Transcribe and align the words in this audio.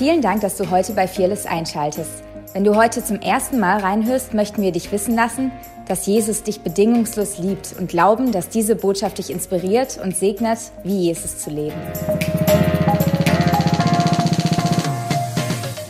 Vielen 0.00 0.22
Dank, 0.22 0.40
dass 0.40 0.56
du 0.56 0.70
heute 0.70 0.94
bei 0.94 1.06
Fearless 1.06 1.44
einschaltest. 1.44 2.24
Wenn 2.54 2.64
du 2.64 2.74
heute 2.74 3.04
zum 3.04 3.20
ersten 3.20 3.60
Mal 3.60 3.80
reinhörst, 3.80 4.32
möchten 4.32 4.62
wir 4.62 4.72
dich 4.72 4.90
wissen 4.92 5.14
lassen, 5.14 5.52
dass 5.88 6.06
Jesus 6.06 6.42
dich 6.42 6.62
bedingungslos 6.62 7.36
liebt 7.36 7.74
und 7.78 7.90
glauben, 7.90 8.32
dass 8.32 8.48
diese 8.48 8.76
Botschaft 8.76 9.18
dich 9.18 9.28
inspiriert 9.28 9.98
und 10.02 10.16
segnet, 10.16 10.58
wie 10.84 11.02
Jesus 11.02 11.40
zu 11.40 11.50
leben. 11.50 11.76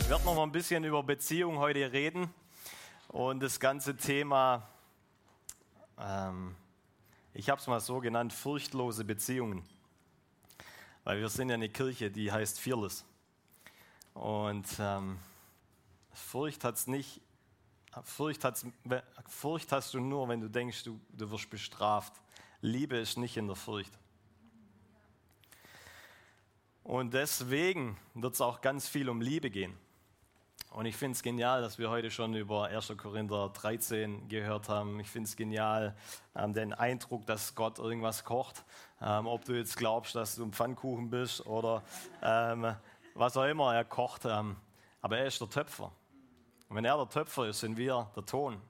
Ich 0.01 0.09
werde 0.09 0.25
noch 0.25 0.35
mal 0.35 0.43
ein 0.43 0.51
bisschen 0.51 0.83
über 0.83 1.03
Beziehung 1.03 1.59
heute 1.59 1.93
reden 1.93 2.33
und 3.07 3.41
das 3.41 3.61
ganze 3.61 3.95
Thema, 3.95 4.67
ähm, 5.97 6.57
ich 7.33 7.49
habe 7.49 7.61
es 7.61 7.67
mal 7.67 7.79
so 7.79 8.01
genannt, 8.01 8.33
furchtlose 8.33 9.05
Beziehungen. 9.05 9.63
Weil 11.05 11.21
wir 11.21 11.29
sind 11.29 11.47
ja 11.47 11.55
eine 11.55 11.69
Kirche, 11.69 12.11
die 12.11 12.29
heißt 12.29 12.59
Fearless. 12.59 13.05
Und 14.13 14.67
ähm, 14.79 15.19
Furcht 16.13 16.63
hat's 16.63 16.87
nicht. 16.87 17.21
Furcht, 18.03 18.43
hat's, 18.43 18.65
Furcht 19.27 19.71
hast 19.71 19.93
du 19.93 19.99
nur, 19.99 20.27
wenn 20.29 20.39
du 20.39 20.49
denkst, 20.49 20.83
du, 20.83 20.99
du 21.09 21.29
wirst 21.31 21.49
bestraft. 21.49 22.13
Liebe 22.61 22.97
ist 22.97 23.17
nicht 23.17 23.37
in 23.37 23.47
der 23.47 23.55
Furcht. 23.55 23.91
Und 26.83 27.13
deswegen 27.13 27.97
wird 28.13 28.33
es 28.33 28.41
auch 28.41 28.61
ganz 28.61 28.87
viel 28.87 29.09
um 29.09 29.21
Liebe 29.21 29.49
gehen. 29.49 29.77
Und 30.71 30.85
ich 30.85 30.95
finde 30.95 31.17
es 31.17 31.21
genial, 31.21 31.61
dass 31.61 31.77
wir 31.79 31.89
heute 31.89 32.09
schon 32.09 32.33
über 32.33 32.67
1. 32.67 32.93
Korinther 32.95 33.49
13 33.49 34.29
gehört 34.29 34.69
haben. 34.69 35.01
Ich 35.01 35.09
finde 35.09 35.27
es 35.27 35.35
genial, 35.35 35.97
ähm, 36.33 36.53
den 36.53 36.73
Eindruck, 36.73 37.25
dass 37.25 37.55
Gott 37.55 37.77
irgendwas 37.77 38.23
kocht. 38.23 38.63
Ähm, 39.01 39.27
ob 39.27 39.43
du 39.43 39.53
jetzt 39.53 39.75
glaubst, 39.75 40.15
dass 40.15 40.37
du 40.37 40.45
ein 40.45 40.53
Pfannkuchen 40.53 41.09
bist 41.09 41.45
oder 41.45 41.83
ähm, 42.23 42.73
was 43.13 43.37
auch 43.37 43.45
immer 43.45 43.73
er 43.75 43.85
kocht. 43.85 44.25
Ähm, 44.25 44.55
aber 45.01 45.17
er 45.17 45.25
ist 45.25 45.41
der 45.41 45.49
Töpfer. 45.49 45.91
Und 46.69 46.75
wenn 46.75 46.85
er 46.85 46.97
der 46.97 47.09
Töpfer 47.09 47.47
ist, 47.47 47.59
sind 47.59 47.77
wir 47.77 48.09
der 48.15 48.25
Ton. 48.25 48.61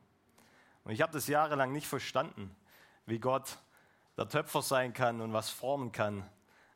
Und 0.83 0.91
ich 0.91 1.01
habe 1.01 1.13
das 1.13 1.27
jahrelang 1.27 1.71
nicht 1.71 1.87
verstanden, 1.87 2.55
wie 3.05 3.19
Gott 3.19 3.57
der 4.17 4.27
Töpfer 4.27 4.61
sein 4.61 4.93
kann 4.93 5.21
und 5.21 5.33
was 5.33 5.49
formen 5.49 5.91
kann. 5.91 6.27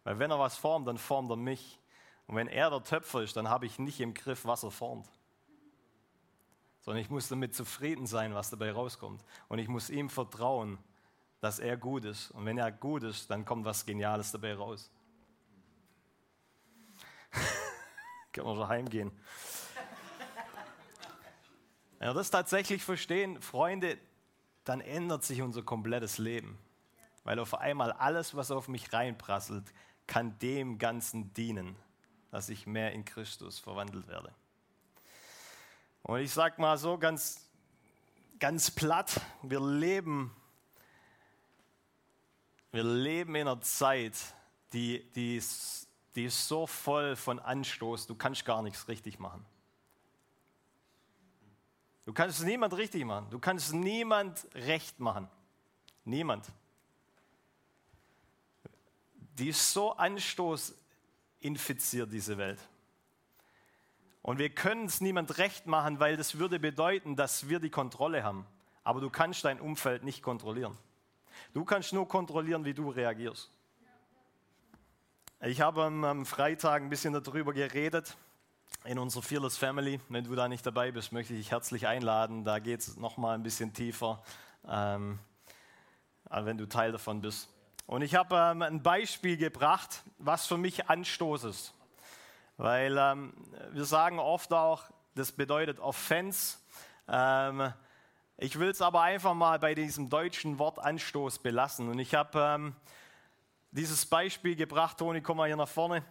Weil 0.03 0.19
wenn 0.19 0.31
er 0.31 0.39
was 0.39 0.57
formt, 0.57 0.87
dann 0.87 0.97
formt 0.97 1.31
er 1.31 1.35
mich. 1.35 1.79
Und 2.27 2.35
wenn 2.35 2.47
er 2.47 2.69
der 2.69 2.83
Töpfer 2.83 3.23
ist, 3.23 3.35
dann 3.35 3.49
habe 3.49 3.65
ich 3.65 3.79
nicht 3.79 3.99
im 3.99 4.13
Griff, 4.13 4.45
was 4.45 4.63
er 4.63 4.71
formt. 4.71 5.07
Sondern 6.81 7.01
ich 7.01 7.09
muss 7.09 7.27
damit 7.27 7.55
zufrieden 7.55 8.05
sein, 8.05 8.35
was 8.35 8.51
dabei 8.51 8.71
rauskommt. 8.71 9.23
Und 9.47 9.59
ich 9.59 9.67
muss 9.67 9.89
ihm 9.89 10.09
vertrauen, 10.09 10.77
dass 11.39 11.59
er 11.59 11.77
gut 11.77 12.05
ist. 12.05 12.31
Und 12.31 12.45
wenn 12.45 12.57
er 12.57 12.71
gut 12.71 13.03
ist, 13.03 13.29
dann 13.29 13.45
kommt 13.45 13.65
was 13.65 13.85
Geniales 13.85 14.31
dabei 14.31 14.55
raus. 14.55 14.91
Können 18.35 18.47
wir 18.47 18.55
schon 18.55 18.67
heimgehen. 18.67 19.11
Wenn 21.99 22.09
wir 22.09 22.13
das 22.13 22.31
tatsächlich 22.31 22.83
verstehen, 22.83 23.41
Freunde, 23.41 23.97
dann 24.65 24.81
ändert 24.81 25.23
sich 25.23 25.41
unser 25.41 25.63
komplettes 25.63 26.17
Leben. 26.17 26.59
Weil 27.23 27.39
auf 27.39 27.53
einmal 27.53 27.93
alles, 27.93 28.35
was 28.35 28.51
auf 28.51 28.67
mich 28.67 28.91
reinprasselt, 28.91 29.63
kann 30.05 30.37
dem 30.39 30.79
Ganzen 30.79 31.33
dienen, 31.33 31.77
dass 32.29 32.49
ich 32.49 32.67
mehr 32.67 32.91
in 32.91 33.05
Christus 33.05 33.57
verwandelt 33.57 34.09
werde. 34.09 34.33
Und 36.03 36.19
ich 36.19 36.33
sage 36.33 36.59
mal 36.59 36.77
so 36.77 36.97
ganz, 36.97 37.49
ganz 38.37 38.69
platt, 38.69 39.21
wir 39.43 39.61
leben, 39.61 40.35
wir 42.73 42.83
leben 42.83 43.33
in 43.35 43.47
einer 43.47 43.61
Zeit, 43.61 44.17
die, 44.73 45.09
die, 45.13 45.41
die 46.15 46.25
ist 46.25 46.47
so 46.47 46.65
voll 46.65 47.15
von 47.15 47.39
Anstoß, 47.39 48.07
du 48.07 48.15
kannst 48.15 48.45
gar 48.45 48.61
nichts 48.61 48.87
richtig 48.87 49.19
machen. 49.19 49.45
Du 52.05 52.13
kannst 52.13 52.39
es 52.39 52.45
niemand 52.45 52.77
richtig 52.77 53.03
machen. 53.03 53.27
Du 53.31 53.39
kannst 53.39 53.73
niemand 53.73 54.47
recht 54.53 54.99
machen. 54.99 55.27
Niemand. 56.03 56.45
Die 59.39 59.49
ist 59.49 59.73
so 59.73 59.93
Anstoß 59.93 60.75
infiziert, 61.39 62.11
diese 62.11 62.37
Welt. 62.37 62.59
Und 64.21 64.37
wir 64.39 64.49
können 64.49 64.85
es 64.85 65.01
niemand 65.01 65.37
recht 65.37 65.67
machen, 65.67 65.99
weil 65.99 66.15
das 66.15 66.37
würde 66.37 66.59
bedeuten, 66.59 67.15
dass 67.15 67.49
wir 67.49 67.59
die 67.59 67.69
Kontrolle 67.69 68.23
haben. 68.23 68.45
Aber 68.83 69.01
du 69.01 69.09
kannst 69.09 69.43
dein 69.43 69.59
Umfeld 69.59 70.03
nicht 70.03 70.21
kontrollieren. 70.21 70.77
Du 71.53 71.65
kannst 71.65 71.91
nur 71.91 72.07
kontrollieren, 72.07 72.65
wie 72.65 72.73
du 72.73 72.89
reagierst. 72.89 73.51
Ich 75.47 75.61
habe 75.61 75.83
am 75.83 76.25
Freitag 76.25 76.81
ein 76.81 76.89
bisschen 76.89 77.13
darüber 77.13 77.53
geredet 77.53 78.17
in 78.83 78.97
unserer 78.97 79.21
Fearless 79.21 79.57
Family. 79.57 79.99
Wenn 80.09 80.23
du 80.23 80.33
da 80.33 80.47
nicht 80.47 80.65
dabei 80.65 80.89
bist, 80.89 81.11
möchte 81.11 81.33
ich 81.33 81.39
dich 81.41 81.51
herzlich 81.51 81.85
einladen. 81.85 82.43
Da 82.43 82.57
geht 82.57 82.79
es 82.79 82.97
nochmal 82.97 83.35
ein 83.35 83.43
bisschen 83.43 83.71
tiefer, 83.71 84.23
ähm, 84.67 85.19
wenn 86.31 86.57
du 86.57 86.67
Teil 86.67 86.91
davon 86.91 87.21
bist. 87.21 87.47
Und 87.85 88.01
ich 88.01 88.15
habe 88.15 88.35
ähm, 88.35 88.63
ein 88.63 88.81
Beispiel 88.81 89.37
gebracht, 89.37 90.01
was 90.17 90.47
für 90.47 90.57
mich 90.57 90.89
Anstoß 90.89 91.43
ist. 91.43 91.75
Weil 92.57 92.97
ähm, 92.97 93.31
wir 93.69 93.85
sagen 93.85 94.17
oft 94.17 94.51
auch, 94.51 94.85
das 95.13 95.31
bedeutet 95.31 95.79
Offense. 95.79 96.57
Ähm, 97.07 97.71
ich 98.37 98.57
will 98.57 98.69
es 98.69 98.81
aber 98.81 99.03
einfach 99.03 99.35
mal 99.35 99.59
bei 99.59 99.75
diesem 99.75 100.09
deutschen 100.09 100.57
Wort 100.57 100.79
Anstoß 100.79 101.37
belassen. 101.37 101.87
Und 101.87 101.99
ich 101.99 102.15
habe 102.15 102.39
ähm, 102.39 102.75
dieses 103.75 104.05
Beispiel 104.05 104.55
gebracht. 104.55 104.97
Toni, 104.97 105.21
komm 105.21 105.37
mal 105.37 105.47
hier 105.47 105.57
nach 105.57 105.67
vorne. 105.67 106.01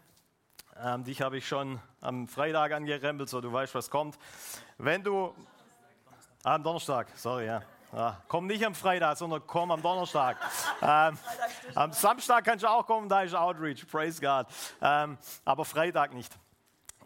Ähm, 0.77 1.03
dich 1.03 1.23
habe 1.23 1.39
ich 1.39 1.49
schon 1.49 1.81
am 2.03 2.29
Freitag 2.29 2.73
angerempelt, 2.73 3.29
so 3.29 3.41
du 3.41 3.51
weißt, 3.51 3.75
was 3.75 3.91
kommt. 3.91 4.19
Wenn 4.77 5.03
du. 5.03 5.35
Ah, 6.43 6.57
am 6.57 6.63
Donnerstag, 6.63 7.09
sorry, 7.17 7.47
ja. 7.47 7.63
ja. 7.95 8.21
Komm 8.29 8.47
nicht 8.47 8.67
am 8.67 8.75
Freitag, 8.75 9.17
sondern 9.17 9.47
komm 9.47 9.71
am 9.71 9.81
Donnerstag. 9.81 10.37
ähm, 10.83 11.17
am 11.75 11.93
Samstag 11.93 12.45
kannst 12.45 12.65
du 12.65 12.69
auch 12.69 12.87
kommen, 12.87 13.09
da 13.09 13.23
ist 13.23 13.35
Outreach, 13.35 13.87
praise 13.91 14.21
God. 14.21 14.47
Ähm, 14.83 15.17
aber 15.47 15.65
Freitag 15.65 16.13
nicht. 16.13 16.37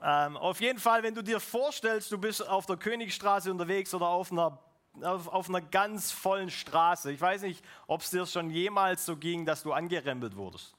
Ähm, 0.03 0.37
auf 0.37 0.61
jeden 0.61 0.81
Fall, 0.81 1.05
wenn 1.05 1.15
du 1.15 1.23
dir 1.23 1.39
vorstellst, 1.39 2.11
du 2.11 2.19
bist 2.19 2.47
auf 2.47 2.67
der 2.67 2.77
Königstraße 2.77 3.49
unterwegs 3.49 3.95
oder 3.95 4.09
auf 4.09 4.33
einer 4.33 4.59
auf, 5.05 5.29
auf, 5.29 5.49
einer 5.49 5.61
ganz 5.61 6.11
vollen 6.11 6.51
Straße. 6.51 7.13
Ich 7.13 7.21
weiß 7.21 7.43
nicht, 7.43 7.65
ob 7.87 8.01
es 8.01 8.11
dir 8.11 8.27
schon 8.27 8.51
jemals 8.51 9.05
so 9.07 9.17
ging, 9.17 9.47
dass 9.47 9.63
du 9.63 9.73
angerempelt 9.73 10.37
wurdest. 10.37 10.75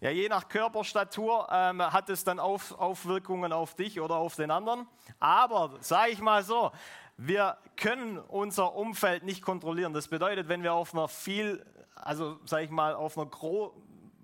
Ja, 0.00 0.10
je 0.10 0.28
nach 0.28 0.48
Körperstatur 0.48 1.48
ähm, 1.50 1.80
hat 1.80 2.10
es 2.10 2.24
dann 2.24 2.38
auf, 2.38 2.78
Aufwirkungen 2.78 3.52
auf 3.52 3.74
dich 3.74 4.00
oder 4.00 4.16
auf 4.16 4.36
den 4.36 4.50
anderen. 4.50 4.86
Aber 5.18 5.76
sage 5.80 6.10
ich 6.10 6.20
mal 6.20 6.42
so, 6.42 6.72
wir 7.16 7.56
können 7.76 8.18
unser 8.18 8.74
Umfeld 8.74 9.22
nicht 9.22 9.42
kontrollieren. 9.42 9.92
Das 9.92 10.08
bedeutet, 10.08 10.48
wenn 10.48 10.62
wir 10.62 10.74
auf 10.74 10.94
einer 10.94 11.08
viel, 11.08 11.64
also 11.94 12.38
sage 12.44 12.64
ich 12.64 12.70
mal, 12.70 12.94
auf 12.94 13.16
einer, 13.16 13.26
Gro 13.26 13.74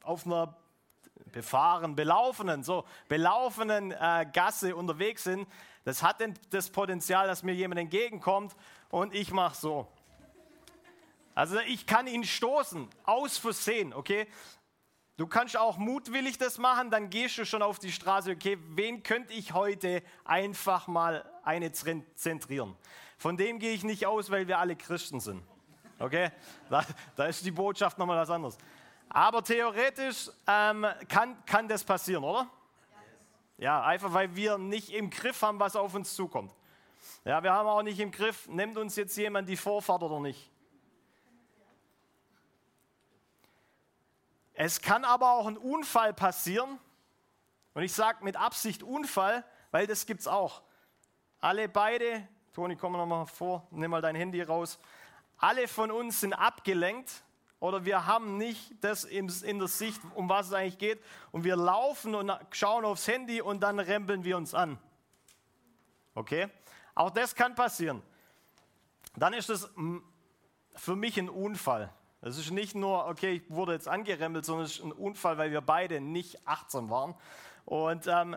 auf 0.03 0.27
einer 0.27 0.55
befahren, 1.33 1.95
belaufenen, 1.95 2.63
so 2.65 2.85
belaufenen 3.09 3.93
äh, 3.93 4.27
Gasse 4.33 4.75
unterwegs 4.75 5.25
sind, 5.25 5.47
das 5.91 6.05
hat 6.05 6.23
das 6.51 6.71
Potenzial, 6.71 7.27
dass 7.27 7.43
mir 7.43 7.53
jemand 7.53 7.81
entgegenkommt 7.81 8.55
und 8.91 9.13
ich 9.13 9.33
mache 9.33 9.57
so. 9.57 9.89
Also 11.35 11.59
ich 11.67 11.85
kann 11.85 12.07
ihn 12.07 12.23
stoßen, 12.23 12.89
aus 13.03 13.39
Versehen, 13.39 13.93
okay? 13.93 14.29
Du 15.17 15.27
kannst 15.27 15.57
auch 15.57 15.79
mutwillig 15.79 16.39
das 16.39 16.59
machen, 16.59 16.93
dann 16.93 17.11
gehst 17.11 17.39
du 17.39 17.45
schon 17.45 17.61
auf 17.61 17.81
die 17.81 17.91
Straße, 17.91 18.31
okay, 18.31 18.57
wen 18.69 19.03
könnte 19.03 19.33
ich 19.33 19.53
heute 19.53 20.05
einfach 20.25 20.87
mal 20.87 21.29
eine 21.43 21.73
zentrieren? 21.73 22.77
Von 23.19 23.37
dem 23.37 23.59
gehe 23.59 23.73
ich 23.73 23.83
nicht 23.83 24.07
aus, 24.07 24.31
weil 24.31 24.47
wir 24.47 24.61
alle 24.61 24.77
Christen 24.77 25.19
sind. 25.19 25.43
Okay? 25.99 26.31
Da, 26.69 26.85
da 27.17 27.25
ist 27.25 27.45
die 27.45 27.51
Botschaft 27.51 27.99
nochmal 27.99 28.19
was 28.19 28.31
anderes. 28.31 28.57
Aber 29.09 29.43
theoretisch 29.43 30.31
ähm, 30.47 30.87
kann, 31.09 31.45
kann 31.45 31.67
das 31.67 31.83
passieren, 31.83 32.23
oder? 32.23 32.49
Ja, 33.61 33.83
einfach 33.83 34.15
weil 34.15 34.35
wir 34.35 34.57
nicht 34.57 34.89
im 34.89 35.11
Griff 35.11 35.43
haben, 35.43 35.61
was 35.61 35.77
auf 35.77 35.95
uns 35.95 36.15
zukommt. 36.15 36.51
Ja, 37.27 37.43
wir 37.43 37.53
haben 37.53 37.69
auch 37.69 37.83
nicht 37.83 38.01
im 38.01 38.11
Griff, 38.11 38.49
nimmt 38.49 38.79
uns 38.79 38.97
jetzt 38.97 39.15
jemand 39.19 39.51
die 39.51 39.57
Vorfahrt 39.59 40.03
oder 40.03 40.19
nicht. 40.19 40.51
Es 44.55 44.81
kann 44.81 45.05
aber 45.05 45.33
auch 45.33 45.47
ein 45.47 45.59
Unfall 45.59 46.15
passieren. 46.15 46.79
Und 47.75 47.83
ich 47.83 47.93
sage 47.93 48.25
mit 48.25 48.35
Absicht 48.35 48.83
Unfall, 48.83 49.45
weil 49.73 49.87
das 49.87 50.07
gibt 50.07 50.21
es 50.21 50.27
auch. 50.27 50.63
Alle 51.39 51.69
beide, 51.69 52.27
Toni, 52.55 52.77
komm 52.77 52.93
noch 52.93 53.05
mal 53.05 53.27
vor, 53.27 53.67
nimm 53.73 53.91
mal 53.91 54.01
dein 54.01 54.17
Handy 54.17 54.41
raus. 54.41 54.79
Alle 55.37 55.69
von 55.69 55.91
uns 55.91 56.21
sind 56.21 56.33
abgelenkt 56.33 57.23
oder 57.61 57.85
wir 57.85 58.07
haben 58.07 58.39
nicht 58.39 58.73
das 58.83 59.05
in 59.05 59.29
der 59.59 59.69
Sicht, 59.69 60.01
um 60.15 60.29
was 60.31 60.49
es 60.49 60.53
eigentlich 60.55 60.79
geht. 60.79 61.01
Und 61.31 61.45
wir 61.45 61.57
laufen 61.57 62.15
und 62.15 62.33
schauen 62.53 62.87
aufs 62.87 63.07
Handy 63.07 63.43
und 63.43 63.61
dann 63.61 63.79
rempeln 63.79 64.25
wir 64.25 64.39
uns 64.39 64.55
an. 64.55 64.79
Okay? 66.15 66.49
Auch 66.95 67.11
das 67.11 67.35
kann 67.35 67.55
passieren. 67.55 68.03
Dann 69.17 69.35
ist 69.35 69.51
es 69.51 69.69
für 70.75 70.97
mich 70.97 71.19
ein 71.19 71.29
Unfall. 71.29 71.93
Es 72.23 72.39
ist 72.39 72.51
nicht 72.51 72.75
nur, 72.75 73.07
okay, 73.07 73.33
ich 73.33 73.51
wurde 73.51 73.73
jetzt 73.73 73.89
angerempelt, 73.89 74.45
sondern 74.45 74.67
es 74.67 74.77
ist 74.77 74.85
ein 74.85 74.93
Unfall, 74.93 75.37
weil 75.39 75.51
wir 75.51 75.61
beide 75.61 76.01
nicht 76.01 76.47
achtsam 76.47 76.89
waren. 76.89 77.15
Und 77.67 78.07
ähm, 78.07 78.37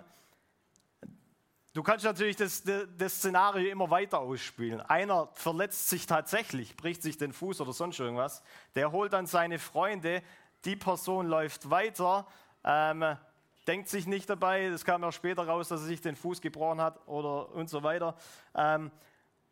Du 1.74 1.82
kannst 1.82 2.06
natürlich 2.06 2.36
das, 2.36 2.64
das, 2.98 3.16
Szenario 3.16 3.72
immer 3.72 3.90
weiter 3.90 4.20
ausspielen. 4.20 4.80
Einer 4.82 5.30
verletzt 5.34 5.90
sich 5.90 6.06
tatsächlich, 6.06 6.78
bricht 6.78 7.02
sich 7.02 7.18
den 7.18 7.34
Fuß 7.34 7.62
oder 7.62 7.74
sonst 7.74 8.00
irgendwas. 8.00 8.44
Der 8.76 8.92
holt 8.92 9.12
dann 9.12 9.26
seine 9.26 9.58
Freunde, 9.58 10.22
die 10.66 10.76
Person 10.76 11.28
läuft 11.28 11.72
weiter, 11.72 12.28
ähm, 12.64 13.18
denkt 13.66 13.90
sich 13.90 14.06
nicht 14.06 14.30
dabei, 14.30 14.70
das 14.70 14.86
kam 14.86 15.02
ja 15.02 15.12
später 15.12 15.48
raus, 15.48 15.70
dass 15.70 15.82
er 15.82 15.88
sich 15.88 16.00
den 16.00 16.16
Fuß 16.16 16.42
gebrochen 16.42 16.80
hat 16.80 17.00
oder 17.08 17.52
und 17.54 17.72
so 17.72 17.82
weiter. 17.82 18.16
Ähm, 18.54 18.92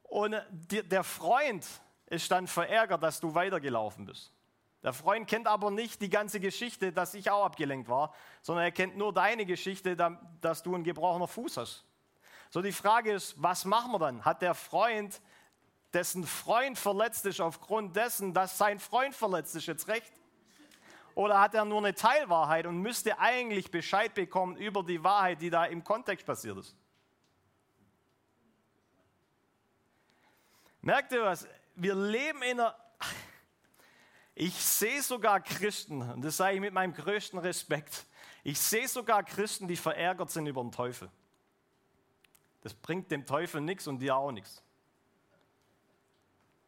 und 0.04 0.36
die, 0.52 0.88
der 0.88 1.04
Freund 1.04 1.66
ist 2.06 2.30
dann 2.30 2.46
verärgert, 2.46 3.02
dass 3.02 3.20
du 3.20 3.34
weitergelaufen 3.34 4.06
bist. 4.06 4.32
Der 4.84 4.94
Freund 4.94 5.28
kennt 5.28 5.48
aber 5.48 5.72
nicht 5.72 6.02
die 6.02 6.10
ganze 6.10 6.40
Geschichte, 6.40 6.92
dass 6.92 7.16
ich 7.16 7.32
auch 7.32 7.46
abgelenkt 7.46 7.90
war, 7.90 8.14
sondern 8.44 8.66
er 8.66 8.72
kennt 8.72 8.96
nur 8.96 9.12
deine 9.12 9.46
Geschichte, 9.48 9.96
dass 10.40 10.62
du 10.62 10.76
einen 10.76 10.84
gebrochenen 10.84 11.28
Fuß 11.28 11.58
hast. 11.58 11.86
So, 12.52 12.62
die 12.62 12.74
Frage 12.74 13.14
ist, 13.14 13.42
was 13.42 13.64
machen 13.64 13.94
wir 13.94 14.00
dann? 14.00 14.26
Hat 14.26 14.42
der 14.42 14.54
Freund, 14.54 15.22
dessen 15.94 16.28
Freund 16.28 16.78
verletzt 16.78 17.26
ist, 17.26 17.40
aufgrund 17.40 17.96
dessen, 17.96 18.34
dass 18.34 18.58
sein 18.58 18.78
Freund 18.78 19.16
verletzt 19.16 19.56
ist, 19.56 19.68
jetzt 19.68 19.88
recht? 19.88 20.12
Oder 21.16 21.40
hat 21.40 21.54
er 21.54 21.64
nur 21.64 21.78
eine 21.78 21.96
Teilwahrheit 21.96 22.66
und 22.66 22.80
müsste 22.80 23.18
eigentlich 23.20 23.72
Bescheid 23.72 24.14
bekommen 24.14 24.58
über 24.58 24.84
die 24.84 25.02
Wahrheit, 25.02 25.42
die 25.42 25.50
da 25.50 25.64
im 25.64 25.82
Kontext 25.86 26.26
passiert 26.26 26.58
ist? 26.58 26.76
Merkt 30.82 31.14
ihr 31.14 31.24
was? 31.24 31.48
Wir 31.76 31.96
leben 31.96 32.42
in 32.42 32.60
einer. 32.60 32.76
Ich 34.36 34.56
sehe 34.56 35.02
sogar 35.02 35.40
Christen, 35.40 36.02
und 36.02 36.22
das 36.22 36.36
sage 36.36 36.56
ich 36.56 36.62
mit 36.62 36.74
meinem 36.74 36.94
größten 36.94 37.40
Respekt, 37.40 38.06
ich 38.44 38.60
sehe 38.60 38.88
sogar 38.90 39.24
Christen, 39.24 39.70
die 39.70 39.78
verärgert 39.78 40.32
sind 40.32 40.48
über 40.48 40.62
den 40.62 40.72
Teufel. 40.72 41.10
Das 42.62 42.74
bringt 42.74 43.12
dem 43.12 43.26
Teufel 43.26 43.62
nichts 43.62 43.88
und 43.88 44.00
dir 44.00 44.16
auch 44.16 44.32
nichts. 44.32 44.64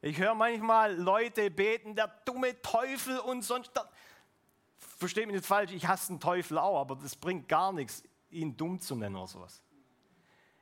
Ich 0.02 0.20
höre 0.20 0.36
manchmal 0.36 0.96
Leute 0.96 1.50
beten, 1.50 1.96
der 1.96 2.08
dumme 2.26 2.62
Teufel 2.62 3.20
und 3.20 3.42
sonst. 3.42 3.72
Versteht 4.78 5.28
mich 5.28 5.36
nicht 5.36 5.46
falsch, 5.46 5.72
ich 5.72 5.88
hasse 5.88 6.14
den 6.14 6.20
Teufel 6.20 6.58
auch, 6.58 6.82
aber 6.82 6.96
das 6.96 7.16
bringt 7.16 7.48
gar 7.48 7.72
nichts, 7.72 8.04
ihn 8.30 8.58
dumm 8.58 8.80
zu 8.80 8.96
nennen 8.96 9.16
oder 9.16 9.28
sowas. 9.28 9.64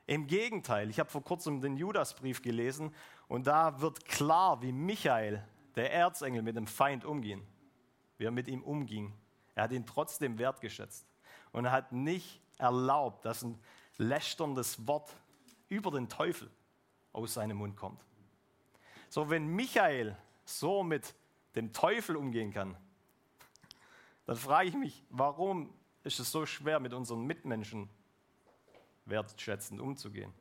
Im 0.06 0.26
Gegenteil, 0.26 0.90
ich 0.90 1.00
habe 1.00 1.10
vor 1.10 1.24
kurzem 1.24 1.60
den 1.60 1.76
Judasbrief 1.76 2.42
gelesen 2.42 2.94
und 3.28 3.46
da 3.46 3.80
wird 3.80 4.04
klar, 4.04 4.60
wie 4.62 4.72
Michael, 4.72 5.44
der 5.74 5.92
Erzengel, 5.92 6.42
mit 6.42 6.56
dem 6.56 6.66
Feind 6.66 7.04
umging, 7.04 7.46
wie 8.18 8.24
er 8.24 8.30
mit 8.30 8.46
ihm 8.46 8.62
umging. 8.62 9.12
Er 9.54 9.64
hat 9.64 9.72
ihn 9.72 9.86
trotzdem 9.86 10.38
wertgeschätzt 10.38 11.06
und 11.52 11.64
er 11.64 11.72
hat 11.72 11.92
nicht 11.92 12.40
erlaubt, 12.58 13.24
dass 13.24 13.42
ein 13.42 13.58
lästerndes 13.98 14.86
Wort 14.86 15.14
über 15.68 15.90
den 15.90 16.08
Teufel 16.08 16.50
aus 17.12 17.34
seinem 17.34 17.58
Mund 17.58 17.76
kommt. 17.76 18.00
So, 19.08 19.28
wenn 19.30 19.46
Michael 19.46 20.16
so 20.44 20.82
mit 20.82 21.14
dem 21.54 21.72
Teufel 21.72 22.16
umgehen 22.16 22.52
kann, 22.52 22.76
dann 24.26 24.36
frage 24.36 24.68
ich 24.68 24.74
mich, 24.74 25.04
warum 25.10 25.72
ist 26.04 26.18
es 26.18 26.30
so 26.30 26.46
schwer, 26.46 26.80
mit 26.80 26.92
unseren 26.92 27.24
Mitmenschen 27.24 27.88
wertschätzend 29.04 29.80
umzugehen? 29.80 30.32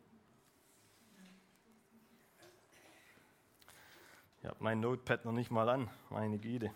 Ich 4.41 4.47
habe 4.47 4.57
mein 4.59 4.79
Notepad 4.79 5.25
noch 5.25 5.33
nicht 5.33 5.51
mal 5.51 5.69
an, 5.69 5.89
meine 6.09 6.39
Güte. 6.39 6.73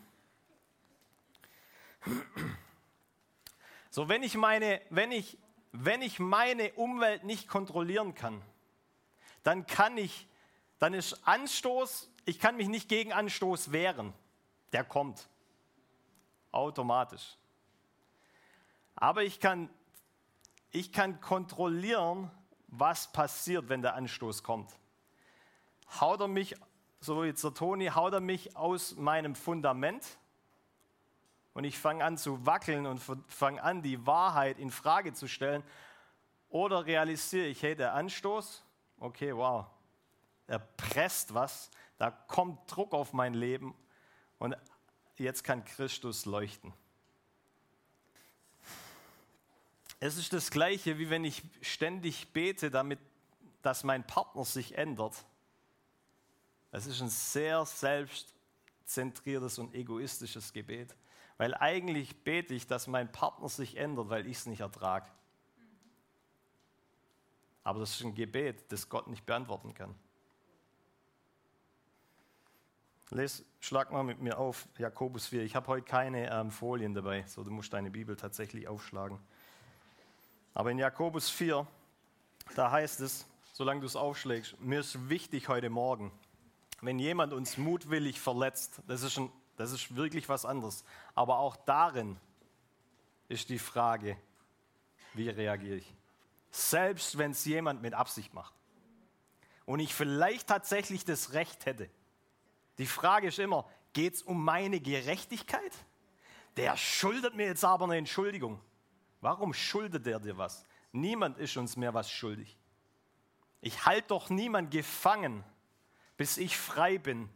So, 3.89 4.07
wenn 4.07 4.22
ich 4.22 4.36
meine, 4.36 4.81
wenn 4.89 5.12
ich 5.12 5.38
wenn 5.83 6.01
ich 6.01 6.19
meine 6.19 6.72
Umwelt 6.74 7.24
nicht 7.24 7.48
kontrollieren 7.48 8.16
kann, 8.16 8.42
dann 9.44 9.66
kann 9.68 9.98
ich, 9.98 10.27
dann 10.80 10.94
ist 10.94 11.27
Anstoß, 11.27 12.10
ich 12.25 12.39
kann 12.39 12.56
mich 12.57 12.68
nicht 12.68 12.89
gegen 12.89 13.13
Anstoß 13.13 13.72
wehren. 13.72 14.13
Der 14.74 14.83
kommt. 14.83 15.27
Automatisch. 16.51 17.38
Aber 18.95 19.24
ich 19.24 19.39
kann, 19.39 19.69
ich 20.72 20.92
kann 20.92 21.19
kontrollieren, 21.22 22.31
was 22.68 23.12
passiert, 23.12 23.69
wenn 23.69 23.81
der 23.81 23.95
Anstoß 23.95 24.44
kommt. 24.44 24.72
Haut 26.00 26.22
er 26.22 26.27
mich, 26.27 26.56
so 27.00 27.22
wie 27.22 27.27
jetzt 27.27 27.44
der 27.44 27.54
Toni, 27.54 27.88
haut 27.88 28.13
er 28.13 28.22
mich 28.22 28.56
aus 28.56 28.95
meinem 28.95 29.36
Fundament 29.36 30.18
und 31.56 31.63
ich 31.63 31.80
fange 31.80 32.04
an 32.04 32.18
zu 32.18 32.46
wackeln 32.46 32.86
und 32.86 33.02
fange 33.28 33.63
an, 33.63 33.81
die 33.81 34.06
Wahrheit 34.06 34.60
in 34.60 34.69
Frage 34.69 35.13
zu 35.13 35.28
stellen. 35.28 35.63
Oder 36.50 36.86
realisiere 36.86 37.48
ich, 37.48 37.63
hey, 37.63 37.75
der 37.75 37.94
Anstoß, 37.94 38.63
okay, 39.00 39.34
wow, 39.36 39.66
er 40.48 40.60
presst 40.60 41.34
was, 41.34 41.72
da 41.98 42.12
kommt 42.12 42.60
Druck 42.69 42.94
auf 42.94 43.13
mein 43.13 43.34
Leben 43.34 43.74
und 44.38 44.56
jetzt 45.16 45.46
kann 45.46 45.63
Christus 45.63 46.25
leuchten. 46.25 46.74
Es 50.01 50.18
ist 50.18 50.34
das 50.34 50.51
Gleiche, 50.51 51.00
wie 51.00 51.10
wenn 51.10 51.24
ich 51.24 51.42
ständig 51.62 52.34
bete, 52.34 52.69
damit, 52.69 53.00
dass 53.62 53.86
mein 53.86 54.06
Partner 54.06 54.44
sich 54.44 54.78
ändert. 54.78 55.24
Es 56.72 56.86
ist 56.86 57.01
ein 57.01 57.10
sehr 57.10 57.66
selbstzentriertes 57.66 59.58
und 59.58 59.74
egoistisches 59.74 60.51
Gebet. 60.51 60.94
Weil 61.38 61.54
eigentlich 61.54 62.24
bete 62.24 62.54
ich, 62.54 62.68
dass 62.68 62.88
mein 62.88 63.12
Partner 63.12 63.50
sich 63.50 63.78
ändert, 63.78 64.10
weil 64.10 64.26
ich 64.28 64.38
es 64.38 64.46
nicht 64.46 64.62
ertrage. 64.62 65.08
Aber 67.64 67.80
das 67.80 67.96
ist 67.96 68.04
ein 68.04 68.16
Gebet, 68.16 68.72
das 68.72 68.90
Gott 68.90 69.08
nicht 69.08 69.26
beantworten 69.26 69.74
kann. 69.74 69.96
Les, 73.10 73.46
schlag 73.60 73.92
mal 73.92 74.04
mit 74.04 74.22
mir 74.22 74.38
auf, 74.38 74.68
Jakobus 74.78 75.28
4. 75.28 75.44
Ich 75.44 75.56
habe 75.56 75.68
heute 75.68 75.86
keine 75.86 76.32
ähm, 76.32 76.52
Folien 76.52 76.94
dabei, 76.94 77.24
so 77.28 77.44
du 77.44 77.52
musst 77.52 77.74
deine 77.74 77.92
Bibel 77.92 78.16
tatsächlich 78.16 78.68
aufschlagen. 78.68 79.20
Aber 80.54 80.72
in 80.72 80.80
Jakobus 80.80 81.30
4, 81.30 81.68
da 82.56 82.72
heißt 82.72 83.02
es, 83.02 83.28
solange 83.54 83.82
du 83.82 83.86
es 83.86 83.96
aufschlägst, 83.96 84.60
mir 84.60 84.80
ist 84.80 85.10
wichtig 85.10 85.50
heute 85.50 85.70
Morgen, 85.70 86.12
wenn 86.82 86.98
jemand 86.98 87.34
uns 87.34 87.58
mutwillig 87.58 88.20
verletzt, 88.20 88.82
das 88.88 89.04
ist 89.04 89.18
ein 89.18 89.32
das 89.57 89.72
ist 89.72 89.96
wirklich 89.96 90.28
was 90.30 90.46
anderes. 90.46 90.84
Aber 91.13 91.40
auch 91.40 91.56
darin 91.56 92.18
ist 93.28 93.50
die 93.50 93.60
Frage, 93.60 94.18
wie 95.13 95.30
reagiere 95.30 95.78
ich? 95.78 95.94
Selbst 96.52 97.18
wenn 97.18 97.31
es 97.31 97.46
jemand 97.46 97.81
mit 97.81 97.94
Absicht 97.94 98.34
macht 98.34 98.53
und 99.65 99.80
ich 99.80 99.94
vielleicht 99.94 100.48
tatsächlich 100.48 101.06
das 101.06 101.34
Recht 101.34 101.65
hätte. 101.65 101.89
Die 102.77 102.86
Frage 102.86 103.27
ist 103.27 103.39
immer, 103.39 103.65
geht 103.94 104.15
es 104.15 104.22
um 104.22 104.44
meine 104.44 104.80
Gerechtigkeit? 104.80 105.74
Der 106.58 106.77
schuldet 106.77 107.36
mir 107.36 107.48
jetzt 107.48 107.65
aber 107.65 107.86
eine 107.86 107.98
Entschuldigung. 107.98 108.62
Warum 109.22 109.53
schuldet 109.53 110.08
er 110.08 110.20
dir 110.20 110.38
was? 110.38 110.65
Niemand 110.91 111.38
ist 111.38 111.58
uns 111.58 111.75
mehr 111.75 111.94
was 111.94 112.10
schuldig. 112.10 112.58
Ich 113.62 113.86
halte 113.86 114.10
doch 114.10 114.30
niemand 114.30 114.72
gefangen, 114.72 115.44
bis 116.18 116.38
ich 116.38 116.58
frei 116.58 116.98
bin 116.98 117.30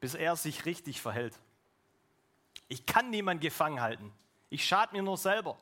bis 0.00 0.14
er 0.14 0.34
sich 0.36 0.64
richtig 0.64 1.00
verhält. 1.00 1.38
Ich 2.68 2.86
kann 2.86 3.10
niemanden 3.10 3.42
gefangen 3.42 3.80
halten. 3.80 4.12
Ich 4.48 4.64
schade 4.64 4.94
mir 4.94 5.02
nur 5.02 5.16
selber. 5.16 5.56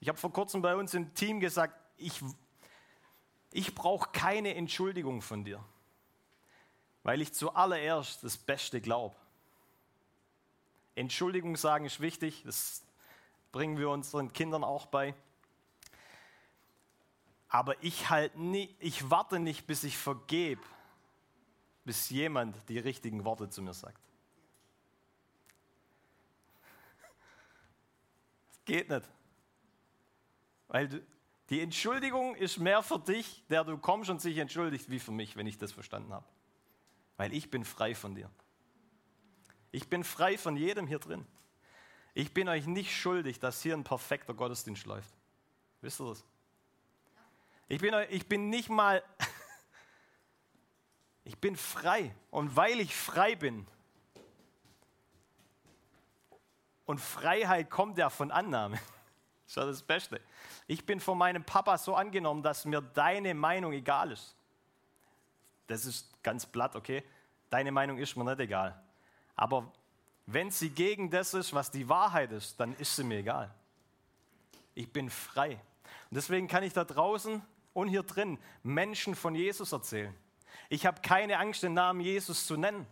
Ich 0.00 0.08
habe 0.08 0.18
vor 0.18 0.32
kurzem 0.32 0.62
bei 0.62 0.74
uns 0.74 0.94
im 0.94 1.14
Team 1.14 1.40
gesagt, 1.40 1.74
ich, 1.96 2.20
ich 3.52 3.74
brauche 3.74 4.10
keine 4.10 4.54
Entschuldigung 4.54 5.22
von 5.22 5.44
dir, 5.44 5.62
weil 7.02 7.20
ich 7.20 7.32
zuallererst 7.32 8.24
das 8.24 8.36
Beste 8.36 8.80
glaube. 8.80 9.16
Entschuldigung 10.94 11.56
sagen 11.56 11.84
ist 11.86 12.00
wichtig, 12.00 12.42
das 12.44 12.82
bringen 13.52 13.78
wir 13.78 13.90
unseren 13.90 14.32
Kindern 14.32 14.64
auch 14.64 14.86
bei. 14.86 15.14
Aber 17.48 17.82
ich, 17.82 18.10
halt 18.10 18.36
nie, 18.36 18.74
ich 18.80 19.10
warte 19.10 19.38
nicht, 19.38 19.66
bis 19.66 19.84
ich 19.84 19.96
vergebe, 19.96 20.60
bis 21.84 22.10
jemand 22.10 22.56
die 22.68 22.78
richtigen 22.78 23.24
Worte 23.24 23.48
zu 23.48 23.62
mir 23.62 23.74
sagt. 23.74 24.00
Das 28.48 28.64
geht 28.64 28.88
nicht. 28.88 29.08
Weil 30.68 30.88
du, 30.88 31.06
die 31.50 31.60
Entschuldigung 31.60 32.34
ist 32.36 32.58
mehr 32.58 32.82
für 32.82 32.98
dich, 32.98 33.44
der 33.48 33.64
du 33.64 33.76
kommst 33.76 34.10
und 34.10 34.20
sich 34.20 34.38
entschuldigt, 34.38 34.90
wie 34.90 34.98
für 34.98 35.12
mich, 35.12 35.36
wenn 35.36 35.46
ich 35.46 35.58
das 35.58 35.72
verstanden 35.72 36.12
habe. 36.12 36.24
Weil 37.16 37.32
ich 37.34 37.50
bin 37.50 37.64
frei 37.64 37.94
von 37.94 38.14
dir. 38.14 38.30
Ich 39.70 39.88
bin 39.88 40.04
frei 40.04 40.38
von 40.38 40.56
jedem 40.56 40.86
hier 40.86 40.98
drin. 40.98 41.26
Ich 42.14 42.32
bin 42.32 42.48
euch 42.48 42.66
nicht 42.66 42.96
schuldig, 42.96 43.40
dass 43.40 43.60
hier 43.60 43.74
ein 43.74 43.84
perfekter 43.84 44.34
Gottesdienst 44.34 44.86
läuft. 44.86 45.12
Wisst 45.80 46.00
ihr 46.00 46.08
das? 46.08 46.24
Ich 47.68 47.80
bin, 47.80 47.94
ich 48.10 48.28
bin 48.28 48.50
nicht 48.50 48.68
mal 48.68 49.02
ich 51.24 51.38
bin 51.38 51.56
frei. 51.56 52.14
Und 52.30 52.56
weil 52.56 52.80
ich 52.80 52.94
frei 52.94 53.34
bin, 53.34 53.66
und 56.86 57.00
Freiheit 57.00 57.70
kommt 57.70 57.98
ja 57.98 58.10
von 58.10 58.30
Annahme. 58.30 58.76
Das 58.76 59.52
ist 59.52 59.56
ja 59.56 59.66
das 59.66 59.82
Beste. 59.82 60.20
Ich 60.66 60.84
bin 60.84 61.00
von 61.00 61.18
meinem 61.18 61.44
Papa 61.44 61.78
so 61.78 61.94
angenommen, 61.94 62.42
dass 62.42 62.64
mir 62.64 62.80
deine 62.80 63.34
Meinung 63.34 63.72
egal 63.72 64.12
ist. 64.12 64.34
Das 65.66 65.84
ist 65.84 66.22
ganz 66.22 66.46
platt, 66.46 66.76
okay? 66.76 67.02
Deine 67.50 67.72
Meinung 67.72 67.98
ist 67.98 68.16
mir 68.16 68.24
nicht 68.24 68.40
egal. 68.40 68.82
Aber 69.36 69.72
wenn 70.26 70.50
sie 70.50 70.70
gegen 70.70 71.10
das 71.10 71.34
ist, 71.34 71.52
was 71.52 71.70
die 71.70 71.88
Wahrheit 71.88 72.32
ist, 72.32 72.58
dann 72.58 72.74
ist 72.76 72.96
sie 72.96 73.04
mir 73.04 73.18
egal. 73.18 73.54
Ich 74.74 74.92
bin 74.92 75.10
frei. 75.10 75.52
Und 76.10 76.16
deswegen 76.16 76.48
kann 76.48 76.62
ich 76.62 76.72
da 76.72 76.84
draußen 76.84 77.42
und 77.74 77.88
hier 77.88 78.02
drin 78.02 78.38
Menschen 78.62 79.14
von 79.14 79.34
Jesus 79.34 79.72
erzählen. 79.72 80.14
Ich 80.68 80.86
habe 80.86 81.00
keine 81.02 81.38
Angst, 81.38 81.62
den 81.62 81.74
Namen 81.74 82.00
Jesus 82.00 82.46
zu 82.46 82.56
nennen. 82.56 82.86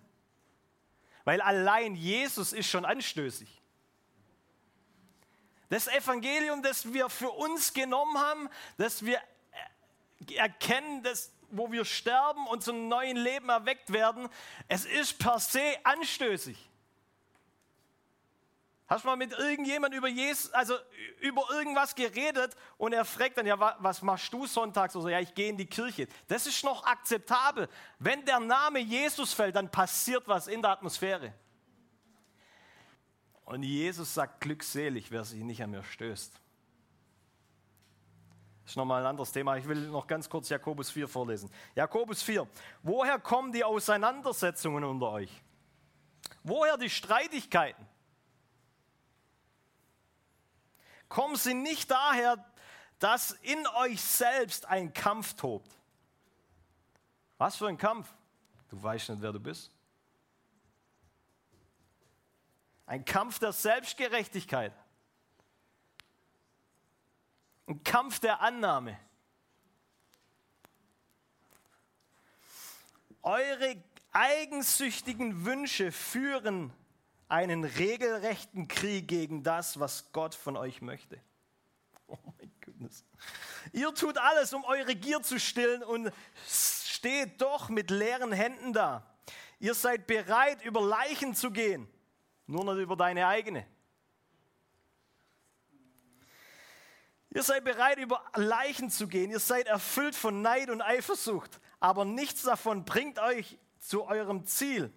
Weil 1.24 1.40
allein 1.40 1.94
Jesus 1.94 2.52
ist 2.52 2.68
schon 2.68 2.84
anstößig. 2.84 3.60
Das 5.68 5.88
Evangelium, 5.88 6.62
das 6.62 6.92
wir 6.92 7.08
für 7.08 7.30
uns 7.30 7.72
genommen 7.72 8.18
haben, 8.18 8.50
das 8.76 9.04
wir 9.04 9.20
erkennen, 10.34 11.02
dass, 11.02 11.32
wo 11.50 11.72
wir 11.72 11.84
sterben 11.84 12.46
und 12.46 12.62
zum 12.62 12.88
neuen 12.88 13.16
Leben 13.16 13.48
erweckt 13.48 13.92
werden, 13.92 14.28
es 14.68 14.84
ist 14.84 15.18
per 15.18 15.38
se 15.38 15.78
anstößig. 15.84 16.68
Hast 18.92 19.04
du 19.04 19.08
mal 19.08 19.16
mit 19.16 19.32
irgendjemand 19.32 19.94
über 19.94 20.08
Jesus, 20.08 20.52
also 20.52 20.74
über 21.20 21.44
irgendwas 21.50 21.94
geredet 21.94 22.54
und 22.76 22.92
er 22.92 23.06
fragt 23.06 23.38
dann, 23.38 23.46
ja, 23.46 23.58
was 23.78 24.02
machst 24.02 24.30
du 24.34 24.46
sonntags? 24.46 24.94
Oder 24.94 25.12
ja, 25.12 25.20
ich 25.20 25.34
gehe 25.34 25.48
in 25.48 25.56
die 25.56 25.64
Kirche. 25.64 26.06
Das 26.28 26.46
ist 26.46 26.62
noch 26.62 26.84
akzeptabel. 26.84 27.70
Wenn 27.98 28.22
der 28.26 28.38
Name 28.38 28.80
Jesus 28.80 29.32
fällt, 29.32 29.56
dann 29.56 29.70
passiert 29.70 30.28
was 30.28 30.46
in 30.46 30.60
der 30.60 30.72
Atmosphäre. 30.72 31.32
Und 33.46 33.62
Jesus 33.62 34.12
sagt 34.12 34.42
glückselig, 34.42 35.10
wer 35.10 35.24
sich 35.24 35.42
nicht 35.42 35.62
an 35.62 35.70
mir 35.70 35.84
stößt. 35.84 36.34
Das 38.64 38.72
ist 38.72 38.76
nochmal 38.76 39.00
ein 39.00 39.06
anderes 39.06 39.32
Thema. 39.32 39.56
Ich 39.56 39.66
will 39.66 39.88
noch 39.88 40.06
ganz 40.06 40.28
kurz 40.28 40.50
Jakobus 40.50 40.90
4 40.90 41.08
vorlesen. 41.08 41.50
Jakobus 41.74 42.22
4. 42.22 42.46
Woher 42.82 43.18
kommen 43.18 43.52
die 43.52 43.64
Auseinandersetzungen 43.64 44.84
unter 44.84 45.12
euch? 45.12 45.30
Woher 46.42 46.76
die 46.76 46.90
Streitigkeiten? 46.90 47.86
Kommen 51.12 51.36
sie 51.36 51.52
nicht 51.52 51.90
daher, 51.90 52.42
dass 52.98 53.32
in 53.32 53.66
euch 53.66 54.00
selbst 54.00 54.64
ein 54.64 54.94
Kampf 54.94 55.34
tobt. 55.34 55.70
Was 57.36 57.56
für 57.56 57.68
ein 57.68 57.76
Kampf? 57.76 58.08
Du 58.70 58.82
weißt 58.82 59.10
nicht, 59.10 59.20
wer 59.20 59.30
du 59.30 59.38
bist. 59.38 59.70
Ein 62.86 63.04
Kampf 63.04 63.38
der 63.38 63.52
Selbstgerechtigkeit. 63.52 64.72
Ein 67.66 67.84
Kampf 67.84 68.18
der 68.18 68.40
Annahme. 68.40 68.98
Eure 73.20 73.76
eigensüchtigen 74.12 75.44
Wünsche 75.44 75.92
führen 75.92 76.72
einen 77.32 77.64
regelrechten 77.64 78.68
Krieg 78.68 79.08
gegen 79.08 79.42
das, 79.42 79.80
was 79.80 80.12
Gott 80.12 80.34
von 80.34 80.54
euch 80.56 80.82
möchte. 80.82 81.18
Oh 82.06 82.18
mein 82.38 82.52
Goodness. 82.62 83.06
Ihr 83.72 83.94
tut 83.94 84.18
alles, 84.18 84.52
um 84.52 84.64
eure 84.64 84.94
Gier 84.94 85.22
zu 85.22 85.40
stillen 85.40 85.82
und 85.82 86.12
steht 86.46 87.40
doch 87.40 87.70
mit 87.70 87.90
leeren 87.90 88.32
Händen 88.32 88.74
da. 88.74 89.06
Ihr 89.60 89.72
seid 89.72 90.06
bereit, 90.06 90.62
über 90.62 90.82
Leichen 90.82 91.34
zu 91.34 91.50
gehen, 91.50 91.88
nur 92.46 92.64
nicht 92.66 92.82
über 92.82 92.96
deine 92.96 93.26
eigene. 93.26 93.66
Ihr 97.30 97.42
seid 97.42 97.64
bereit, 97.64 97.98
über 97.98 98.22
Leichen 98.34 98.90
zu 98.90 99.08
gehen. 99.08 99.30
Ihr 99.30 99.40
seid 99.40 99.68
erfüllt 99.68 100.14
von 100.14 100.42
Neid 100.42 100.68
und 100.68 100.82
Eifersucht. 100.82 101.60
Aber 101.80 102.04
nichts 102.04 102.42
davon 102.42 102.84
bringt 102.84 103.18
euch 103.18 103.58
zu 103.78 104.04
eurem 104.04 104.44
Ziel. 104.44 104.92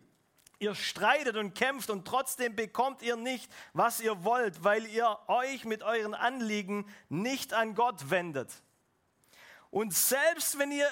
Ihr 0.60 0.76
streitet 0.76 1.36
und 1.36 1.54
kämpft 1.54 1.90
und 1.90 2.06
trotzdem 2.06 2.56
bekommt 2.56 3.02
ihr 3.02 3.16
nicht, 3.16 3.52
was 3.74 4.00
ihr 4.00 4.24
wollt, 4.24 4.64
weil 4.64 4.86
ihr 4.86 5.18
euch 5.28 5.66
mit 5.66 5.84
euren 5.84 6.14
Anliegen 6.14 6.86
nicht 7.10 7.54
an 7.54 7.76
Gott 7.76 8.10
wendet. 8.10 8.52
Und 9.70 9.94
selbst 9.94 10.58
wenn 10.58 10.72
ihr, 10.72 10.90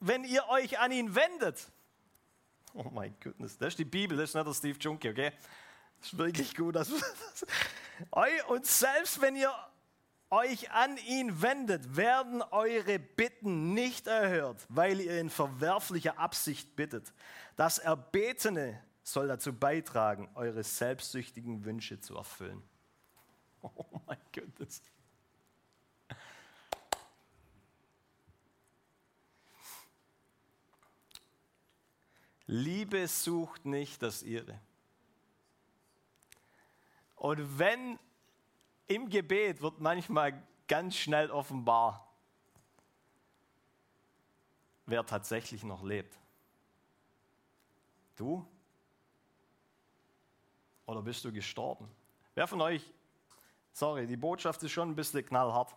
wenn 0.00 0.24
ihr 0.24 0.48
euch 0.48 0.78
an 0.78 0.92
ihn 0.92 1.14
wendet, 1.14 1.68
oh 2.72 2.90
mein 2.90 3.14
Goodness, 3.22 3.58
das 3.58 3.68
ist 3.68 3.78
die 3.78 3.84
Bibel, 3.84 4.16
das 4.16 4.30
ist 4.30 4.34
nicht 4.34 4.46
der 4.46 4.54
Steve 4.54 4.78
Junkie, 4.78 5.10
okay? 5.10 5.32
Das 5.98 6.12
ist 6.12 6.18
wirklich 6.18 6.54
gut. 6.54 6.76
Das, 6.76 6.90
und 8.48 8.66
selbst 8.66 9.20
wenn 9.20 9.36
ihr 9.36 9.52
euch 10.30 10.70
an 10.72 10.96
ihn 11.06 11.40
wendet, 11.40 11.96
werden 11.96 12.42
eure 12.42 12.98
Bitten 12.98 13.72
nicht 13.72 14.06
erhört, 14.06 14.66
weil 14.68 15.00
ihr 15.00 15.20
in 15.20 15.30
verwerflicher 15.30 16.18
Absicht 16.18 16.76
bittet. 16.76 17.12
Das 17.56 17.78
Erbetene 17.78 18.82
soll 19.04 19.28
dazu 19.28 19.52
beitragen, 19.52 20.28
eure 20.34 20.64
selbstsüchtigen 20.64 21.64
Wünsche 21.64 22.00
zu 22.00 22.16
erfüllen. 22.16 22.62
Oh 23.62 24.02
mein 24.06 24.18
Gott. 24.34 24.82
Liebe 32.46 33.08
sucht 33.08 33.64
nicht 33.64 34.02
das 34.02 34.22
ihre. 34.22 34.60
Und 37.16 37.58
wenn 37.58 37.98
im 38.86 39.08
Gebet 39.08 39.62
wird 39.62 39.80
manchmal 39.80 40.46
ganz 40.68 40.94
schnell 40.94 41.30
offenbar, 41.30 42.14
wer 44.84 45.06
tatsächlich 45.06 45.62
noch 45.64 45.82
lebt. 45.82 46.18
Du 48.16 48.46
oder 50.86 51.02
bist 51.02 51.24
du 51.24 51.32
gestorben? 51.32 51.88
Wer 52.34 52.46
von 52.46 52.60
euch, 52.60 52.82
sorry, 53.72 54.06
die 54.06 54.16
Botschaft 54.16 54.62
ist 54.62 54.72
schon 54.72 54.90
ein 54.90 54.96
bisschen 54.96 55.24
knallhart. 55.24 55.74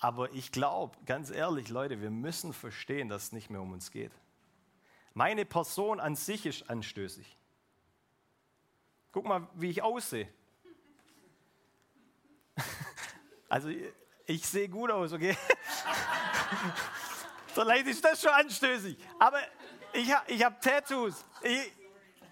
Aber 0.00 0.30
ich 0.32 0.52
glaube, 0.52 0.96
ganz 1.06 1.30
ehrlich, 1.30 1.68
Leute, 1.68 2.00
wir 2.00 2.10
müssen 2.10 2.52
verstehen, 2.52 3.08
dass 3.08 3.24
es 3.24 3.32
nicht 3.32 3.50
mehr 3.50 3.62
um 3.62 3.72
uns 3.72 3.90
geht. 3.90 4.12
Meine 5.14 5.46
Person 5.46 5.98
an 5.98 6.14
sich 6.14 6.44
ist 6.44 6.68
anstößig. 6.68 7.38
Guck 9.12 9.24
mal, 9.24 9.48
wie 9.54 9.70
ich 9.70 9.82
aussehe. 9.82 10.28
Also, 13.48 13.70
ich 14.26 14.44
sehe 14.44 14.68
gut 14.68 14.90
aus, 14.90 15.12
okay? 15.12 15.36
Vielleicht 17.46 17.86
ist 17.86 18.04
das 18.04 18.20
schon 18.20 18.32
anstößig. 18.32 18.98
Aber 19.20 19.38
ich, 19.92 20.12
ich 20.26 20.44
habe 20.44 20.56
Tattoos. 20.60 21.24
Ich, 21.42 21.72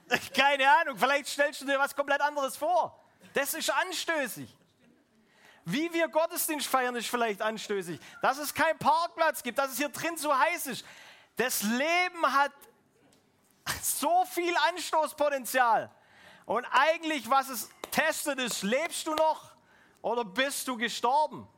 Keine 0.36 0.70
Ahnung, 0.80 0.98
vielleicht 0.98 1.26
stellst 1.26 1.60
du 1.60 1.66
dir 1.66 1.78
was 1.78 1.94
komplett 1.94 2.20
anderes 2.20 2.56
vor. 2.56 2.98
Das 3.32 3.54
ist 3.54 3.70
anstößig. 3.70 4.54
Wie 5.64 5.92
wir 5.92 6.08
Gottesdienst 6.08 6.66
feiern, 6.66 6.94
ist 6.94 7.08
vielleicht 7.08 7.40
anstößig. 7.40 7.98
Dass 8.20 8.38
es 8.38 8.52
keinen 8.52 8.78
Parkplatz 8.78 9.42
gibt, 9.42 9.58
dass 9.58 9.72
es 9.72 9.78
hier 9.78 9.88
drin 9.88 10.16
so 10.16 10.36
heiß 10.36 10.66
ist. 10.66 10.84
Das 11.36 11.62
Leben 11.62 12.22
hat 12.32 12.52
so 13.82 14.24
viel 14.26 14.54
Anstoßpotenzial. 14.68 15.90
Und 16.44 16.66
eigentlich, 16.66 17.28
was 17.30 17.48
es 17.48 17.70
testet, 17.90 18.38
ist, 18.38 18.62
lebst 18.62 19.06
du 19.06 19.14
noch 19.14 19.52
oder 20.02 20.24
bist 20.24 20.68
du 20.68 20.76
gestorben? 20.76 21.48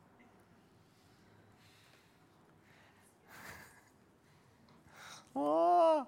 Oh. 5.33 6.05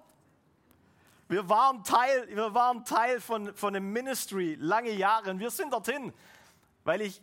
Wir 1.30 1.48
waren 1.48 1.84
Teil, 1.84 2.26
wir 2.34 2.54
waren 2.54 2.84
Teil 2.84 3.20
von, 3.20 3.54
von 3.54 3.76
einem 3.76 3.92
Ministry 3.92 4.56
lange 4.58 4.90
Jahre 4.90 5.30
und 5.30 5.38
wir 5.38 5.52
sind 5.52 5.72
dorthin, 5.72 6.12
weil, 6.82 7.02
ich, 7.02 7.22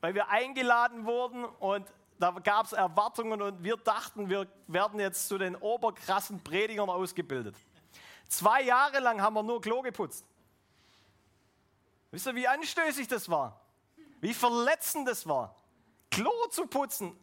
weil 0.00 0.14
wir 0.14 0.30
eingeladen 0.30 1.04
wurden 1.04 1.44
und 1.44 1.86
da 2.18 2.30
gab 2.30 2.64
es 2.64 2.72
Erwartungen 2.72 3.42
und 3.42 3.62
wir 3.62 3.76
dachten, 3.76 4.30
wir 4.30 4.48
werden 4.66 4.98
jetzt 4.98 5.28
zu 5.28 5.36
den 5.36 5.56
oberkrassen 5.56 6.42
Predigern 6.42 6.88
ausgebildet. 6.88 7.54
Zwei 8.30 8.62
Jahre 8.62 9.00
lang 9.00 9.20
haben 9.20 9.34
wir 9.34 9.42
nur 9.42 9.60
Klo 9.60 9.82
geputzt. 9.82 10.24
Wisst 12.12 12.26
ihr, 12.26 12.34
wie 12.36 12.48
anstößig 12.48 13.08
das 13.08 13.28
war? 13.28 13.60
Wie 14.22 14.32
verletzend 14.32 15.06
das 15.06 15.28
war? 15.28 15.54
Klo 16.10 16.32
zu 16.48 16.66
putzen, 16.66 17.14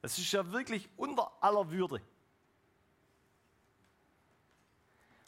das 0.00 0.16
ist 0.16 0.32
ja 0.32 0.50
wirklich 0.50 0.88
unter 0.96 1.30
aller 1.42 1.70
Würde. 1.70 2.00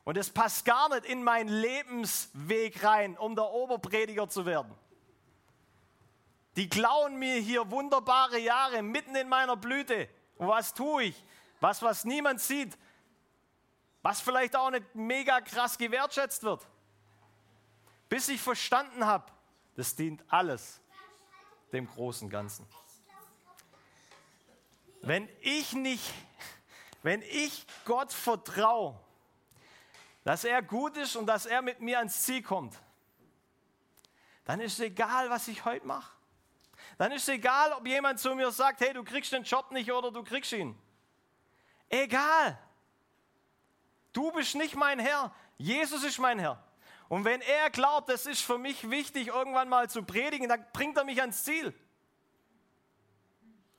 Und 0.05 0.17
es 0.17 0.31
passt 0.31 0.65
gar 0.65 0.89
nicht 0.89 1.05
in 1.05 1.23
meinen 1.23 1.49
Lebensweg 1.49 2.83
rein, 2.83 3.17
um 3.17 3.37
der 3.37 3.45
Oberprediger 3.45 4.29
zu 4.29 4.47
werden. 4.47 4.75
Die 6.57 6.69
klauen 6.69 7.19
mir 7.19 7.37
hier 7.37 7.71
wunderbare 7.71 8.39
Jahre 8.39 8.83
mitten 8.83 9.15
in 9.15 9.29
meiner 9.29 9.57
Blüte. 9.57 10.09
Und 10.37 10.49
was 10.49 10.75
tue 10.75 11.05
ich? 11.05 11.25
Was, 11.61 11.81
was 11.83 12.05
niemand 12.05 12.41
sieht. 12.41 12.77
Was 14.03 14.21
vielleicht 14.21 14.57
auch 14.57 14.71
nicht 14.71 14.95
mega 14.95 15.41
krass 15.41 15.79
gewertschätzt 15.79 16.43
wird. 16.43 16.67
Bis 18.09 18.29
ich 18.29 18.41
verstanden 18.41 19.07
habe, 19.07 19.27
das 19.77 19.95
dient 19.95 20.23
alles 20.29 20.81
dem 21.73 21.87
großen 21.87 22.29
Ganzen. 22.29 22.67
Wenn 25.01 25.29
ich 25.41 25.73
nicht, 25.73 26.13
wenn 27.03 27.23
ich 27.23 27.65
Gott 27.85 28.13
vertraue, 28.13 28.99
dass 30.25 30.45
er 30.45 30.63
gut 30.63 30.97
ist 30.97 31.17
und 31.17 31.27
dass 31.27 31.47
er 31.47 31.63
mit 31.63 31.81
mir 31.81 31.99
ans 31.99 32.23
Ziel 32.23 32.43
kommt, 32.43 32.79
dann 34.45 34.61
ist 34.61 34.75
es 34.75 34.81
egal, 34.81 35.31
was 35.31 35.49
ich 35.49 35.65
heute 35.65 35.87
mache. 35.87 36.13
Dann 36.99 37.13
ist 37.13 37.23
es 37.23 37.29
egal, 37.29 37.73
ob 37.73 37.87
jemand 37.87 38.19
zu 38.19 38.35
mir 38.35 38.51
sagt, 38.51 38.81
hey, 38.81 38.93
du 38.93 39.05
kriegst 39.05 39.33
den 39.33 39.45
Job 39.45 39.71
nicht 39.71 39.91
oder 39.91 40.11
du 40.11 40.23
kriegst 40.23 40.53
ihn. 40.53 40.77
Egal. 41.89 42.59
Du 44.13 44.31
bist 44.33 44.55
nicht 44.55 44.75
mein 44.75 44.99
Herr. 44.99 45.33
Jesus 45.59 46.03
ist 46.05 46.19
mein 46.19 46.39
Herr. 46.39 46.63
Und 47.09 47.25
wenn 47.25 47.41
er 47.43 47.71
glaubt, 47.71 48.09
das 48.09 48.27
ist 48.27 48.43
für 48.43 48.59
mich 48.59 48.91
wichtig, 48.91 49.29
irgendwann 49.29 49.69
mal 49.69 49.89
zu 49.89 50.03
predigen, 50.03 50.49
dann 50.49 50.65
bringt 50.73 50.97
er 50.97 51.05
mich 51.05 51.21
ans 51.21 51.45
Ziel. 51.45 51.75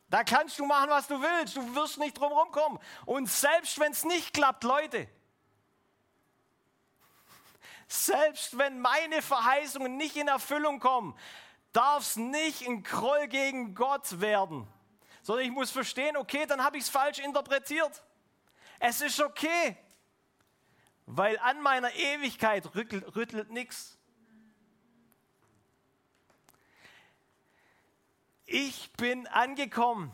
Da 0.10 0.24
kannst 0.24 0.60
du 0.60 0.66
machen, 0.66 0.90
was 0.90 1.08
du 1.08 1.20
willst. 1.20 1.56
Du 1.58 1.76
wirst 1.76 1.98
nicht 1.98 2.18
drum 2.18 2.52
kommen. 2.52 2.80
Und 3.06 3.28
selbst 3.28 3.80
wenn 3.80 3.92
es 3.92 4.04
nicht 4.04 4.34
klappt, 4.34 4.64
Leute, 4.64 5.10
selbst 7.94 8.58
wenn 8.58 8.80
meine 8.80 9.22
Verheißungen 9.22 9.98
nicht 9.98 10.16
in 10.16 10.28
Erfüllung 10.28 10.80
kommen, 10.80 11.16
darf 11.74 12.02
es 12.04 12.16
nicht 12.16 12.66
ein 12.68 12.84
Groll 12.84 13.28
gegen 13.28 13.76
Gott 13.76 14.20
werden, 14.20 14.68
sondern 15.22 15.46
ich 15.46 15.52
muss 15.52 15.70
verstehen, 15.70 16.18
okay, 16.18 16.46
dann 16.48 16.64
habe 16.64 16.78
ich 16.78 16.84
es 16.84 16.90
falsch 16.90 17.20
interpretiert. 17.20 18.04
Es 18.80 19.02
ist 19.02 19.22
okay, 19.22 19.78
weil 21.06 21.38
an 21.40 21.62
meiner 21.62 21.94
Ewigkeit 21.94 22.74
rüttelt, 22.76 23.16
rüttelt 23.16 23.52
nichts. 23.52 23.98
Ich 28.46 28.92
bin 28.94 29.28
angekommen. 29.28 30.12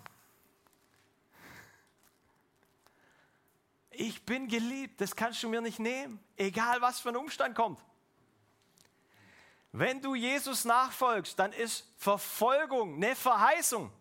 Ich 4.01 4.23
bin 4.23 4.47
geliebt, 4.47 5.01
das 5.01 5.13
kannst 5.13 5.43
du 5.43 5.49
mir 5.49 5.59
nicht 5.59 5.77
nehmen, 5.77 6.23
egal 6.37 6.79
was 6.79 7.01
für 7.01 7.09
ein 7.09 7.17
Umstand 7.17 7.53
kommt. 7.53 7.83
Wenn 9.73 10.01
du 10.01 10.15
Jesus 10.15 10.63
nachfolgst, 10.63 11.37
dann 11.37 11.51
ist 11.51 11.85
Verfolgung 11.97 12.95
eine 12.95 13.13
Verheißung. 13.13 13.91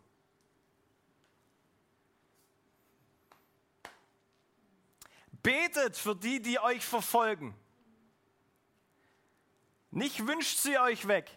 Betet 5.42 5.96
für 5.96 6.14
die, 6.14 6.40
die 6.40 6.60
euch 6.60 6.84
verfolgen. 6.84 7.56
Nicht 9.90 10.24
wünscht 10.28 10.58
sie 10.58 10.78
euch 10.78 11.08
weg. 11.08 11.28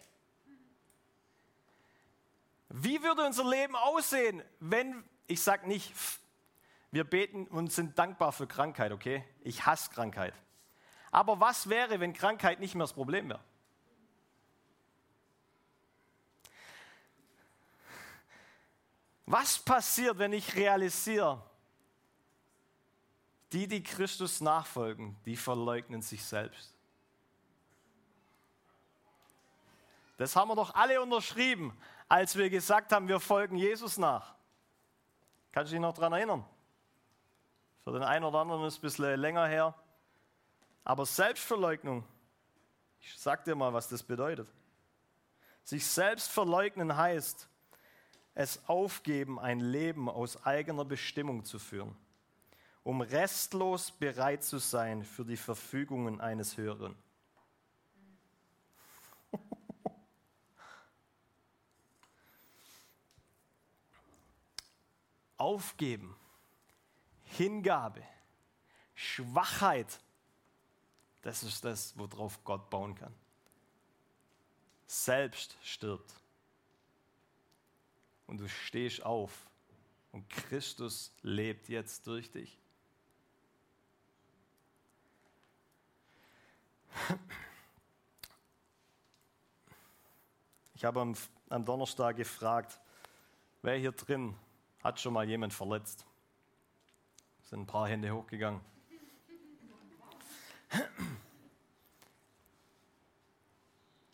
Wie 2.68 3.02
würde 3.02 3.26
unser 3.26 3.50
Leben 3.50 3.74
aussehen, 3.74 4.40
wenn, 4.60 5.02
ich 5.26 5.42
sage 5.42 5.66
nicht 5.66 5.92
wir 6.92 7.04
beten 7.04 7.48
und 7.48 7.72
sind 7.72 7.98
dankbar 7.98 8.32
für 8.32 8.46
Krankheit, 8.46 8.92
okay? 8.92 9.24
Ich 9.40 9.64
hasse 9.64 9.90
Krankheit. 9.90 10.34
Aber 11.10 11.40
was 11.40 11.68
wäre, 11.68 11.98
wenn 12.00 12.12
Krankheit 12.12 12.60
nicht 12.60 12.74
mehr 12.74 12.84
das 12.84 12.92
Problem 12.92 13.30
wäre? 13.30 13.40
Was 19.24 19.58
passiert, 19.58 20.18
wenn 20.18 20.34
ich 20.34 20.54
realisiere, 20.54 21.42
die, 23.52 23.66
die 23.66 23.82
Christus 23.82 24.42
nachfolgen, 24.42 25.16
die 25.24 25.36
verleugnen 25.36 26.02
sich 26.02 26.22
selbst? 26.22 26.74
Das 30.18 30.36
haben 30.36 30.48
wir 30.48 30.56
doch 30.56 30.74
alle 30.74 31.00
unterschrieben, 31.00 31.74
als 32.06 32.36
wir 32.36 32.50
gesagt 32.50 32.92
haben, 32.92 33.08
wir 33.08 33.18
folgen 33.18 33.56
Jesus 33.56 33.96
nach. 33.96 34.34
Kannst 35.52 35.72
du 35.72 35.76
dich 35.76 35.80
noch 35.80 35.94
daran 35.94 36.12
erinnern? 36.12 36.44
Für 37.84 37.92
den 37.92 38.02
einen 38.02 38.24
oder 38.24 38.38
anderen 38.38 38.64
ist 38.64 38.74
es 38.74 38.78
ein 38.78 38.82
bisschen 38.82 39.20
länger 39.20 39.46
her. 39.46 39.74
Aber 40.84 41.04
Selbstverleugnung, 41.04 42.04
ich 43.00 43.18
sag 43.18 43.44
dir 43.44 43.56
mal, 43.56 43.72
was 43.72 43.88
das 43.88 44.02
bedeutet. 44.02 44.48
Sich 45.64 45.86
selbst 45.86 46.30
verleugnen 46.30 46.96
heißt, 46.96 47.48
es 48.34 48.68
aufgeben, 48.68 49.38
ein 49.38 49.60
Leben 49.60 50.08
aus 50.08 50.44
eigener 50.44 50.84
Bestimmung 50.84 51.44
zu 51.44 51.58
führen, 51.58 51.94
um 52.82 53.00
restlos 53.00 53.90
bereit 53.90 54.42
zu 54.44 54.58
sein 54.58 55.04
für 55.04 55.24
die 55.24 55.36
Verfügungen 55.36 56.20
eines 56.20 56.56
Höheren. 56.56 56.96
Aufgeben 65.36 66.16
Hingabe, 67.36 68.02
Schwachheit, 68.94 70.00
das 71.22 71.42
ist 71.42 71.64
das, 71.64 71.96
worauf 71.96 72.42
Gott 72.44 72.68
bauen 72.68 72.94
kann. 72.94 73.14
Selbst 74.86 75.56
stirbt. 75.62 76.12
Und 78.26 78.38
du 78.38 78.48
stehst 78.48 79.02
auf 79.02 79.32
und 80.10 80.28
Christus 80.28 81.14
lebt 81.22 81.68
jetzt 81.68 82.06
durch 82.06 82.30
dich. 82.30 82.58
Ich 90.74 90.84
habe 90.84 91.00
am, 91.48 91.64
Donnerstag 91.64 92.16
gefragt, 92.16 92.78
wer 93.62 93.76
hier 93.76 93.92
drin 93.92 94.36
hat 94.82 94.98
schon 95.00 95.14
mal 95.14 95.28
jemand 95.28 95.54
verletzt? 95.54 96.04
Sind 97.52 97.60
ein 97.60 97.66
paar 97.66 97.86
Hände 97.86 98.10
hochgegangen. 98.10 98.62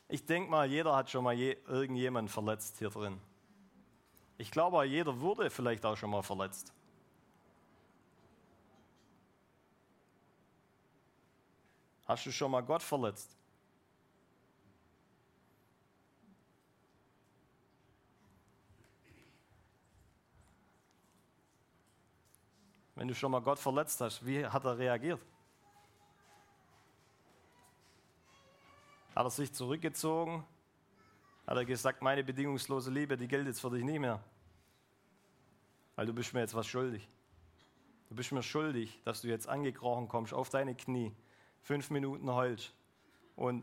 Ich 0.08 0.26
denke 0.26 0.50
mal, 0.50 0.68
jeder 0.68 0.96
hat 0.96 1.08
schon 1.08 1.22
mal 1.22 1.34
je, 1.34 1.56
irgendjemanden 1.68 2.28
verletzt 2.28 2.78
hier 2.78 2.90
drin. 2.90 3.20
Ich 4.38 4.50
glaube, 4.50 4.84
jeder 4.86 5.20
wurde 5.20 5.50
vielleicht 5.50 5.86
auch 5.86 5.96
schon 5.96 6.10
mal 6.10 6.22
verletzt. 6.22 6.72
Hast 12.08 12.26
du 12.26 12.32
schon 12.32 12.50
mal 12.50 12.62
Gott 12.62 12.82
verletzt? 12.82 13.37
Wenn 22.98 23.06
du 23.06 23.14
schon 23.14 23.30
mal 23.30 23.40
Gott 23.40 23.60
verletzt 23.60 24.00
hast, 24.00 24.26
wie 24.26 24.44
hat 24.44 24.64
er 24.64 24.76
reagiert? 24.76 25.20
Hat 29.14 29.24
er 29.24 29.30
sich 29.30 29.52
zurückgezogen? 29.52 30.44
Hat 31.46 31.56
er 31.56 31.64
gesagt, 31.64 32.02
meine 32.02 32.24
bedingungslose 32.24 32.90
Liebe, 32.90 33.16
die 33.16 33.28
gilt 33.28 33.46
jetzt 33.46 33.60
für 33.60 33.70
dich 33.70 33.84
nicht 33.84 34.00
mehr? 34.00 34.20
Weil 35.94 36.06
du 36.06 36.12
bist 36.12 36.34
mir 36.34 36.40
jetzt 36.40 36.56
was 36.56 36.66
schuldig. 36.66 37.08
Du 38.08 38.16
bist 38.16 38.32
mir 38.32 38.42
schuldig, 38.42 39.00
dass 39.04 39.20
du 39.20 39.28
jetzt 39.28 39.48
angekrochen 39.48 40.08
kommst, 40.08 40.34
auf 40.34 40.50
deine 40.50 40.74
Knie, 40.74 41.14
fünf 41.62 41.90
Minuten 41.90 42.28
heulst 42.32 42.74
und 43.36 43.62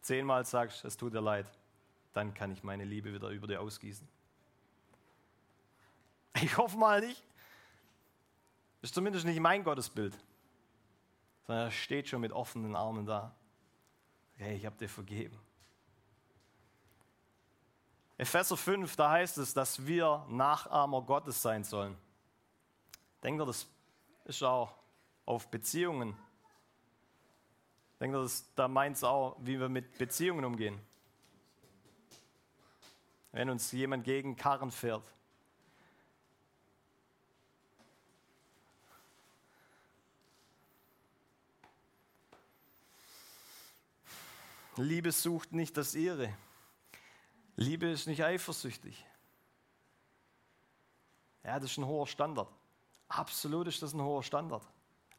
zehnmal 0.00 0.46
sagst, 0.46 0.86
es 0.86 0.96
tut 0.96 1.12
dir 1.12 1.20
leid. 1.20 1.46
Dann 2.14 2.32
kann 2.32 2.50
ich 2.50 2.62
meine 2.62 2.84
Liebe 2.86 3.12
wieder 3.12 3.28
über 3.28 3.46
dir 3.46 3.60
ausgießen. 3.60 4.08
Ich 6.40 6.56
hoffe 6.56 6.78
mal 6.78 7.02
nicht. 7.02 7.22
Ist 8.82 8.94
zumindest 8.94 9.24
nicht 9.24 9.40
mein 9.40 9.64
Gottesbild. 9.64 10.18
Sondern 11.46 11.68
er 11.68 11.70
steht 11.70 12.08
schon 12.08 12.20
mit 12.20 12.32
offenen 12.32 12.76
Armen 12.76 13.06
da. 13.06 13.34
Hey, 14.36 14.56
ich 14.56 14.66
habe 14.66 14.76
dir 14.76 14.88
vergeben. 14.88 15.38
Epheser 18.18 18.56
5, 18.56 18.94
da 18.96 19.10
heißt 19.10 19.38
es, 19.38 19.54
dass 19.54 19.86
wir 19.86 20.26
Nachahmer 20.28 21.02
Gottes 21.02 21.40
sein 21.40 21.64
sollen. 21.64 21.96
Denkt 23.22 23.40
ihr, 23.40 23.46
das 23.46 23.66
ist 24.24 24.42
auch 24.42 24.74
auf 25.26 25.48
Beziehungen. 25.48 26.16
Denkt 28.00 28.16
ihr, 28.16 28.22
das, 28.22 28.52
da 28.54 28.68
meint 28.68 28.96
es 28.96 29.04
auch, 29.04 29.36
wie 29.40 29.58
wir 29.58 29.68
mit 29.68 29.98
Beziehungen 29.98 30.44
umgehen. 30.44 30.78
Wenn 33.30 33.48
uns 33.48 33.72
jemand 33.72 34.04
gegen 34.04 34.36
Karren 34.36 34.70
fährt, 34.70 35.04
Liebe 44.76 45.12
sucht 45.12 45.52
nicht 45.52 45.76
das 45.76 45.94
ihre. 45.94 46.32
Liebe 47.56 47.86
ist 47.86 48.06
nicht 48.06 48.24
eifersüchtig. 48.24 49.04
Ja, 51.44 51.58
das 51.58 51.72
ist 51.72 51.78
ein 51.78 51.86
hoher 51.86 52.06
Standard. 52.06 52.48
Absolut 53.08 53.66
ist 53.66 53.82
das 53.82 53.92
ein 53.92 54.00
hoher 54.00 54.22
Standard. 54.22 54.62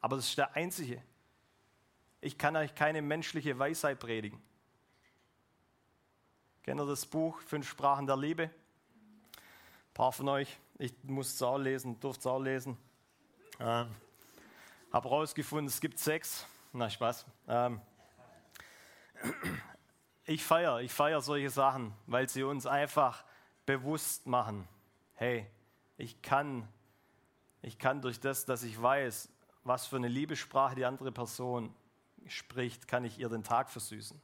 Aber 0.01 0.15
das 0.15 0.27
ist 0.27 0.37
der 0.37 0.55
einzige. 0.55 1.01
Ich 2.21 2.37
kann 2.37 2.55
euch 2.55 2.73
keine 2.73 3.01
menschliche 3.01 3.57
Weisheit 3.59 3.99
predigen. 3.99 4.41
Kennt 6.63 6.79
ihr 6.79 6.85
das 6.85 7.05
Buch 7.05 7.39
Fünf 7.41 7.69
Sprachen 7.69 8.07
der 8.07 8.17
Liebe? 8.17 8.43
Ein 8.43 9.93
paar 9.93 10.13
von 10.13 10.29
euch, 10.29 10.57
ich 10.79 10.93
muss 11.03 11.33
es 11.33 11.41
auch 11.41 11.57
lesen, 11.57 11.99
durfte 11.99 12.21
es 12.21 12.27
auch 12.27 12.39
lesen. 12.39 12.77
Ähm, 13.59 13.93
habe 14.91 15.09
herausgefunden, 15.09 15.67
es 15.67 15.79
gibt 15.79 15.99
sechs. 15.99 16.47
Na, 16.71 16.89
Spaß. 16.89 17.25
Ähm, 17.47 17.81
ich 20.25 20.43
feiere, 20.43 20.81
ich 20.81 20.91
feiere 20.91 21.21
solche 21.21 21.49
Sachen, 21.49 21.93
weil 22.07 22.29
sie 22.29 22.43
uns 22.43 22.65
einfach 22.65 23.23
bewusst 23.65 24.27
machen, 24.27 24.67
hey, 25.15 25.47
ich 25.97 26.21
kann, 26.21 26.67
ich 27.61 27.77
kann 27.77 28.01
durch 28.01 28.19
das, 28.19 28.45
dass 28.45 28.63
ich 28.63 28.81
weiß, 28.81 29.29
was 29.63 29.87
für 29.87 29.95
eine 29.95 30.07
Liebessprache 30.07 30.75
die 30.75 30.85
andere 30.85 31.11
Person 31.11 31.73
spricht, 32.27 32.87
kann 32.87 33.05
ich 33.05 33.19
ihr 33.19 33.29
den 33.29 33.43
Tag 33.43 33.69
versüßen. 33.69 34.19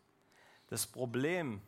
Das 0.68 0.88
Problem 0.88 1.62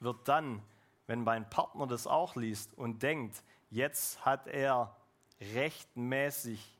wird 0.00 0.28
dann, 0.28 0.62
wenn 1.06 1.22
mein 1.24 1.48
Partner 1.48 1.86
das 1.86 2.06
auch 2.06 2.36
liest 2.36 2.76
und 2.76 3.02
denkt, 3.02 3.42
jetzt 3.70 4.24
hat 4.24 4.46
er 4.46 4.96
rechtmäßig, 5.40 6.78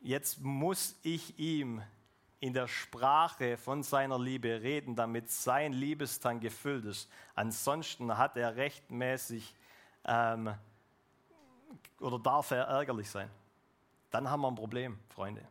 jetzt 0.00 0.40
muss 0.40 0.96
ich 1.02 1.38
ihm 1.38 1.82
in 2.40 2.52
der 2.52 2.68
Sprache 2.68 3.56
von 3.56 3.82
seiner 3.82 4.18
Liebe 4.18 4.62
reden, 4.62 4.94
damit 4.94 5.30
sein 5.30 5.72
Liebestang 5.72 6.40
gefüllt 6.40 6.84
ist. 6.84 7.10
Ansonsten 7.34 8.16
hat 8.16 8.36
er 8.36 8.56
rechtmäßig 8.56 9.54
ähm, 10.04 10.54
oder 11.98 12.18
darf 12.18 12.52
er 12.52 12.64
ärgerlich 12.64 13.10
sein. 13.10 13.28
Dann 14.10 14.30
haben 14.30 14.40
wir 14.42 14.48
ein 14.48 14.54
Problem, 14.54 14.98
Freunde. 15.08 15.46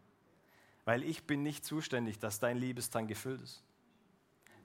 Weil 0.85 1.03
ich 1.03 1.25
bin 1.25 1.43
nicht 1.43 1.65
zuständig, 1.65 2.19
dass 2.19 2.39
dein 2.39 2.57
Liebestang 2.57 3.07
gefüllt 3.07 3.41
ist. 3.41 3.63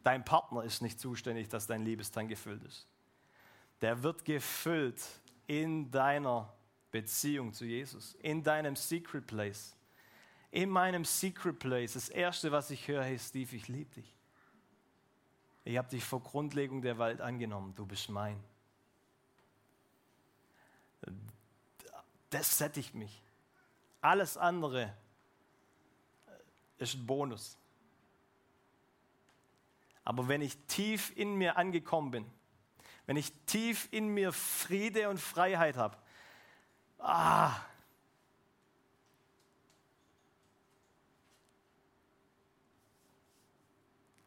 Dein 0.05 0.25
Partner 0.25 0.63
ist 0.63 0.81
nicht 0.81 1.01
zuständig, 1.01 1.49
dass 1.49 1.67
dein 1.67 1.85
Liebestang 1.85 2.29
gefüllt 2.29 2.63
ist. 2.65 2.87
Der 3.81 4.03
wird 4.03 4.25
gefüllt 4.25 5.03
in 5.49 5.91
deiner 5.91 6.53
Beziehung 6.93 7.53
zu 7.53 7.65
Jesus, 7.65 8.15
in 8.21 8.43
deinem 8.45 8.77
Secret 8.77 9.27
Place 9.27 9.77
in 10.53 10.69
meinem 10.69 11.05
Secret 11.05 11.59
Place, 11.59 11.95
das 11.95 12.11
Erste, 12.11 12.53
was 12.53 12.71
ich 12.71 12.87
höre, 12.87 13.03
hey 13.03 13.19
Steve, 13.19 13.57
ich 13.57 13.69
liebe 13.69 13.93
dich. 13.95 14.15
Ich 15.65 15.79
habe 15.79 15.89
dich 15.89 16.05
vor 16.05 16.23
Grundlegung 16.23 16.83
der 16.83 16.99
Welt 16.99 17.21
angenommen, 17.21 17.75
du 17.75 17.87
bist 17.87 18.11
mein. 18.11 18.39
Das 22.29 22.59
sättigt 22.59 22.95
mich. 22.95 23.23
Alles 24.03 24.37
andere 24.37 24.95
ist 26.79 26.95
ein 26.95 27.07
Bonus. 27.07 27.57
Aber 30.05 30.29
wenn 30.29 30.43
ich 30.43 30.59
tief 30.67 31.17
in 31.17 31.37
mir 31.37 31.57
angekommen 31.57 32.11
bin, 32.11 32.31
wenn 33.07 33.17
ich 33.17 33.33
tief 33.47 33.89
in 33.91 34.09
mir 34.09 34.33
Friede 34.33 35.09
und 35.09 35.19
Freiheit 35.19 35.77
habe, 35.77 35.97
ah, 36.99 37.55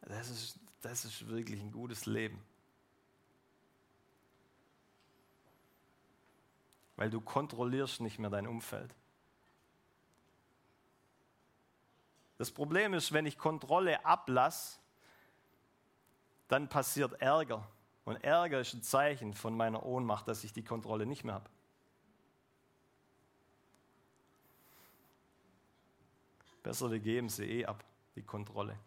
Das 0.06 0.30
ist, 0.30 0.58
das 0.82 1.04
ist 1.04 1.26
wirklich 1.28 1.60
ein 1.60 1.72
gutes 1.72 2.06
Leben. 2.06 2.40
Weil 6.94 7.10
du 7.10 7.20
kontrollierst 7.20 8.00
nicht 8.00 8.18
mehr 8.18 8.30
dein 8.30 8.46
Umfeld. 8.46 8.94
Das 12.38 12.50
Problem 12.50 12.94
ist, 12.94 13.12
wenn 13.12 13.26
ich 13.26 13.36
Kontrolle 13.36 14.04
ablasse, 14.04 14.78
dann 16.48 16.68
passiert 16.68 17.20
Ärger. 17.20 17.66
Und 18.04 18.22
Ärger 18.22 18.60
ist 18.60 18.74
ein 18.74 18.82
Zeichen 18.82 19.34
von 19.34 19.56
meiner 19.56 19.84
Ohnmacht, 19.84 20.28
dass 20.28 20.44
ich 20.44 20.52
die 20.52 20.62
Kontrolle 20.62 21.06
nicht 21.06 21.24
mehr 21.24 21.34
habe. 21.34 21.50
Besser, 26.62 26.90
wir 26.90 27.00
geben 27.00 27.28
sie 27.28 27.44
eh 27.44 27.66
ab, 27.66 27.84
die 28.14 28.22
Kontrolle. 28.22 28.78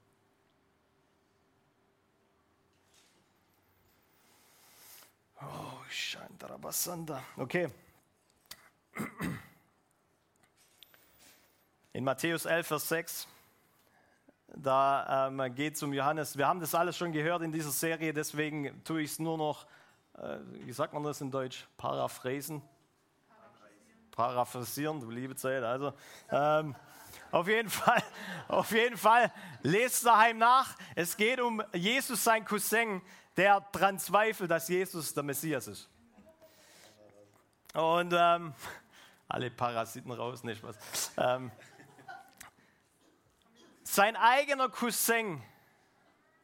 Oh, 5.42 5.46
Shantarabasanda. 5.90 7.24
Okay. 7.38 7.70
In 11.94 12.04
Matthäus 12.04 12.46
11, 12.46 12.68
Vers 12.68 12.90
6, 12.90 13.28
da 14.56 15.28
ähm, 15.28 15.56
geht 15.56 15.76
es 15.76 15.84
um 15.84 15.94
Johannes. 15.94 16.38
Wir 16.38 16.48
haben 16.48 16.60
das 16.60 16.76
alles 16.76 16.98
schon 16.98 17.14
gehört 17.14 17.42
in 17.42 17.52
dieser 17.52 17.72
Serie, 17.72 18.14
deswegen 18.14 18.84
tue 18.84 19.02
ich 19.02 19.12
es 19.12 19.20
nur 19.20 19.38
noch, 19.38 19.66
äh, 20.18 20.40
wie 20.66 20.74
sagt 20.74 20.94
man 20.94 21.04
das 21.04 21.22
in 21.22 21.32
Deutsch, 21.32 21.68
paraphrasen? 21.78 22.62
Paraphrasieren, 24.12 25.00
du 25.00 25.10
liebe 25.10 25.36
Zeit. 25.36 25.64
Also, 25.64 25.94
ähm, 26.32 26.76
auf 27.32 27.48
jeden 27.48 27.70
Fall, 27.70 28.04
auf 28.48 28.72
jeden 28.72 28.98
Fall, 28.98 29.32
lest 29.62 30.06
daheim 30.06 30.38
nach. 30.38 30.76
Es 30.96 31.16
geht 31.16 31.40
um 31.40 31.62
Jesus, 31.74 32.24
sein 32.24 32.44
Cousin, 32.46 33.02
der 33.38 33.62
daran 33.72 34.00
zweifelt, 34.00 34.50
dass 34.50 34.68
Jesus 34.68 35.14
der 35.14 35.24
Messias 35.24 35.68
ist. 35.68 35.90
Und 37.74 38.14
ähm, 38.18 38.54
alle 39.28 39.52
Parasiten 39.52 40.12
raus, 40.12 40.44
nicht 40.44 40.64
was. 40.64 41.12
Ähm, 41.18 41.52
sein 43.84 44.16
eigener 44.16 44.70
Cousin 44.70 45.42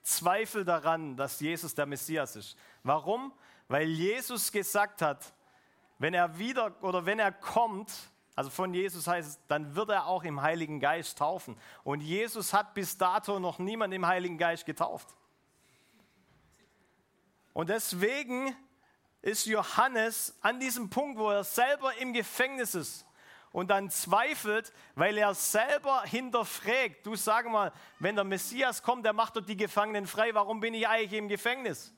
zweifelt 0.03 0.67
daran, 0.67 1.17
dass 1.17 1.39
Jesus 1.39 1.73
der 1.73 1.85
Messias 1.85 2.35
ist. 2.35 2.55
Warum? 2.83 3.33
Weil 3.67 3.87
Jesus 3.87 4.51
gesagt 4.51 5.01
hat, 5.01 5.33
wenn 5.97 6.13
er 6.13 6.37
wieder 6.37 6.75
oder 6.83 7.05
wenn 7.05 7.19
er 7.19 7.31
kommt, 7.31 7.91
also 8.35 8.49
von 8.49 8.73
Jesus 8.73 9.07
heißt 9.07 9.29
es, 9.29 9.39
dann 9.47 9.75
wird 9.75 9.89
er 9.89 10.07
auch 10.07 10.23
im 10.23 10.41
Heiligen 10.41 10.79
Geist 10.79 11.17
taufen. 11.17 11.57
Und 11.83 12.01
Jesus 12.01 12.53
hat 12.53 12.73
bis 12.73 12.97
dato 12.97 13.39
noch 13.39 13.59
niemand 13.59 13.93
im 13.93 14.05
Heiligen 14.05 14.37
Geist 14.37 14.65
getauft. 14.65 15.07
Und 17.53 17.69
deswegen 17.69 18.53
ist 19.21 19.45
Johannes 19.45 20.37
an 20.41 20.59
diesem 20.59 20.89
Punkt, 20.89 21.17
wo 21.17 21.29
er 21.29 21.45
selber 21.45 21.95
im 21.97 22.11
Gefängnis 22.11 22.75
ist 22.75 23.05
und 23.53 23.69
dann 23.69 23.89
zweifelt, 23.89 24.73
weil 24.95 25.17
er 25.17 25.33
selber 25.33 26.03
hinterfragt. 26.03 27.05
Du 27.05 27.15
sag 27.15 27.49
mal, 27.49 27.71
wenn 27.99 28.15
der 28.15 28.25
Messias 28.25 28.83
kommt, 28.83 29.05
der 29.05 29.13
macht 29.13 29.37
doch 29.37 29.45
die 29.45 29.55
Gefangenen 29.55 30.07
frei, 30.07 30.33
warum 30.33 30.59
bin 30.59 30.73
ich 30.73 30.85
eigentlich 30.85 31.17
im 31.17 31.29
Gefängnis? 31.29 31.93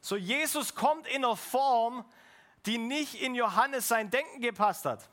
So, 0.00 0.16
Jesus 0.16 0.74
kommt 0.74 1.06
in 1.06 1.24
einer 1.24 1.36
Form, 1.36 2.04
die 2.66 2.78
nicht 2.78 3.22
in 3.22 3.36
Johannes 3.36 3.86
sein 3.86 4.10
Denken 4.10 4.40
gepasst 4.40 4.86
hat. 4.86 5.08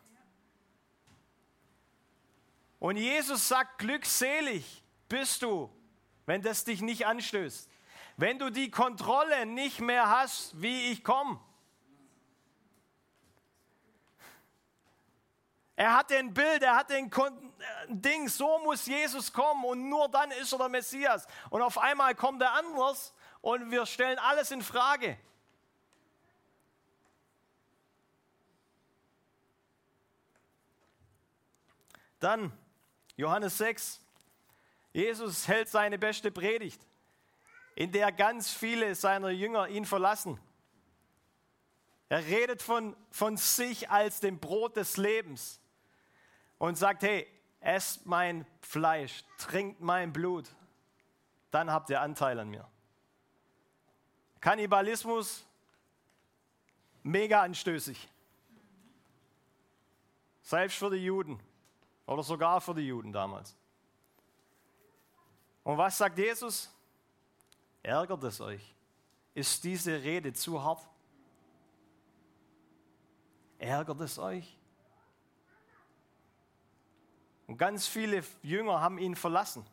Und 2.80 2.98
Jesus 2.98 3.48
sagt, 3.48 3.80
glückselig 3.80 4.84
bist 5.10 5.42
du, 5.42 5.72
wenn 6.26 6.42
das 6.42 6.64
dich 6.64 6.82
nicht 6.82 7.08
anstößt. 7.08 7.70
Wenn 8.18 8.40
du 8.40 8.50
die 8.50 8.72
Kontrolle 8.72 9.46
nicht 9.46 9.80
mehr 9.80 10.10
hast, 10.10 10.60
wie 10.62 10.92
ich 10.92 11.04
komme. 11.04 11.40
Er 15.76 15.96
hatte 15.96 16.18
ein 16.18 16.34
Bild, 16.34 16.64
er 16.64 16.76
hatte 16.76 16.96
ein 16.96 17.12
Ding, 17.88 18.28
so 18.28 18.60
muss 18.60 18.88
Jesus 18.88 19.32
kommen 19.32 19.64
und 19.64 19.90
nur 19.90 20.10
dann 20.10 20.32
ist 20.32 20.52
er 20.52 20.58
der 20.58 20.70
Messias. 20.70 21.28
Und 21.52 21.62
auf 21.62 21.78
einmal 21.78 22.16
kommt 22.16 22.42
er 22.42 22.54
anders 22.54 23.14
und 23.42 23.70
wir 23.70 23.86
stellen 23.86 24.18
alles 24.18 24.50
in 24.50 24.64
Frage. 24.64 25.18
Dann 32.20 32.52
Johannes 33.18 33.58
6. 33.58 34.00
Jesus 34.94 35.48
hält 35.48 35.70
seine 35.70 35.98
beste 35.98 36.32
Predigt 36.32 36.82
in 37.78 37.92
der 37.92 38.12
ganz 38.12 38.52
viele 38.52 38.96
seiner 38.96 39.30
Jünger 39.30 39.68
ihn 39.68 39.86
verlassen. 39.86 40.40
Er 42.10 42.26
redet 42.26 42.64
von, 42.64 42.96
von 43.12 43.38
sich 43.38 43.92
als 43.92 44.20
dem 44.20 44.40
Brot 44.40 44.78
des 44.78 44.98
Lebens 44.98 45.60
und 46.58 46.76
sagt, 46.76 47.04
hey, 47.04 47.28
esst 47.60 48.08
mein 48.08 48.48
Fleisch, 48.62 49.24
trinkt 49.38 49.80
mein 49.80 50.12
Blut, 50.12 50.50
dann 51.52 51.72
habt 51.72 51.92
ihr 51.92 52.02
Anteil 52.02 52.40
an 52.40 52.50
mir. 52.50 52.68
Kannibalismus, 54.42 55.46
mega 57.04 57.44
anstößig. 57.44 58.10
Selbst 60.42 60.80
für 60.80 60.90
die 60.90 61.06
Juden 61.06 61.40
oder 62.08 62.24
sogar 62.24 62.60
für 62.60 62.74
die 62.74 62.88
Juden 62.88 63.14
damals. 63.14 63.56
Und 65.64 65.78
was 65.78 65.98
sagt 65.98 66.18
Jesus? 66.18 66.74
Ärgert 67.84 68.24
es 68.24 68.42
euch? 68.42 68.74
Ist 69.36 69.64
diese 69.64 70.02
Rede 70.02 70.34
zu 70.34 70.64
hart? 70.64 70.88
Ärgert 73.60 74.00
es 74.02 74.18
euch? 74.18 74.58
Und 77.46 77.58
ganz 77.58 77.88
viele 77.88 78.24
Jünger 78.42 78.82
haben 78.82 78.98
ihn 78.98 79.16
verlassen. 79.16 79.66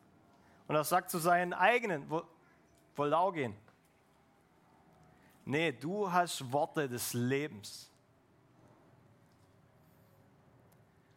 Und 0.67 0.75
er 0.75 0.85
sagt 0.85 1.11
zu 1.11 1.19
seinen 1.19 1.53
eigenen, 1.53 2.11
wollt 2.11 3.13
auch 3.13 3.33
gehen. 3.33 3.57
Nee, 5.45 5.73
du 5.73 6.11
hast 6.11 6.53
Worte 6.53 6.89
des 6.89 7.13
Lebens. 7.13 7.91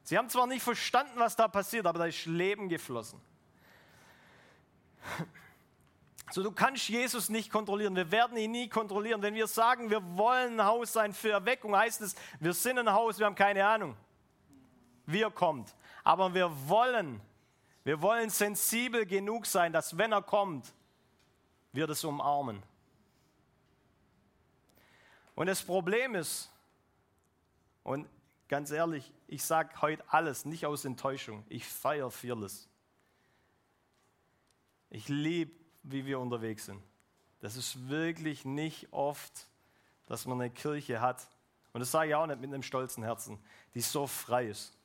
Sie 0.07 0.17
haben 0.17 0.29
zwar 0.29 0.47
nicht 0.47 0.63
verstanden, 0.63 1.19
was 1.19 1.35
da 1.35 1.49
passiert, 1.49 1.85
aber 1.85 1.99
da 1.99 2.05
ist 2.05 2.25
Leben 2.27 2.69
geflossen. 2.69 3.19
So, 6.31 6.43
du 6.43 6.51
kannst 6.53 6.87
Jesus 6.87 7.27
nicht 7.27 7.51
kontrollieren. 7.51 7.93
Wir 7.93 8.09
werden 8.09 8.37
ihn 8.37 8.51
nie 8.51 8.69
kontrollieren. 8.69 9.21
Wenn 9.21 9.33
wir 9.33 9.47
sagen, 9.47 9.89
wir 9.89 10.01
wollen 10.17 10.61
ein 10.61 10.65
Haus 10.65 10.93
sein 10.93 11.13
für 11.13 11.31
Erweckung, 11.31 11.75
heißt 11.75 11.99
es, 11.99 12.15
wir 12.39 12.53
sind 12.53 12.79
ein 12.79 12.89
Haus, 12.89 13.19
wir 13.19 13.25
haben 13.25 13.35
keine 13.35 13.67
Ahnung, 13.67 13.97
wie 15.05 15.21
er 15.23 15.31
kommt. 15.31 15.75
Aber 16.05 16.33
wir 16.33 16.49
wollen, 16.69 17.19
wir 17.83 18.01
wollen 18.01 18.29
sensibel 18.29 19.05
genug 19.05 19.45
sein, 19.45 19.73
dass 19.73 19.97
wenn 19.97 20.13
er 20.13 20.21
kommt, 20.21 20.73
wir 21.73 21.85
das 21.85 22.01
umarmen. 22.05 22.63
Und 25.35 25.47
das 25.47 25.61
Problem 25.61 26.15
ist, 26.15 26.49
und 27.83 28.07
ganz 28.47 28.71
ehrlich, 28.71 29.11
ich 29.27 29.43
sage 29.43 29.81
heute 29.81 30.03
alles, 30.11 30.45
nicht 30.45 30.65
aus 30.65 30.85
Enttäuschung. 30.85 31.45
Ich 31.49 31.65
feiere 31.65 32.11
Fearless. 32.11 32.69
Ich 34.89 35.09
liebe 35.09 35.51
wie 35.83 36.05
wir 36.05 36.19
unterwegs 36.19 36.65
sind. 36.65 36.81
Das 37.39 37.55
ist 37.55 37.87
wirklich 37.87 38.45
nicht 38.45 38.91
oft, 38.91 39.47
dass 40.05 40.25
man 40.25 40.41
eine 40.41 40.49
Kirche 40.49 41.01
hat, 41.01 41.27
und 41.73 41.81
das 41.81 41.91
sage 41.91 42.09
ich 42.09 42.15
auch 42.15 42.25
nicht 42.25 42.41
mit 42.41 42.51
einem 42.51 42.63
stolzen 42.63 43.03
Herzen, 43.03 43.37
die 43.73 43.81
so 43.81 44.07
frei 44.07 44.47
ist, 44.47 44.75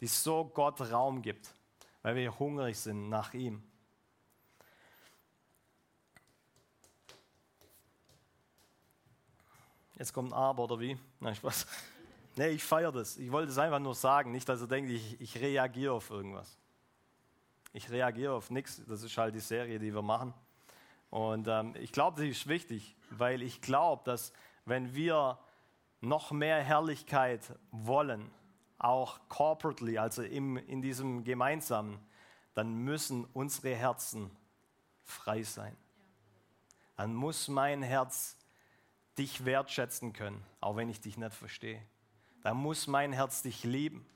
die 0.00 0.06
so 0.06 0.44
Gott 0.44 0.80
Raum 0.80 1.22
gibt, 1.22 1.54
weil 2.02 2.16
wir 2.16 2.38
hungrig 2.38 2.78
sind 2.78 3.08
nach 3.10 3.34
ihm. 3.34 3.62
Jetzt 9.96 10.12
kommt 10.12 10.32
ein 10.32 10.38
Aber 10.38 10.64
oder 10.64 10.80
wie? 10.80 10.98
Nein, 11.20 11.34
Spaß. 11.34 11.66
Nee, 12.36 12.48
ich 12.48 12.64
feiere 12.64 12.90
das. 12.90 13.16
Ich 13.16 13.30
wollte 13.30 13.52
es 13.52 13.58
einfach 13.58 13.78
nur 13.78 13.94
sagen, 13.94 14.32
nicht, 14.32 14.48
dass 14.48 14.60
ihr 14.60 14.66
denkt, 14.66 14.90
ich, 14.90 15.20
ich 15.20 15.40
reagiere 15.40 15.92
auf 15.92 16.10
irgendwas. 16.10 16.58
Ich 17.72 17.90
reagiere 17.90 18.32
auf 18.32 18.50
nichts. 18.50 18.82
Das 18.86 19.02
ist 19.02 19.16
halt 19.16 19.34
die 19.34 19.40
Serie, 19.40 19.78
die 19.78 19.94
wir 19.94 20.02
machen. 20.02 20.34
Und 21.10 21.46
ähm, 21.46 21.74
ich 21.80 21.92
glaube, 21.92 22.20
das 22.20 22.28
ist 22.28 22.48
wichtig, 22.48 22.96
weil 23.10 23.42
ich 23.42 23.60
glaube, 23.60 24.02
dass 24.04 24.32
wenn 24.64 24.94
wir 24.94 25.38
noch 26.00 26.32
mehr 26.32 26.62
Herrlichkeit 26.62 27.52
wollen, 27.70 28.30
auch 28.78 29.20
corporately, 29.28 29.98
also 29.98 30.22
im, 30.22 30.56
in 30.56 30.82
diesem 30.82 31.22
Gemeinsamen, 31.24 31.98
dann 32.54 32.74
müssen 32.74 33.24
unsere 33.32 33.74
Herzen 33.74 34.30
frei 35.04 35.42
sein. 35.42 35.76
Dann 36.96 37.14
muss 37.14 37.48
mein 37.48 37.82
Herz 37.82 38.36
dich 39.16 39.44
wertschätzen 39.44 40.12
können, 40.12 40.44
auch 40.60 40.76
wenn 40.76 40.88
ich 40.88 41.00
dich 41.00 41.16
nicht 41.16 41.34
verstehe. 41.34 41.80
Dann 42.44 42.58
muss 42.58 42.86
mein 42.86 43.14
Herz 43.14 43.40
dich 43.40 43.64
lieben, 43.64 44.06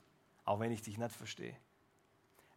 auch 0.45 0.59
wenn 0.59 0.71
ich 0.71 0.83
dich 0.83 0.99
nicht 0.99 1.15
verstehe. 1.15 1.57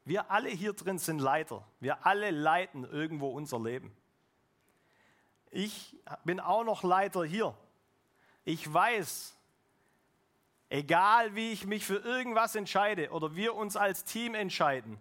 Wir 0.04 0.30
alle 0.30 0.50
hier 0.50 0.74
drin 0.74 0.98
sind 0.98 1.18
Leiter. 1.18 1.66
Wir 1.80 2.04
alle 2.04 2.30
leiten 2.30 2.84
irgendwo 2.84 3.30
unser 3.30 3.58
Leben. 3.58 3.96
Ich 5.50 5.96
bin 6.24 6.40
auch 6.40 6.62
noch 6.62 6.82
Leiter 6.82 7.24
hier. 7.24 7.56
Ich 8.44 8.70
weiß, 8.70 9.34
egal 10.68 11.34
wie 11.34 11.52
ich 11.52 11.64
mich 11.64 11.86
für 11.86 11.96
irgendwas 11.96 12.54
entscheide 12.54 13.10
oder 13.10 13.34
wir 13.34 13.54
uns 13.54 13.74
als 13.74 14.04
Team 14.04 14.34
entscheiden, 14.34 14.98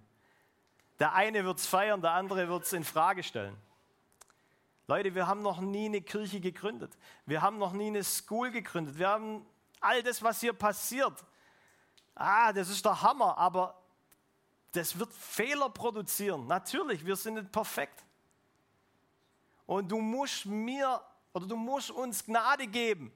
der 1.00 1.14
eine 1.14 1.44
wird 1.44 1.58
es 1.58 1.68
feiern, 1.68 2.02
der 2.02 2.12
andere 2.12 2.48
wird 2.48 2.64
es 2.64 2.72
in 2.72 2.86
Frage 2.86 3.24
stellen. 3.24 3.58
Leute, 4.88 5.16
wir 5.16 5.28
haben 5.28 5.42
noch 5.42 5.60
nie 5.60 5.88
eine 5.88 6.02
Kirche 6.02 6.40
gegründet. 6.40 6.98
Wir 7.26 7.42
haben 7.42 7.58
noch 7.58 7.74
nie 7.74 7.88
eine 7.88 8.06
School 8.06 8.52
gegründet. 8.52 8.98
Wir 8.98 9.10
haben 9.10 9.46
all 9.82 10.02
das, 10.04 10.22
was 10.22 10.39
hier 10.39 10.54
passiert. 10.54 11.26
Ah, 12.15 12.54
das 12.54 12.70
ist 12.70 12.86
der 12.86 13.02
Hammer, 13.02 13.38
aber 13.38 13.82
das 14.72 14.98
wird 14.98 15.12
Fehler 15.13 15.70
produzieren. 15.70 16.48
Natürlich, 16.48 17.06
wir 17.06 17.15
sind 17.15 17.34
nicht 17.34 17.52
perfekt. 17.52 18.06
Und 19.65 19.91
du 19.91 20.00
musst 20.00 20.46
mir 20.46 21.02
oder 21.34 21.46
du 21.48 21.56
musst 21.56 21.91
uns 21.91 22.24
Gnade 22.24 22.67
geben. 22.67 23.12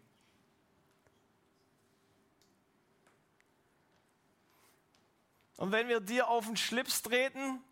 Und 5.58 5.72
wenn 5.72 5.88
wir 5.88 6.00
dir 6.02 6.28
auf 6.28 6.46
den 6.46 6.58
Schlips 6.58 7.02
treten, 7.02 7.64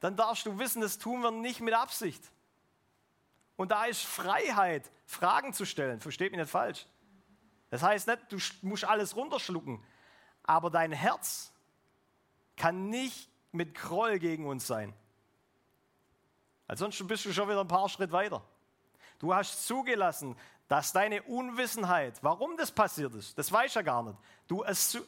dann 0.00 0.16
darfst 0.16 0.46
du 0.46 0.58
wissen, 0.58 0.80
das 0.80 0.98
tun 0.98 1.22
wir 1.22 1.30
nicht 1.30 1.60
mit 1.60 1.74
Absicht. 1.74 2.22
Und 3.56 3.70
da 3.70 3.86
ist 3.86 4.02
Freiheit, 4.02 4.90
Fragen 5.06 5.52
zu 5.52 5.64
stellen. 5.64 6.00
Versteht 6.00 6.30
mich 6.32 6.40
nicht 6.40 6.50
falsch. 6.50 6.86
Das 7.70 7.82
heißt 7.82 8.06
nicht, 8.06 8.20
du 8.30 8.38
musst 8.62 8.84
alles 8.84 9.16
runterschlucken, 9.16 9.84
aber 10.44 10.70
dein 10.70 10.92
Herz 10.92 11.52
kann 12.56 12.88
nicht 12.88 13.28
mit 13.52 13.74
Groll 13.74 14.18
gegen 14.18 14.46
uns 14.46 14.66
sein. 14.66 14.94
Ansonsten 16.68 17.06
bist 17.06 17.24
du 17.24 17.32
schon 17.32 17.48
wieder 17.48 17.60
ein 17.60 17.68
paar 17.68 17.88
Schritte 17.88 18.12
weiter. 18.12 18.42
Du 19.18 19.34
hast 19.34 19.66
zugelassen, 19.66 20.36
dass 20.68 20.92
deine 20.92 21.22
Unwissenheit, 21.22 22.18
warum 22.22 22.56
das 22.56 22.70
passiert 22.72 23.14
ist, 23.14 23.38
das 23.38 23.50
weiß 23.50 23.74
ja 23.74 23.82
gar 23.82 24.02
nicht. 24.02 24.18
Du 24.46 24.64
assu 24.64 25.00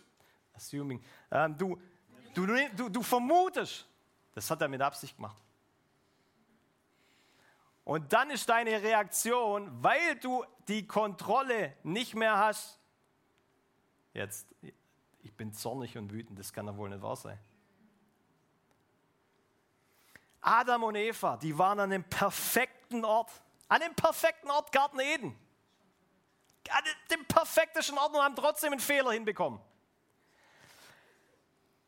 assuming, 0.54 1.02
ähm, 1.30 1.56
du, 1.56 1.80
du, 2.34 2.46
du, 2.76 2.88
du 2.88 3.02
vermutest, 3.02 3.86
das 4.34 4.50
hat 4.50 4.60
er 4.60 4.68
mit 4.68 4.80
Absicht 4.80 5.16
gemacht. 5.16 5.42
Und 7.88 8.12
dann 8.12 8.28
ist 8.28 8.50
deine 8.50 8.82
Reaktion, 8.82 9.82
weil 9.82 10.16
du 10.16 10.44
die 10.68 10.86
Kontrolle 10.86 11.74
nicht 11.84 12.14
mehr 12.14 12.36
hast, 12.36 12.78
jetzt, 14.12 14.46
ich 15.22 15.32
bin 15.34 15.54
zornig 15.54 15.96
und 15.96 16.12
wütend, 16.12 16.38
das 16.38 16.52
kann 16.52 16.66
doch 16.66 16.76
wohl 16.76 16.90
nicht 16.90 17.00
wahr 17.00 17.16
sein. 17.16 17.38
Adam 20.42 20.82
und 20.82 20.96
Eva, 20.96 21.38
die 21.38 21.56
waren 21.56 21.80
an 21.80 21.88
dem 21.88 22.04
perfekten 22.04 23.06
Ort, 23.06 23.30
an 23.68 23.80
dem 23.80 23.94
perfekten 23.94 24.50
Ort 24.50 24.70
Garten 24.70 25.00
Eden. 25.00 25.34
An 26.68 26.84
dem 27.10 27.24
perfektesten 27.24 27.96
Ort 27.96 28.12
und 28.12 28.20
haben 28.20 28.36
trotzdem 28.36 28.72
einen 28.72 28.82
Fehler 28.82 29.12
hinbekommen. 29.12 29.62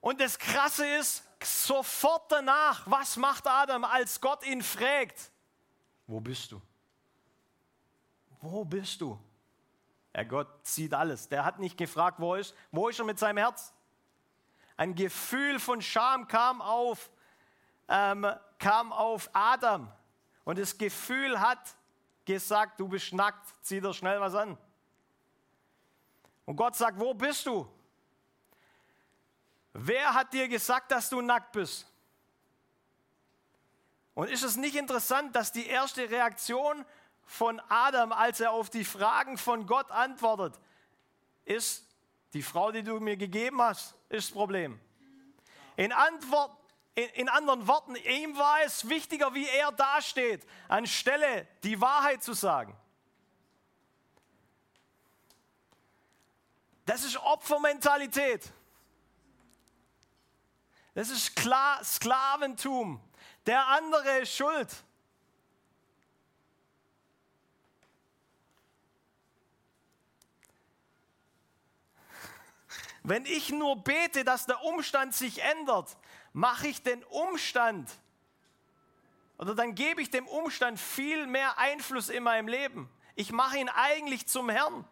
Und 0.01 0.19
das 0.19 0.39
Krasse 0.39 0.87
ist, 0.97 1.25
sofort 1.45 2.33
danach, 2.33 2.85
was 2.87 3.19
macht 3.19 3.47
Adam, 3.47 3.85
als 3.85 4.19
Gott 4.19 4.47
ihn 4.47 4.63
fragt? 4.63 5.31
Wo 6.11 6.19
bist 6.19 6.51
du? 6.51 6.61
Wo 8.41 8.65
bist 8.65 9.01
du? 9.01 9.17
Ja, 10.13 10.25
Gott 10.25 10.49
sieht 10.67 10.93
alles. 10.93 11.29
Der 11.29 11.45
hat 11.45 11.61
nicht 11.61 11.77
gefragt, 11.77 12.19
wo 12.19 12.35
ist, 12.35 12.53
wo 12.73 12.89
ist 12.89 12.99
er 12.99 13.05
mit 13.05 13.17
seinem 13.17 13.37
Herz? 13.37 13.73
Ein 14.77 14.97
Gefühl 14.97 15.61
von 15.61 15.81
Scham 15.81 16.27
kam 16.27 16.61
auf 16.61 17.11
ähm, 17.87 18.27
kam 18.59 18.93
auf 18.93 19.31
Adam 19.33 19.93
und 20.45 20.59
das 20.59 20.77
Gefühl 20.77 21.41
hat 21.41 21.77
gesagt, 22.25 22.81
du 22.81 22.89
bist 22.89 23.13
nackt, 23.13 23.55
zieh 23.63 23.81
dir 23.81 23.95
schnell 23.95 24.21
was 24.21 24.35
an. 24.35 24.59
Und 26.45 26.57
Gott 26.57 26.75
sagt, 26.75 26.99
wo 26.99 27.15
bist 27.15 27.47
du? 27.47 27.69
Wer 29.73 30.13
hat 30.13 30.33
dir 30.33 30.49
gesagt, 30.49 30.91
dass 30.91 31.09
du 31.09 31.21
nackt 31.21 31.53
bist? 31.53 31.90
Und 34.21 34.29
ist 34.29 34.43
es 34.43 34.57
nicht 34.57 34.77
interessant, 34.77 35.35
dass 35.35 35.51
die 35.51 35.67
erste 35.67 36.11
Reaktion 36.11 36.85
von 37.25 37.59
Adam, 37.71 38.13
als 38.13 38.39
er 38.39 38.51
auf 38.51 38.69
die 38.69 38.85
Fragen 38.85 39.39
von 39.39 39.65
Gott 39.67 39.91
antwortet, 39.91 40.61
ist, 41.47 41.87
die 42.35 42.43
Frau, 42.43 42.71
die 42.71 42.83
du 42.83 43.01
mir 43.01 43.17
gegeben 43.17 43.63
hast, 43.63 43.95
ist 44.11 44.29
das 44.29 44.31
Problem. 44.35 44.79
In 45.79 45.91
Antwort 45.93 46.55
in, 46.97 47.09
in 47.15 47.29
anderen 47.31 47.67
Worten, 47.67 47.97
ihm 47.97 48.37
war 48.37 48.61
es 48.63 48.91
wichtiger, 48.91 49.33
wie 49.33 49.49
er 49.49 49.73
dasteht, 49.73 50.47
anstelle 50.69 51.49
die 51.63 51.81
Wahrheit 51.81 52.23
zu 52.23 52.35
sagen. 52.35 52.77
Das 56.85 57.05
ist 57.05 57.17
Opfermentalität. 57.17 58.53
Das 60.93 61.09
ist 61.09 61.35
klar 61.35 61.83
Sklaventum. 61.83 63.01
Der 63.47 63.69
andere 63.69 64.19
ist 64.19 64.35
schuld. 64.35 64.69
Wenn 73.03 73.25
ich 73.27 73.51
nur 73.51 73.83
bete, 73.83 74.25
dass 74.25 74.47
der 74.47 74.63
Umstand 74.63 75.15
sich 75.15 75.43
ändert, 75.43 75.97
mache 76.33 76.69
ich 76.69 76.83
den 76.83 77.03
Umstand 77.05 77.91
oder 79.41 79.55
dann 79.55 79.75
gebe 79.75 80.03
ich 80.03 80.11
dem 80.11 80.29
Umstand 80.29 80.79
viel 80.79 81.27
mehr 81.27 81.57
Einfluss 81.57 82.11
in 82.11 82.23
meinem 82.23 82.47
Leben. 82.47 82.91
Ich 83.15 83.33
mache 83.33 83.57
ihn 83.57 83.71
eigentlich 83.71 84.27
zum 84.27 84.51
Herrn. 84.51 84.85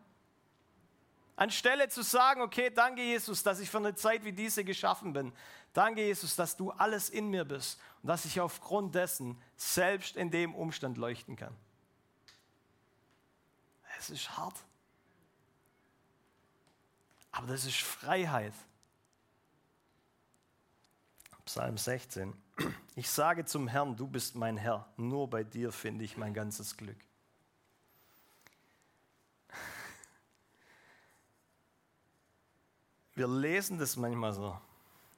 Anstelle 1.37 1.91
zu 1.91 2.01
sagen, 2.01 2.41
okay, 2.41 2.71
danke 2.71 3.03
Jesus, 3.03 3.43
dass 3.43 3.61
ich 3.61 3.69
für 3.69 3.77
eine 3.77 3.95
Zeit 3.95 4.25
wie 4.25 4.33
diese 4.33 4.65
geschaffen 4.65 5.13
bin. 5.13 5.35
Danke 5.75 6.01
Jesus, 6.01 6.35
dass 6.35 6.57
du 6.57 6.71
alles 6.71 7.11
in 7.11 7.29
mir 7.29 7.45
bist 7.45 7.79
und 8.03 8.09
dass 8.09 8.25
ich 8.25 8.41
aufgrund 8.41 8.95
dessen 8.95 9.41
selbst 9.57 10.17
in 10.17 10.31
dem 10.31 10.55
Umstand 10.55 10.99
leuchten 10.99 11.37
kann. 11.37 11.57
das 13.97 14.11
ist 14.11 14.37
hart. 14.37 14.57
Aber 17.33 17.47
das 17.47 17.65
ist 17.65 17.81
Freiheit. 17.81 18.55
Psalm 21.45 21.79
16. 21.79 22.35
Ich 22.95 23.09
sage 23.09 23.45
zum 23.45 23.69
Herrn, 23.69 23.97
du 23.97 24.07
bist 24.07 24.35
mein 24.35 24.57
Herr, 24.57 24.87
nur 24.97 25.31
bei 25.31 25.45
dir 25.45 25.73
finde 25.73 26.05
ich 26.05 26.17
mein 26.17 26.35
ganzes 26.35 26.77
Glück. 26.77 26.99
Wir 33.15 33.27
lesen 33.27 33.79
das 33.79 33.97
manchmal 33.97 34.33
so 34.33 34.61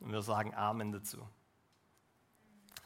und 0.00 0.12
wir 0.12 0.22
sagen 0.22 0.54
Amen 0.54 0.92
dazu. 0.92 1.26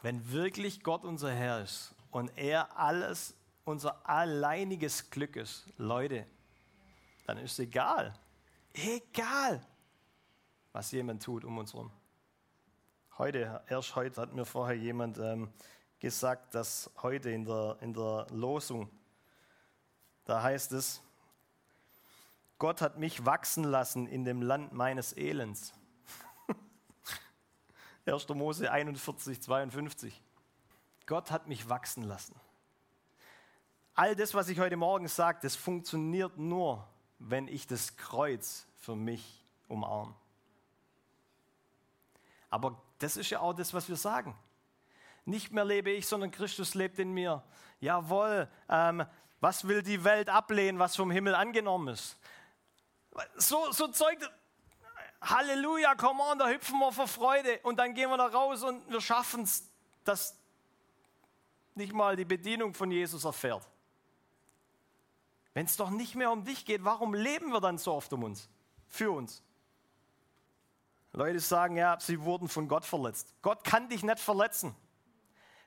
Wenn 0.05 0.31
wirklich 0.31 0.83
Gott 0.83 1.03
unser 1.03 1.33
Herr 1.33 1.63
ist 1.63 1.95
und 2.11 2.31
er 2.37 2.77
alles 2.77 3.33
unser 3.63 4.07
alleiniges 4.07 5.09
Glück 5.09 5.35
ist, 5.35 5.65
Leute, 5.77 6.27
dann 7.25 7.39
ist 7.39 7.53
es 7.53 7.59
egal. 7.59 8.13
Egal, 8.71 9.65
was 10.73 10.91
jemand 10.91 11.23
tut 11.23 11.43
um 11.43 11.57
uns 11.57 11.73
herum. 11.73 11.89
Heute, 13.17 13.63
erst 13.67 13.95
heute 13.95 14.21
hat 14.21 14.35
mir 14.35 14.45
vorher 14.45 14.75
jemand 14.75 15.17
ähm, 15.17 15.51
gesagt, 15.99 16.53
dass 16.53 16.91
heute 17.01 17.31
in 17.31 17.43
der, 17.43 17.77
in 17.81 17.91
der 17.91 18.27
Losung, 18.29 18.91
da 20.25 20.43
heißt 20.43 20.73
es, 20.73 21.01
Gott 22.59 22.79
hat 22.79 22.99
mich 22.99 23.25
wachsen 23.25 23.63
lassen 23.63 24.05
in 24.05 24.23
dem 24.23 24.43
Land 24.43 24.71
meines 24.71 25.17
Elends. 25.17 25.73
1. 28.05 28.29
Mose 28.29 28.71
41, 28.71 29.41
52. 29.41 30.21
Gott 31.05 31.31
hat 31.31 31.47
mich 31.47 31.69
wachsen 31.69 32.03
lassen. 32.03 32.35
All 33.95 34.15
das, 34.15 34.33
was 34.33 34.49
ich 34.49 34.59
heute 34.59 34.77
Morgen 34.77 35.07
sage, 35.07 35.39
das 35.41 35.55
funktioniert 35.55 36.37
nur, 36.37 36.87
wenn 37.19 37.47
ich 37.47 37.65
das 37.65 37.95
Kreuz 37.95 38.67
für 38.75 38.95
mich 38.95 39.43
umarme. 39.67 40.13
Aber 42.49 42.81
das 42.99 43.17
ist 43.17 43.29
ja 43.29 43.39
auch 43.39 43.53
das, 43.53 43.73
was 43.73 43.89
wir 43.89 43.95
sagen. 43.95 44.37
Nicht 45.25 45.51
mehr 45.51 45.65
lebe 45.65 45.89
ich, 45.91 46.07
sondern 46.07 46.31
Christus 46.31 46.75
lebt 46.75 46.99
in 46.99 47.11
mir. 47.11 47.43
Jawohl, 47.79 48.47
ähm, 48.69 49.05
was 49.39 49.67
will 49.67 49.81
die 49.81 50.03
Welt 50.03 50.29
ablehnen, 50.29 50.77
was 50.77 50.95
vom 50.95 51.09
Himmel 51.09 51.35
angenommen 51.35 51.89
ist? 51.89 52.17
So, 53.37 53.71
so 53.71 53.87
Zeug, 53.87 54.19
Halleluja, 55.25 55.95
come 55.95 56.21
on, 56.21 56.37
da 56.37 56.47
hüpfen 56.49 56.77
wir 56.79 56.91
vor 56.91 57.07
Freude 57.07 57.59
und 57.63 57.77
dann 57.77 57.93
gehen 57.93 58.09
wir 58.09 58.17
da 58.17 58.27
raus 58.27 58.63
und 58.63 58.89
wir 58.89 59.01
schaffen 59.01 59.43
es, 59.43 59.67
dass 60.03 60.37
nicht 61.73 61.93
mal 61.93 62.15
die 62.15 62.25
Bedienung 62.25 62.73
von 62.73 62.91
Jesus 62.91 63.25
erfährt. 63.25 63.67
Wenn 65.53 65.65
es 65.65 65.77
doch 65.77 65.89
nicht 65.89 66.15
mehr 66.15 66.31
um 66.31 66.43
dich 66.43 66.65
geht, 66.65 66.83
warum 66.83 67.13
leben 67.13 67.51
wir 67.51 67.61
dann 67.61 67.77
so 67.77 67.93
oft 67.93 68.11
um 68.13 68.23
uns? 68.23 68.49
Für 68.87 69.11
uns. 69.11 69.41
Leute 71.13 71.39
sagen, 71.39 71.77
ja, 71.77 71.97
sie 71.99 72.21
wurden 72.21 72.49
von 72.49 72.67
Gott 72.67 72.85
verletzt. 72.85 73.33
Gott 73.41 73.63
kann 73.63 73.87
dich 73.87 74.03
nicht 74.03 74.19
verletzen. 74.19 74.75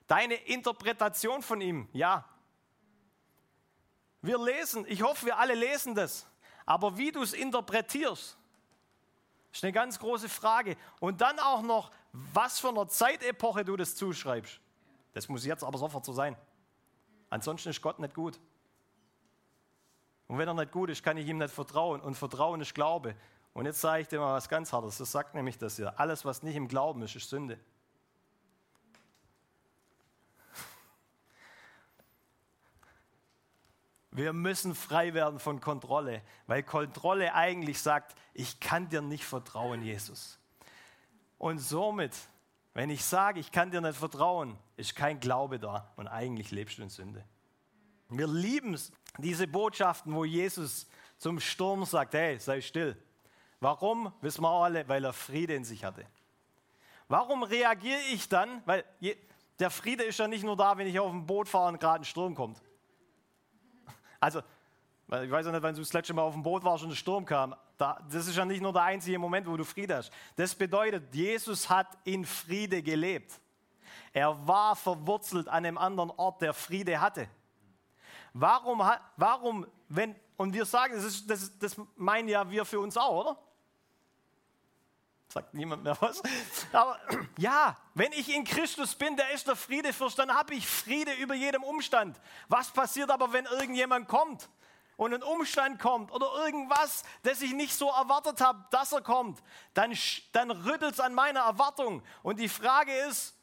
Deine 0.07 0.35
Interpretation 0.35 1.41
von 1.41 1.59
ihm, 1.59 1.89
ja. 1.91 2.23
Wir 4.21 4.37
lesen, 4.37 4.85
ich 4.87 5.01
hoffe, 5.01 5.25
wir 5.25 5.37
alle 5.37 5.55
lesen 5.55 5.95
das. 5.95 6.27
Aber 6.65 6.97
wie 6.97 7.11
du 7.11 7.21
es 7.23 7.33
interpretierst, 7.33 8.37
ist 9.51 9.63
eine 9.63 9.73
ganz 9.73 9.99
große 9.99 10.29
Frage. 10.29 10.77
Und 10.99 11.21
dann 11.21 11.39
auch 11.39 11.61
noch, 11.61 11.91
was 12.11 12.59
für 12.59 12.69
eine 12.69 12.87
Zeitepoche 12.87 13.65
du 13.65 13.75
das 13.75 13.95
zuschreibst. 13.95 14.59
Das 15.13 15.27
muss 15.27 15.45
jetzt 15.45 15.63
aber 15.63 15.77
sofort 15.77 16.05
so 16.05 16.13
sein. 16.13 16.35
Ansonsten 17.29 17.69
ist 17.69 17.81
Gott 17.81 17.99
nicht 17.99 18.13
gut. 18.13 18.39
Und 20.27 20.37
wenn 20.37 20.47
er 20.47 20.53
nicht 20.53 20.71
gut 20.71 20.89
ist, 20.89 21.03
kann 21.03 21.17
ich 21.17 21.27
ihm 21.27 21.39
nicht 21.39 21.53
vertrauen. 21.53 22.01
Und 22.01 22.15
Vertrauen 22.15 22.61
ist 22.61 22.75
Glaube. 22.75 23.15
Und 23.53 23.65
jetzt 23.65 23.81
sage 23.81 24.03
ich 24.03 24.07
dir 24.07 24.19
mal 24.19 24.33
was 24.33 24.47
ganz 24.47 24.71
Hartes. 24.71 24.97
Das 24.99 25.11
sagt 25.11 25.33
nämlich 25.33 25.57
das 25.57 25.75
hier. 25.77 25.99
Alles, 25.99 26.23
was 26.25 26.43
nicht 26.43 26.55
im 26.55 26.67
Glauben 26.67 27.01
ist, 27.01 27.15
ist 27.15 27.29
Sünde. 27.29 27.59
Wir 34.11 34.33
müssen 34.33 34.73
frei 34.73 35.13
werden 35.13 35.39
von 35.39 35.61
Kontrolle, 35.61 36.21
weil 36.47 36.63
Kontrolle 36.63 37.33
eigentlich 37.33 37.79
sagt, 37.79 38.15
ich 38.33 38.59
kann 38.59 38.89
dir 38.89 39.01
nicht 39.01 39.23
vertrauen, 39.23 39.83
Jesus. 39.83 40.39
Und 41.37 41.59
somit, 41.59 42.15
wenn 42.73 42.89
ich 42.89 43.05
sage, 43.05 43.39
ich 43.39 43.51
kann 43.51 43.69
dir 43.71 43.81
nicht 43.81 43.97
vertrauen, 43.97 44.57
ist 44.77 44.95
kein 44.95 45.19
Glaube 45.19 45.59
da 45.59 45.91
und 45.95 46.07
eigentlich 46.07 46.51
lebst 46.51 46.79
du 46.79 46.83
in 46.83 46.89
Sünde. 46.89 47.23
Wir 48.09 48.27
lieben 48.27 48.73
es, 48.73 48.91
diese 49.19 49.47
Botschaften, 49.47 50.13
wo 50.15 50.25
Jesus 50.25 50.87
zum 51.17 51.39
Sturm 51.39 51.85
sagt, 51.85 52.13
hey, 52.15 52.39
sei 52.39 52.61
still. 52.61 52.97
Warum? 53.59 54.11
Wissen 54.21 54.41
wir 54.41 54.49
alle, 54.49 54.87
weil 54.87 55.03
er 55.03 55.13
Friede 55.13 55.53
in 55.53 55.65
sich 55.65 55.83
hatte. 55.83 56.05
Warum 57.07 57.43
reagiere 57.43 57.99
ich 58.11 58.27
dann? 58.29 58.63
Weil 58.65 58.85
der 59.59 59.69
Friede 59.69 60.03
ist 60.03 60.17
ja 60.17 60.27
nicht 60.27 60.43
nur 60.43 60.55
da, 60.55 60.77
wenn 60.77 60.87
ich 60.87 60.99
auf 60.99 61.11
dem 61.11 61.25
Boot 61.25 61.49
fahre 61.49 61.73
und 61.73 61.79
gerade 61.79 62.01
ein 62.01 62.05
Sturm 62.05 62.35
kommt. 62.35 62.61
Also, 64.19 64.39
ich 65.23 65.31
weiß 65.31 65.45
ja 65.45 65.51
nicht, 65.51 65.63
wann 65.63 65.73
du 65.73 65.81
das 65.81 65.93
letzte 65.93 66.13
Mal 66.13 66.21
auf 66.21 66.33
dem 66.33 66.43
Boot 66.43 66.63
warst 66.63 66.83
und 66.83 66.91
ein 66.91 66.95
Sturm 66.95 67.25
kam. 67.25 67.55
das 67.77 68.27
ist 68.27 68.35
ja 68.35 68.45
nicht 68.45 68.61
nur 68.61 68.73
der 68.73 68.83
einzige 68.83 69.17
Moment, 69.17 69.47
wo 69.47 69.57
du 69.57 69.63
Friede 69.63 69.97
hast. 69.97 70.11
Das 70.35 70.53
bedeutet, 70.53 71.13
Jesus 71.15 71.69
hat 71.69 71.97
in 72.03 72.25
Friede 72.25 72.83
gelebt. 72.83 73.39
Er 74.13 74.47
war 74.47 74.75
verwurzelt 74.75 75.47
an 75.47 75.65
einem 75.65 75.77
anderen 75.77 76.11
Ort, 76.11 76.41
der 76.41 76.53
Friede 76.53 76.99
hatte. 76.99 77.27
Warum, 78.33 78.83
warum 79.17 79.65
wenn, 79.87 80.15
und 80.37 80.53
wir 80.53 80.65
sagen, 80.65 80.93
das, 80.95 81.03
ist, 81.03 81.29
das, 81.29 81.57
das 81.57 81.81
meinen 81.95 82.27
ja 82.27 82.49
wir 82.49 82.63
für 82.65 82.79
uns 82.79 82.95
auch, 82.95 83.25
oder? 83.25 83.37
Sagt 85.31 85.53
niemand 85.53 85.83
mehr 85.83 85.95
was. 86.01 86.23
Aber 86.73 86.99
ja, 87.37 87.77
wenn 87.93 88.11
ich 88.13 88.33
in 88.33 88.43
Christus 88.43 88.95
bin, 88.95 89.15
der 89.15 89.29
ist 89.29 89.47
der 89.47 89.55
Friedefürst, 89.55 90.17
dann 90.17 90.33
habe 90.33 90.55
ich 90.55 90.67
Friede 90.67 91.13
über 91.13 91.35
jedem 91.35 91.61
Umstand. 91.61 92.19
Was 92.47 92.71
passiert 92.71 93.11
aber, 93.11 93.31
wenn 93.31 93.45
irgendjemand 93.45 94.07
kommt 94.07 94.49
und 94.97 95.13
ein 95.13 95.21
Umstand 95.21 95.79
kommt 95.79 96.11
oder 96.11 96.25
irgendwas, 96.43 97.03
das 97.21 97.43
ich 97.43 97.53
nicht 97.53 97.75
so 97.75 97.89
erwartet 97.89 98.41
habe, 98.41 98.65
dass 98.71 98.91
er 98.91 99.01
kommt? 99.01 99.39
Dann, 99.75 99.95
dann 100.31 100.49
rüttelt 100.49 100.93
es 100.93 100.99
an 100.99 101.13
meiner 101.13 101.41
Erwartung. 101.41 102.01
Und 102.23 102.39
die 102.39 102.49
Frage 102.49 102.91
ist, 102.91 103.35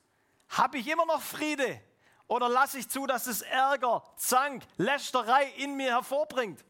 habe 0.48 0.78
ich 0.78 0.88
immer 0.88 1.06
noch 1.06 1.22
Friede 1.22 1.80
oder 2.26 2.48
lasse 2.48 2.80
ich 2.80 2.88
zu, 2.88 3.06
dass 3.06 3.28
es 3.28 3.42
Ärger, 3.42 4.02
Zank, 4.16 4.64
Lästerei 4.76 5.52
in 5.58 5.76
mir 5.76 5.92
hervorbringt? 5.92 6.64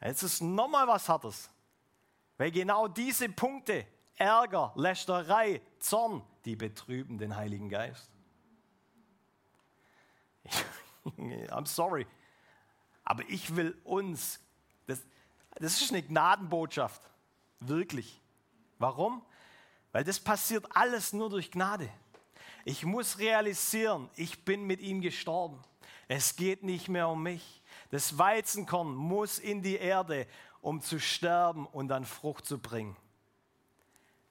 Jetzt 0.00 0.22
ist 0.22 0.40
nochmal 0.40 0.86
was 0.86 1.06
Hartes. 1.06 1.50
Weil 2.38 2.50
genau 2.50 2.88
diese 2.88 3.28
Punkte, 3.28 3.86
Ärger, 4.18 4.72
Lästerei, 4.74 5.62
Zorn, 5.78 6.22
die 6.44 6.56
betrüben 6.56 7.18
den 7.18 7.36
Heiligen 7.36 7.68
Geist. 7.68 8.10
I'm 11.04 11.66
sorry. 11.66 12.06
Aber 13.04 13.22
ich 13.28 13.54
will 13.56 13.78
uns, 13.84 14.40
das, 14.86 15.00
das 15.54 15.80
ist 15.80 15.92
eine 15.92 16.02
Gnadenbotschaft. 16.02 17.00
Wirklich. 17.60 18.20
Warum? 18.78 19.22
Weil 19.92 20.04
das 20.04 20.20
passiert 20.20 20.66
alles 20.74 21.12
nur 21.12 21.30
durch 21.30 21.50
Gnade. 21.50 21.88
Ich 22.64 22.84
muss 22.84 23.18
realisieren, 23.18 24.10
ich 24.14 24.44
bin 24.44 24.64
mit 24.64 24.80
ihm 24.80 25.00
gestorben. 25.00 25.62
Es 26.08 26.36
geht 26.36 26.62
nicht 26.62 26.88
mehr 26.88 27.08
um 27.08 27.22
mich. 27.22 27.62
Das 27.90 28.18
Weizenkorn 28.18 28.94
muss 28.94 29.38
in 29.38 29.62
die 29.62 29.76
Erde, 29.76 30.26
um 30.60 30.80
zu 30.80 30.98
sterben 30.98 31.66
und 31.66 31.88
dann 31.88 32.04
Frucht 32.04 32.44
zu 32.46 32.58
bringen. 32.58 32.96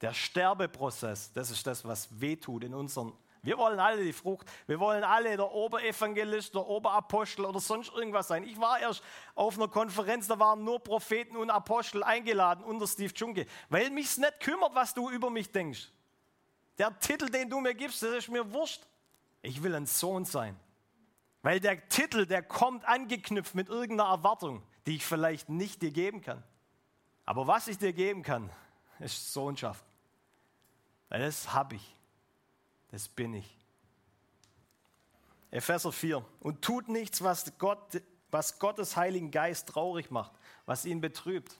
Der 0.01 0.13
Sterbeprozess, 0.13 1.31
das 1.33 1.49
ist 1.49 1.65
das, 1.65 1.83
was 1.85 2.21
wehtut 2.21 2.63
in 2.63 2.73
unseren. 2.73 3.13
Wir 3.41 3.57
wollen 3.57 3.79
alle 3.79 4.03
die 4.03 4.13
Frucht. 4.13 4.45
Wir 4.67 4.79
wollen 4.79 5.03
alle 5.03 5.37
der 5.37 5.51
Oberevangelist, 5.51 6.53
der 6.53 6.67
Oberapostel 6.67 7.45
oder 7.45 7.59
sonst 7.59 7.93
irgendwas 7.93 8.27
sein. 8.27 8.43
Ich 8.43 8.59
war 8.59 8.79
erst 8.79 9.01
auf 9.35 9.57
einer 9.57 9.67
Konferenz, 9.69 10.27
da 10.27 10.37
waren 10.37 10.63
nur 10.63 10.83
Propheten 10.83 11.37
und 11.37 11.49
Apostel 11.49 12.03
eingeladen 12.03 12.63
unter 12.63 12.87
Steve 12.87 13.13
Junke, 13.15 13.45
weil 13.69 13.89
mich 13.89 14.07
es 14.07 14.17
nicht 14.17 14.39
kümmert, 14.41 14.75
was 14.75 14.93
du 14.93 15.09
über 15.09 15.29
mich 15.29 15.51
denkst. 15.51 15.89
Der 16.77 16.99
Titel, 16.99 17.27
den 17.29 17.49
du 17.49 17.59
mir 17.59 17.73
gibst, 17.73 18.03
das 18.03 18.11
ist 18.11 18.29
mir 18.29 18.51
wurscht. 18.53 18.85
Ich 19.41 19.63
will 19.63 19.73
ein 19.73 19.85
Sohn 19.85 20.25
sein. 20.25 20.59
Weil 21.41 21.59
der 21.59 21.87
Titel, 21.87 22.25
der 22.25 22.43
kommt 22.43 22.85
angeknüpft 22.85 23.55
mit 23.55 23.69
irgendeiner 23.69 24.09
Erwartung, 24.09 24.61
die 24.85 24.97
ich 24.97 25.05
vielleicht 25.05 25.47
nicht 25.47 25.81
dir 25.81 25.91
geben 25.91 26.21
kann. 26.21 26.43
Aber 27.25 27.47
was 27.47 27.67
ich 27.67 27.77
dir 27.77 27.93
geben 27.93 28.23
kann, 28.23 28.49
ist 28.99 29.31
Sohnschaft. 29.31 29.86
Weil 31.09 31.21
das 31.21 31.53
habe 31.53 31.75
ich. 31.75 31.95
Das 32.89 33.07
bin 33.07 33.33
ich. 33.33 33.57
Epheser 35.51 35.91
4. 35.91 36.23
Und 36.39 36.61
tut 36.61 36.89
nichts, 36.89 37.21
was, 37.21 37.57
Gott, 37.57 38.01
was 38.31 38.59
Gottes 38.59 38.97
Heiligen 38.97 39.31
Geist 39.31 39.69
traurig 39.69 40.11
macht, 40.11 40.33
was 40.65 40.85
ihn 40.85 41.01
betrübt. 41.01 41.57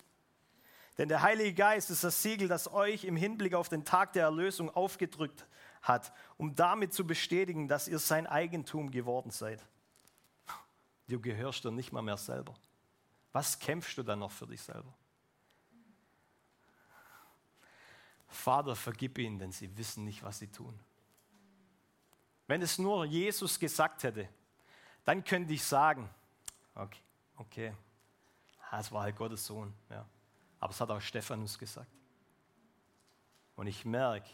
Denn 0.98 1.10
der 1.10 1.22
Heilige 1.22 1.54
Geist 1.54 1.90
ist 1.90 2.04
das 2.04 2.22
Siegel, 2.24 2.48
das 2.48 2.72
euch 2.74 3.04
im 3.04 3.16
Hinblick 3.16 3.54
auf 3.54 3.70
den 3.70 3.86
Tag 3.86 4.14
der 4.14 4.24
Erlösung 4.24 4.70
aufgedrückt 4.70 5.46
hat, 5.82 6.12
um 6.38 6.56
damit 6.56 6.94
zu 6.94 7.06
bestätigen, 7.06 7.68
dass 7.68 7.88
ihr 7.88 8.00
sein 8.00 8.26
Eigentum 8.26 8.90
geworden 8.90 9.30
seid. 9.30 9.64
Du 11.08 11.22
gehörst 11.22 11.64
dir 11.64 11.72
nicht 11.72 11.92
mal 11.92 12.02
mehr 12.02 12.18
selber. 12.18 12.54
Was 13.32 13.60
kämpfst 13.60 13.98
du 13.98 14.04
dann 14.04 14.20
noch 14.20 14.32
für 14.32 14.48
dich 14.48 14.62
selber? 14.62 14.94
Vater, 18.28 18.76
vergib 18.76 19.18
ihnen, 19.18 19.40
denn 19.40 19.52
sie 19.52 19.76
wissen 19.78 20.04
nicht, 20.04 20.24
was 20.24 20.40
sie 20.40 20.48
tun. 20.48 20.78
Wenn 22.48 22.62
es 22.62 22.78
nur 22.78 23.06
Jesus 23.06 23.60
gesagt 23.60 24.04
hätte, 24.04 24.28
dann 25.04 25.24
könnte 25.24 25.54
ich 25.54 25.64
sagen, 25.64 26.10
okay, 26.76 27.02
okay, 27.38 27.74
es 28.72 28.92
war 28.92 29.04
halt 29.04 29.16
Gottes 29.16 29.46
Sohn. 29.46 29.74
Ja. 29.90 30.06
Aber 30.60 30.72
es 30.72 30.82
hat 30.82 30.90
auch 30.90 31.02
Stephanus 31.02 31.58
gesagt. 31.58 31.92
Und 33.56 33.68
ich 33.68 33.86
merke, 33.86 34.30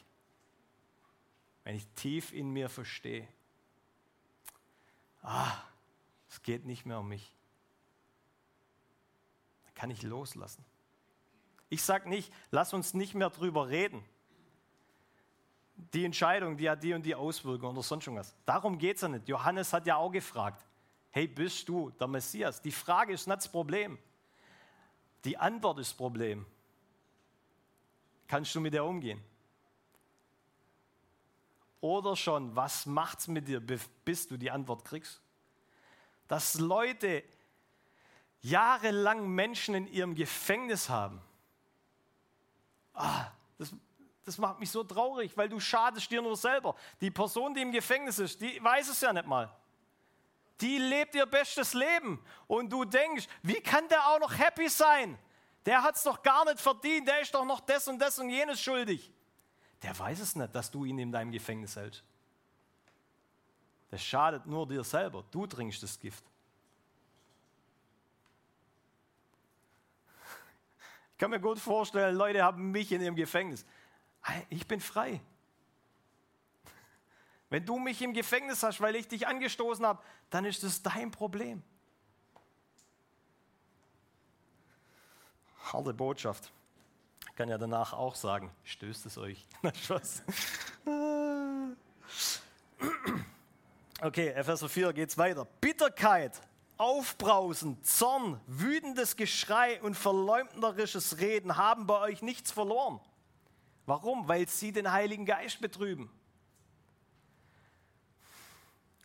wenn 1.63 1.75
ich 1.75 1.87
tief 1.95 2.33
in 2.33 2.49
mir 2.49 2.69
verstehe, 2.69 3.27
ah, 5.21 5.55
es 6.29 6.41
geht 6.41 6.65
nicht 6.65 6.85
mehr 6.85 6.99
um 6.99 7.07
mich, 7.07 7.31
dann 9.65 9.73
kann 9.75 9.91
ich 9.91 10.01
loslassen. 10.01 10.65
Ich 11.73 11.81
sage 11.81 12.07
nicht, 12.07 12.31
lass 12.51 12.71
uns 12.71 12.93
nicht 12.93 13.15
mehr 13.15 13.31
drüber 13.31 13.67
reden. 13.67 14.05
Die 15.75 16.05
Entscheidung, 16.05 16.55
die 16.55 16.69
hat 16.69 16.83
die 16.83 16.93
und 16.93 17.03
die 17.03 17.15
Auswirkungen 17.15 17.75
oder 17.75 17.81
sonst 17.81 18.05
irgendwas. 18.05 18.35
Darum 18.45 18.77
geht 18.77 18.97
es 18.97 19.01
ja 19.01 19.07
nicht. 19.07 19.27
Johannes 19.27 19.73
hat 19.73 19.87
ja 19.87 19.95
auch 19.95 20.11
gefragt, 20.11 20.63
hey, 21.09 21.27
bist 21.27 21.67
du 21.67 21.89
der 21.89 22.05
Messias? 22.05 22.61
Die 22.61 22.71
Frage 22.71 23.13
ist 23.13 23.25
nicht 23.25 23.37
das 23.37 23.51
Problem. 23.51 23.97
Die 25.25 25.35
Antwort 25.35 25.79
ist 25.79 25.89
das 25.89 25.97
Problem. 25.97 26.45
Kannst 28.27 28.53
du 28.53 28.61
mit 28.61 28.75
der 28.75 28.85
umgehen? 28.85 29.19
Oder 31.81 32.15
schon, 32.15 32.55
was 32.55 32.85
macht 32.85 33.17
es 33.17 33.27
mit 33.27 33.47
dir, 33.47 33.59
bis 33.59 34.27
du 34.27 34.37
die 34.37 34.51
Antwort 34.51 34.85
kriegst? 34.85 35.23
Dass 36.27 36.53
Leute 36.53 37.23
jahrelang 38.41 39.27
Menschen 39.27 39.73
in 39.73 39.87
ihrem 39.87 40.13
Gefängnis 40.13 40.87
haben. 40.87 41.19
Ah, 42.93 43.27
das, 43.57 43.73
das 44.23 44.37
macht 44.37 44.59
mich 44.59 44.69
so 44.69 44.83
traurig, 44.83 45.35
weil 45.35 45.49
du 45.49 45.59
schadest 45.59 46.09
dir 46.11 46.21
nur 46.21 46.35
selber. 46.35 46.75
Die 47.01 47.11
Person, 47.11 47.53
die 47.53 47.61
im 47.61 47.71
Gefängnis 47.71 48.19
ist, 48.19 48.41
die 48.41 48.63
weiß 48.63 48.89
es 48.89 49.01
ja 49.01 49.11
nicht 49.11 49.27
mal. 49.27 49.53
Die 50.61 50.77
lebt 50.77 51.15
ihr 51.15 51.25
bestes 51.25 51.73
Leben. 51.73 52.23
Und 52.47 52.69
du 52.71 52.85
denkst, 52.85 53.27
wie 53.41 53.59
kann 53.59 53.87
der 53.89 54.07
auch 54.07 54.19
noch 54.19 54.37
happy 54.37 54.69
sein? 54.69 55.17
Der 55.65 55.81
hat 55.81 55.95
es 55.95 56.03
doch 56.03 56.21
gar 56.21 56.45
nicht 56.45 56.59
verdient, 56.59 57.07
der 57.07 57.21
ist 57.21 57.33
doch 57.33 57.45
noch 57.45 57.59
das 57.59 57.87
und 57.87 57.99
das 57.99 58.19
und 58.19 58.29
jenes 58.29 58.61
schuldig 58.61 59.11
der 59.83 59.97
weiß 59.99 60.19
es 60.21 60.35
nicht, 60.35 60.55
dass 60.55 60.71
du 60.71 60.85
ihn 60.85 60.97
in 60.97 61.11
deinem 61.11 61.31
Gefängnis 61.31 61.75
hältst. 61.75 62.03
Das 63.89 64.01
schadet 64.01 64.45
nur 64.45 64.65
dir 64.65 64.83
selber. 64.83 65.23
Du 65.29 65.45
trinkst 65.45 65.83
das 65.83 65.99
Gift. 65.99 66.23
Kann 71.23 71.31
mir 71.31 71.39
gut 71.39 71.57
vorstellen, 71.57 72.17
Leute 72.17 72.43
haben 72.43 72.71
mich 72.71 72.91
in 72.91 72.99
ihrem 73.01 73.15
Gefängnis. 73.15 73.65
Ich 74.49 74.67
bin 74.67 74.81
frei. 74.81 75.21
Wenn 77.49 77.65
du 77.65 77.79
mich 77.79 78.01
im 78.01 78.11
Gefängnis 78.11 78.61
hast, 78.61 78.81
weil 78.81 78.93
ich 78.97 79.07
dich 79.07 79.25
angestoßen 79.25 79.85
habe, 79.85 80.03
dann 80.29 80.43
ist 80.43 80.63
das 80.63 80.81
dein 80.81 81.11
Problem. 81.11 81.63
Harte 85.71 85.93
Botschaft 85.93 86.51
kann 87.37 87.47
ja 87.47 87.57
danach 87.57 87.93
auch 87.93 88.15
sagen, 88.15 88.51
stößt 88.65 89.05
es 89.05 89.17
euch. 89.17 89.47
okay, 94.01 94.27
Epheser 94.27 94.67
4 94.67 94.91
geht's 94.91 95.17
weiter. 95.17 95.47
Bitterkeit, 95.61 96.41
Aufbrausen, 96.83 97.81
Zorn, 97.81 98.41
wütendes 98.45 99.15
Geschrei 99.15 99.81
und 99.81 99.95
verleumderisches 99.95 101.19
Reden 101.19 101.55
haben 101.55 101.87
bei 101.87 101.97
euch 102.01 102.21
nichts 102.21 102.51
verloren. 102.51 102.99
Warum? 103.85 104.27
Weil 104.27 104.49
sie 104.49 104.73
den 104.73 104.91
Heiligen 104.91 105.25
Geist 105.25 105.61
betrüben. 105.61 106.11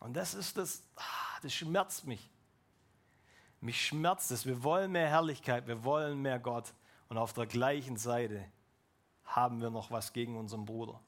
Und 0.01 0.13
das 0.13 0.33
ist 0.33 0.57
das, 0.57 0.83
ah, 0.97 1.39
das 1.41 1.53
schmerzt 1.53 2.05
mich. 2.05 2.29
Mich 3.61 3.87
schmerzt 3.87 4.29
es. 4.31 4.45
Wir 4.45 4.61
wollen 4.61 4.91
mehr 4.91 5.07
Herrlichkeit, 5.07 5.65
wir 5.65 5.81
wollen 5.85 6.21
mehr 6.21 6.37
Gott. 6.37 6.73
Und 7.07 7.17
auf 7.17 7.31
der 7.31 7.45
gleichen 7.45 7.95
Seite 7.95 8.43
haben 9.23 9.61
wir 9.61 9.69
noch 9.69 9.89
was 9.89 10.11
gegen 10.11 10.35
unseren 10.35 10.65
Bruder. 10.65 10.99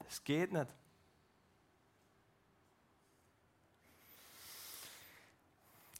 Das 0.00 0.24
geht 0.24 0.52
nicht. 0.52 0.74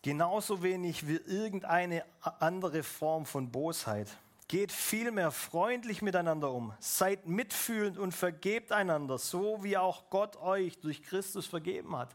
Genauso 0.03 0.64
wenig 0.64 1.07
wie 1.07 1.16
irgendeine 1.16 2.05
andere 2.20 2.82
Form 2.82 3.24
von 3.24 3.53
Bosheit. 3.53 4.09
Geht 4.48 4.72
vielmehr 4.72 5.30
freundlich 5.30 6.03
miteinander 6.03 6.50
um, 6.50 6.74
seid 6.80 7.26
mitfühlend 7.26 7.98
und 7.98 8.12
vergebt 8.12 8.72
einander, 8.72 9.16
so 9.16 9.62
wie 9.62 9.76
auch 9.76 10.11
Gott 10.11 10.36
euch 10.36 10.78
durch 10.80 11.03
Christus 11.03 11.46
vergeben 11.46 11.96
hat. 11.96 12.14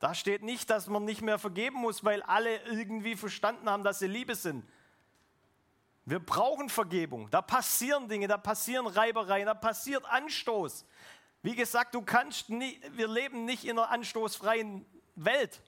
Da 0.00 0.14
steht 0.14 0.42
nicht, 0.42 0.68
dass 0.68 0.86
man 0.86 1.06
nicht 1.06 1.22
mehr 1.22 1.38
vergeben 1.38 1.78
muss, 1.78 2.04
weil 2.04 2.22
alle 2.22 2.58
irgendwie 2.64 3.16
verstanden 3.16 3.70
haben, 3.70 3.84
dass 3.84 4.00
sie 4.00 4.06
Liebe 4.06 4.34
sind. 4.34 4.62
Wir 6.04 6.18
brauchen 6.18 6.68
Vergebung. 6.68 7.30
Da 7.30 7.40
passieren 7.40 8.06
Dinge, 8.06 8.28
da 8.28 8.36
passieren 8.36 8.86
Reibereien, 8.86 9.46
da 9.46 9.54
passiert 9.54 10.04
Anstoß. 10.04 10.84
Wie 11.44 11.54
gesagt, 11.54 11.94
du 11.94 12.00
kannst 12.00 12.48
nie, 12.48 12.80
wir 12.92 13.06
leben 13.06 13.44
nicht 13.44 13.66
in 13.66 13.78
einer 13.78 13.90
anstoßfreien 13.90 14.86
Welt. 15.14 15.60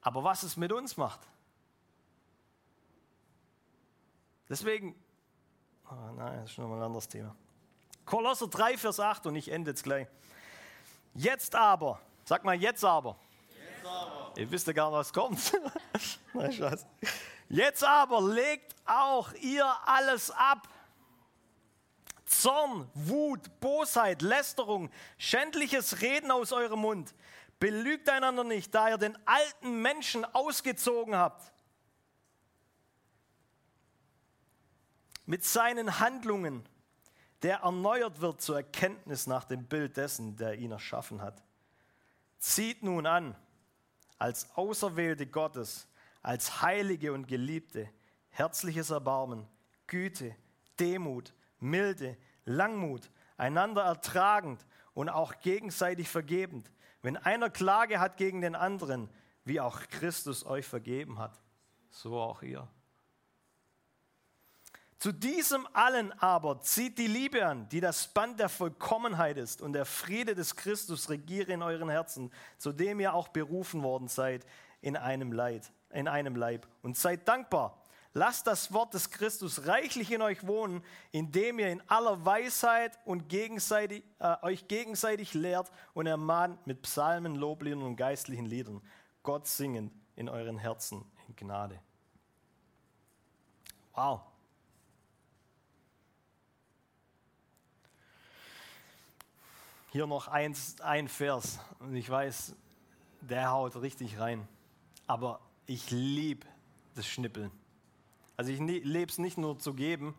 Aber 0.00 0.24
was 0.24 0.42
es 0.42 0.56
mit 0.56 0.72
uns 0.72 0.96
macht. 0.96 1.20
Deswegen, 4.48 4.94
oh 5.90 6.12
nein, 6.16 6.40
das 6.40 6.52
ist 6.52 6.58
nochmal 6.58 6.78
ein 6.78 6.84
anderes 6.84 7.06
Thema. 7.06 7.36
Kolosser 8.06 8.48
3, 8.48 8.78
Vers 8.78 8.98
8 8.98 9.26
und 9.26 9.36
ich 9.36 9.50
ende 9.50 9.72
jetzt 9.72 9.84
gleich. 9.84 10.08
Jetzt 11.12 11.54
aber, 11.54 12.00
sag 12.24 12.44
mal 12.44 12.56
jetzt 12.56 12.82
aber. 12.82 13.18
Jetzt 13.50 13.86
aber. 13.86 14.32
Ihr 14.38 14.50
wisst 14.50 14.66
ja 14.66 14.72
gar 14.72 14.88
nicht, 14.88 15.00
was 15.00 15.12
kommt. 15.12 15.52
Nein, 16.32 16.50
Scheiß. 16.50 16.86
Jetzt 17.50 17.84
aber 17.84 18.22
legt 18.22 18.74
auch 18.86 19.34
ihr 19.34 19.70
alles 19.84 20.30
ab. 20.30 20.66
Zorn, 22.30 22.88
Wut, 22.94 23.60
Bosheit, 23.60 24.22
Lästerung, 24.22 24.90
schändliches 25.18 26.00
Reden 26.00 26.30
aus 26.30 26.52
eurem 26.52 26.80
Mund. 26.80 27.14
Belügt 27.58 28.08
einander 28.08 28.44
nicht, 28.44 28.74
da 28.74 28.88
ihr 28.88 28.98
den 28.98 29.18
alten 29.26 29.82
Menschen 29.82 30.24
ausgezogen 30.24 31.16
habt. 31.16 31.52
Mit 35.26 35.44
seinen 35.44 36.00
Handlungen 36.00 36.66
der 37.42 37.60
erneuert 37.60 38.20
wird 38.20 38.42
zur 38.42 38.56
Erkenntnis 38.56 39.26
nach 39.26 39.44
dem 39.44 39.64
Bild 39.64 39.96
dessen, 39.96 40.36
der 40.36 40.58
ihn 40.58 40.72
erschaffen 40.72 41.22
hat. 41.22 41.42
Zieht 42.38 42.82
nun 42.82 43.06
an, 43.06 43.34
als 44.18 44.54
Auserwählte 44.56 45.26
Gottes, 45.26 45.88
als 46.22 46.60
Heilige 46.60 47.12
und 47.12 47.26
Geliebte, 47.26 47.88
herzliches 48.28 48.90
Erbarmen, 48.90 49.46
Güte, 49.86 50.36
Demut, 50.78 51.32
Milde, 51.60 52.16
Langmut, 52.44 53.10
einander 53.36 53.82
ertragend 53.82 54.66
und 54.94 55.08
auch 55.08 55.40
gegenseitig 55.40 56.08
vergebend, 56.08 56.70
wenn 57.02 57.16
einer 57.16 57.50
Klage 57.50 58.00
hat 58.00 58.16
gegen 58.16 58.40
den 58.40 58.54
anderen, 58.54 59.08
wie 59.44 59.60
auch 59.60 59.80
Christus 59.88 60.44
euch 60.44 60.66
vergeben 60.66 61.18
hat, 61.18 61.40
so 61.90 62.18
auch 62.18 62.42
ihr. 62.42 62.68
Zu 65.00 65.12
diesem 65.12 65.66
allen 65.72 66.12
aber 66.20 66.60
zieht 66.60 66.98
die 66.98 67.06
Liebe 67.06 67.46
an, 67.46 67.66
die 67.70 67.80
das 67.80 68.08
Band 68.08 68.38
der 68.38 68.50
Vollkommenheit 68.50 69.38
ist 69.38 69.62
und 69.62 69.72
der 69.72 69.86
Friede 69.86 70.34
des 70.34 70.56
Christus 70.56 71.08
regiere 71.08 71.52
in 71.52 71.62
euren 71.62 71.88
Herzen, 71.88 72.30
zu 72.58 72.70
dem 72.70 73.00
ihr 73.00 73.14
auch 73.14 73.28
berufen 73.28 73.82
worden 73.82 74.08
seid 74.08 74.44
in 74.82 74.98
einem, 74.98 75.32
Leid, 75.32 75.72
in 75.88 76.06
einem 76.06 76.36
Leib. 76.36 76.68
Und 76.82 76.98
seid 76.98 77.26
dankbar. 77.26 77.79
Lasst 78.12 78.48
das 78.48 78.72
Wort 78.72 78.92
des 78.92 79.10
Christus 79.10 79.66
reichlich 79.66 80.10
in 80.10 80.20
euch 80.20 80.44
wohnen, 80.44 80.82
indem 81.12 81.60
ihr 81.60 81.68
in 81.68 81.80
aller 81.88 82.24
Weisheit 82.24 82.98
und 83.04 83.28
gegenseitig, 83.28 84.02
äh, 84.18 84.36
euch 84.42 84.66
gegenseitig 84.66 85.32
lehrt 85.32 85.70
und 85.94 86.06
ermahnt 86.06 86.66
mit 86.66 86.82
Psalmen, 86.82 87.36
Lobliedern 87.36 87.82
und 87.82 87.94
geistlichen 87.94 88.46
Liedern, 88.46 88.82
Gott 89.22 89.46
singend 89.46 89.92
in 90.16 90.28
euren 90.28 90.58
Herzen 90.58 91.04
in 91.28 91.36
Gnade. 91.36 91.80
Wow. 93.94 94.22
Hier 99.92 100.06
noch 100.06 100.26
eins, 100.26 100.80
ein 100.80 101.08
Vers 101.08 101.60
und 101.78 101.94
ich 101.94 102.08
weiß, 102.10 102.54
der 103.20 103.50
haut 103.50 103.76
richtig 103.76 104.18
rein. 104.18 104.48
Aber 105.06 105.40
ich 105.66 105.90
liebe 105.90 106.46
das 106.94 107.06
Schnippeln. 107.06 107.59
Also 108.40 108.52
ich 108.52 108.58
lebe 108.58 109.12
es 109.12 109.18
nicht 109.18 109.36
nur 109.36 109.58
zu 109.58 109.74
geben, 109.74 110.14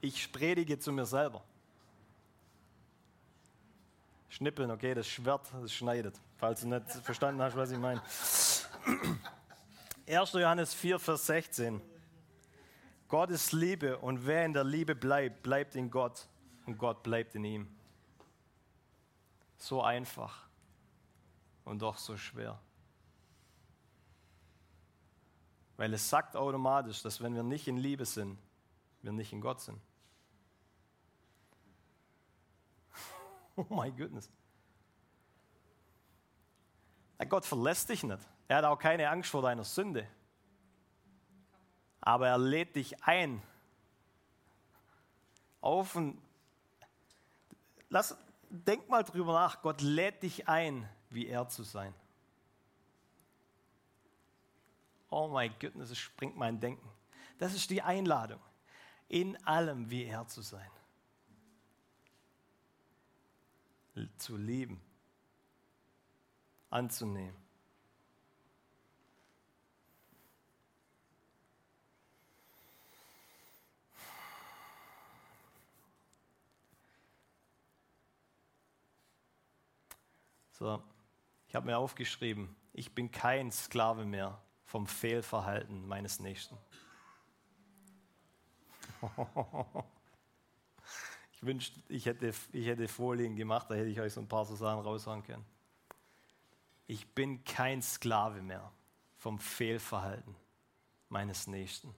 ich 0.00 0.30
predige 0.30 0.78
zu 0.78 0.92
mir 0.92 1.04
selber. 1.04 1.42
Schnippeln, 4.28 4.70
okay, 4.70 4.94
das 4.94 5.08
Schwert, 5.08 5.50
das 5.60 5.72
schneidet. 5.72 6.14
Falls 6.36 6.60
du 6.60 6.68
nicht 6.68 6.88
verstanden 7.02 7.42
hast, 7.42 7.56
was 7.56 7.72
ich 7.72 7.78
meine. 7.78 8.00
1. 10.06 10.32
Johannes 10.34 10.72
4, 10.74 11.00
Vers 11.00 11.26
16. 11.26 11.82
Gott 13.08 13.30
ist 13.30 13.50
Liebe 13.50 13.98
und 13.98 14.24
wer 14.24 14.44
in 14.44 14.52
der 14.52 14.62
Liebe 14.62 14.94
bleibt, 14.94 15.42
bleibt 15.42 15.74
in 15.74 15.90
Gott 15.90 16.28
und 16.66 16.78
Gott 16.78 17.02
bleibt 17.02 17.34
in 17.34 17.44
ihm. 17.44 17.68
So 19.56 19.82
einfach 19.82 20.46
und 21.64 21.82
doch 21.82 21.98
so 21.98 22.16
schwer. 22.16 22.60
Weil 25.80 25.94
es 25.94 26.10
sagt 26.10 26.36
automatisch, 26.36 27.00
dass 27.00 27.22
wenn 27.22 27.34
wir 27.34 27.42
nicht 27.42 27.66
in 27.66 27.78
Liebe 27.78 28.04
sind, 28.04 28.36
wir 29.00 29.12
nicht 29.12 29.32
in 29.32 29.40
Gott 29.40 29.62
sind. 29.62 29.80
Oh 33.56 33.64
my 33.70 33.90
goodness. 33.90 34.28
Gott 37.30 37.46
verlässt 37.46 37.88
dich 37.88 38.02
nicht. 38.02 38.20
Er 38.46 38.58
hat 38.58 38.64
auch 38.66 38.78
keine 38.78 39.08
Angst 39.08 39.30
vor 39.30 39.40
deiner 39.40 39.64
Sünde. 39.64 40.06
Aber 42.02 42.28
er 42.28 42.36
lädt 42.36 42.76
dich 42.76 43.02
ein 43.04 43.42
auf 45.62 45.96
ein. 45.96 46.20
Lass, 47.88 48.18
denk 48.50 48.86
mal 48.90 49.02
drüber 49.02 49.32
nach. 49.32 49.62
Gott 49.62 49.80
lädt 49.80 50.22
dich 50.24 50.46
ein, 50.46 50.86
wie 51.08 51.26
er 51.26 51.48
zu 51.48 51.62
sein. 51.62 51.94
Oh 55.10 55.28
my 55.28 55.50
goodness, 55.60 55.90
es 55.90 55.98
springt 55.98 56.36
mein 56.36 56.60
Denken. 56.60 56.88
Das 57.38 57.54
ist 57.54 57.70
die 57.70 57.82
Einladung, 57.82 58.40
in 59.08 59.36
allem 59.44 59.90
wie 59.90 60.04
er 60.04 60.26
zu 60.28 60.40
sein. 60.40 60.70
Zu 64.16 64.36
lieben, 64.36 64.80
anzunehmen. 66.70 67.36
So, 80.52 80.82
ich 81.48 81.54
habe 81.54 81.66
mir 81.66 81.78
aufgeschrieben, 81.78 82.54
ich 82.74 82.94
bin 82.94 83.10
kein 83.10 83.50
Sklave 83.50 84.04
mehr 84.04 84.40
vom 84.70 84.86
Fehlverhalten 84.86 85.86
meines 85.88 86.20
Nächsten. 86.20 86.56
Ich 91.32 91.46
wünschte, 91.46 91.80
ich 91.88 92.04
hätte, 92.04 92.34
ich 92.52 92.66
hätte 92.66 92.86
Folien 92.86 93.34
gemacht, 93.34 93.70
da 93.70 93.74
hätte 93.74 93.88
ich 93.88 93.98
euch 93.98 94.12
so 94.12 94.20
ein 94.20 94.28
paar 94.28 94.44
so 94.44 94.54
Sachen 94.56 94.80
raushauen 94.80 95.22
können. 95.22 95.46
Ich 96.86 97.14
bin 97.14 97.42
kein 97.44 97.80
Sklave 97.80 98.42
mehr 98.42 98.70
vom 99.16 99.38
Fehlverhalten 99.38 100.36
meines 101.08 101.46
Nächsten. 101.46 101.94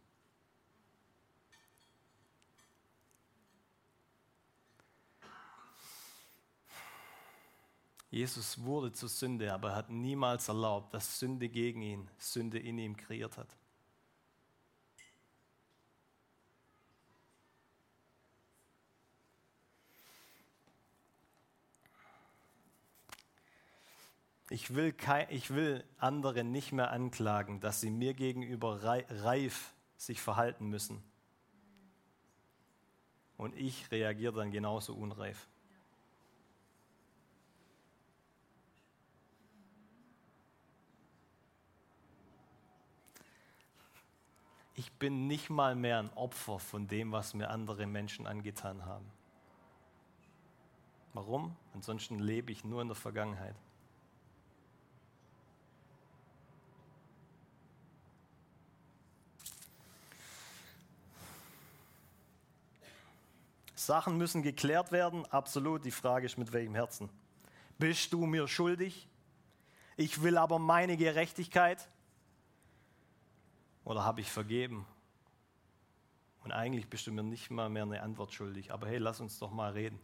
Jesus 8.12 8.62
wurde 8.62 8.92
zur 8.92 9.08
Sünde, 9.08 9.54
aber 9.54 9.70
er 9.70 9.76
hat 9.76 9.88
niemals 9.88 10.46
erlaubt, 10.46 10.92
dass 10.92 11.18
Sünde 11.18 11.48
gegen 11.48 11.80
ihn, 11.80 12.10
Sünde 12.18 12.58
in 12.58 12.76
ihm 12.76 12.94
kreiert 12.94 13.38
hat. 13.38 13.56
Ich 24.50 24.74
will, 24.74 24.92
kein, 24.92 25.26
ich 25.30 25.48
will 25.48 25.82
andere 25.96 26.44
nicht 26.44 26.70
mehr 26.72 26.90
anklagen, 26.90 27.60
dass 27.60 27.80
sie 27.80 27.88
mir 27.88 28.12
gegenüber 28.12 28.82
reif 28.82 29.72
sich 29.96 30.20
verhalten 30.20 30.68
müssen. 30.68 31.02
Und 33.38 33.56
ich 33.56 33.90
reagiere 33.90 34.34
dann 34.34 34.50
genauso 34.50 34.94
unreif. 34.94 35.48
Ich 44.74 44.92
bin 44.92 45.26
nicht 45.26 45.50
mal 45.50 45.74
mehr 45.74 45.98
ein 45.98 46.12
Opfer 46.14 46.58
von 46.58 46.88
dem, 46.88 47.12
was 47.12 47.34
mir 47.34 47.50
andere 47.50 47.86
Menschen 47.86 48.26
angetan 48.26 48.84
haben. 48.86 49.10
Warum? 51.12 51.56
Ansonsten 51.74 52.18
lebe 52.18 52.52
ich 52.52 52.64
nur 52.64 52.80
in 52.80 52.88
der 52.88 52.96
Vergangenheit. 52.96 53.54
Sachen 63.74 64.16
müssen 64.16 64.42
geklärt 64.42 64.92
werden, 64.92 65.26
absolut. 65.26 65.84
Die 65.84 65.90
Frage 65.90 66.26
ist, 66.26 66.38
mit 66.38 66.52
welchem 66.52 66.74
Herzen? 66.74 67.10
Bist 67.78 68.12
du 68.12 68.26
mir 68.26 68.46
schuldig? 68.46 69.08
Ich 69.96 70.22
will 70.22 70.38
aber 70.38 70.58
meine 70.58 70.96
Gerechtigkeit. 70.96 71.88
Oder 73.84 74.04
habe 74.04 74.20
ich 74.20 74.30
vergeben? 74.30 74.86
Und 76.44 76.52
eigentlich 76.52 76.88
bist 76.88 77.06
du 77.06 77.12
mir 77.12 77.22
nicht 77.22 77.50
mal 77.50 77.68
mehr 77.68 77.84
eine 77.84 78.02
Antwort 78.02 78.32
schuldig. 78.32 78.72
Aber 78.72 78.86
hey, 78.86 78.98
lass 78.98 79.20
uns 79.20 79.38
doch 79.38 79.50
mal 79.50 79.72
reden. 79.72 80.00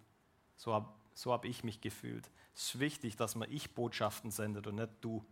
So 0.57 0.73
habe 0.73 0.89
so 1.15 1.33
hab 1.33 1.45
ich 1.45 1.65
mich 1.65 1.81
gefühlt. 1.81 2.31
Es 2.55 2.75
ist 2.75 2.81
wichtig, 2.81 3.17
dass 3.17 3.35
man 3.35 3.51
ich 3.51 3.75
Botschaften 3.75 4.31
sendet 4.31 4.69
und 4.69 4.77
nicht 4.77 4.91
du 5.01 5.25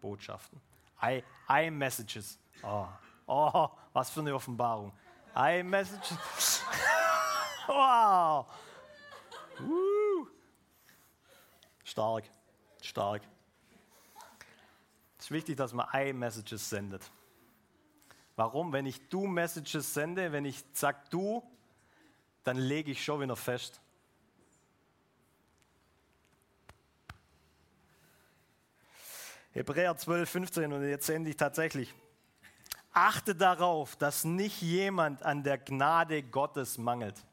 Botschaften. 0.00 0.60
I, 1.02 1.22
I 1.50 1.70
Messages. 1.70 2.38
Oh, 2.62 2.86
oh, 3.26 3.68
was 3.92 4.08
für 4.10 4.20
eine 4.20 4.34
Offenbarung. 4.34 4.92
I 5.36 5.62
Messages. 5.62 6.64
wow. 7.66 8.46
Uh. 9.60 9.94
Stark, 11.84 12.24
stark. 12.80 13.22
Es 15.18 15.26
ist 15.26 15.30
wichtig, 15.30 15.56
dass 15.56 15.72
man 15.72 15.86
I-Messages 15.94 16.68
sendet. 16.68 17.08
Warum? 18.36 18.72
Wenn 18.72 18.86
ich 18.86 19.08
du 19.08 19.26
Messages 19.26 19.94
sende, 19.94 20.32
wenn 20.32 20.44
ich 20.44 20.64
sag 20.72 21.10
du, 21.10 21.42
dann 22.42 22.56
lege 22.56 22.90
ich 22.90 23.04
schon 23.04 23.20
wieder 23.20 23.36
fest. 23.36 23.80
Hebräer 29.52 29.96
12, 29.96 30.28
15 30.28 30.72
und 30.72 30.88
jetzt 30.88 31.06
sende 31.06 31.30
ich 31.30 31.36
tatsächlich. 31.36 31.94
Achte 32.92 33.36
darauf, 33.36 33.94
dass 33.96 34.24
nicht 34.24 34.60
jemand 34.62 35.22
an 35.22 35.44
der 35.44 35.58
Gnade 35.58 36.24
Gottes 36.24 36.76
mangelt. 36.76 37.24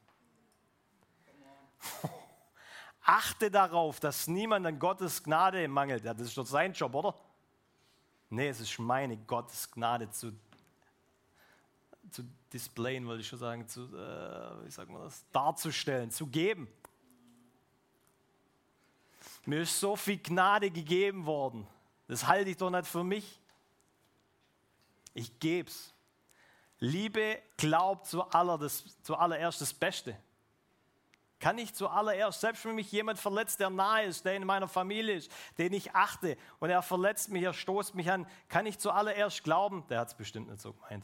Achte 3.03 3.49
darauf, 3.49 3.99
dass 3.99 4.27
niemand 4.27 4.67
an 4.67 4.77
Gottes 4.77 5.23
Gnade 5.23 5.67
mangelt. 5.67 6.03
Ja, 6.03 6.13
das 6.13 6.27
ist 6.27 6.37
doch 6.37 6.45
sein 6.45 6.73
Job, 6.73 6.93
oder? 6.93 7.15
Nee, 8.29 8.49
es 8.49 8.59
ist 8.59 8.77
meine 8.77 9.17
Gottes 9.17 9.69
Gnade 9.71 10.09
zu 10.11 10.31
zu 12.11 12.23
displayen, 12.51 13.07
wollte 13.07 13.21
ich 13.21 13.27
schon 13.27 13.39
sagen, 13.39 13.67
zu, 13.67 13.83
äh, 13.83 14.65
wie 14.65 14.71
sagt 14.71 14.89
man 14.89 15.01
das, 15.03 15.23
darzustellen, 15.31 16.11
zu 16.11 16.27
geben. 16.27 16.67
Mir 19.45 19.61
ist 19.61 19.79
so 19.79 19.95
viel 19.95 20.17
Gnade 20.17 20.69
gegeben 20.69 21.25
worden. 21.25 21.67
Das 22.07 22.27
halte 22.27 22.49
ich 22.49 22.57
doch 22.57 22.69
nicht 22.69 22.85
für 22.85 23.03
mich. 23.03 23.39
Ich 25.13 25.39
gebe 25.39 25.69
es. 25.69 25.93
Liebe 26.79 27.39
glaubt 27.57 28.07
zuallererst 28.07 29.61
das 29.61 29.73
Beste. 29.73 30.17
Kann 31.39 31.57
ich 31.57 31.73
zuallererst, 31.73 32.39
selbst 32.39 32.65
wenn 32.65 32.75
mich 32.75 32.91
jemand 32.91 33.17
verletzt, 33.17 33.59
der 33.59 33.71
nahe 33.71 34.05
ist, 34.05 34.25
der 34.25 34.35
in 34.35 34.45
meiner 34.45 34.67
Familie 34.67 35.15
ist, 35.15 35.31
den 35.57 35.73
ich 35.73 35.95
achte 35.95 36.37
und 36.59 36.69
er 36.69 36.83
verletzt 36.83 37.29
mich, 37.29 37.43
er 37.43 37.53
stoßt 37.53 37.95
mich 37.95 38.11
an, 38.11 38.27
kann 38.47 38.67
ich 38.67 38.77
zuallererst 38.77 39.43
glauben, 39.43 39.83
der 39.89 40.01
hat 40.01 40.09
es 40.09 40.13
bestimmt 40.13 40.49
nicht 40.49 40.61
so 40.61 40.73
gemeint. 40.73 41.03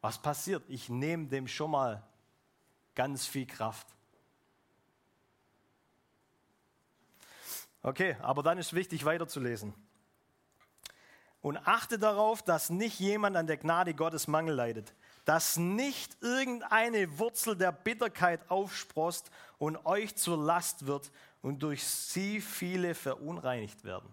Was 0.00 0.20
passiert? 0.20 0.62
Ich 0.68 0.88
nehme 0.88 1.26
dem 1.26 1.46
schon 1.46 1.70
mal 1.70 2.02
ganz 2.94 3.26
viel 3.26 3.46
Kraft. 3.46 3.86
Okay, 7.82 8.16
aber 8.20 8.42
dann 8.42 8.58
ist 8.58 8.74
wichtig 8.74 9.04
weiterzulesen. 9.04 9.74
Und 11.42 11.56
achte 11.66 11.98
darauf, 11.98 12.42
dass 12.42 12.68
nicht 12.68 13.00
jemand 13.00 13.36
an 13.36 13.46
der 13.46 13.56
Gnade 13.56 13.94
Gottes 13.94 14.28
Mangel 14.28 14.54
leidet, 14.54 14.94
dass 15.24 15.56
nicht 15.56 16.18
irgendeine 16.20 17.18
Wurzel 17.18 17.56
der 17.56 17.72
Bitterkeit 17.72 18.50
aufsprost 18.50 19.30
und 19.58 19.86
euch 19.86 20.16
zur 20.16 20.36
Last 20.36 20.86
wird 20.86 21.10
und 21.40 21.62
durch 21.62 21.84
sie 21.84 22.42
viele 22.42 22.94
verunreinigt 22.94 23.84
werden. 23.84 24.12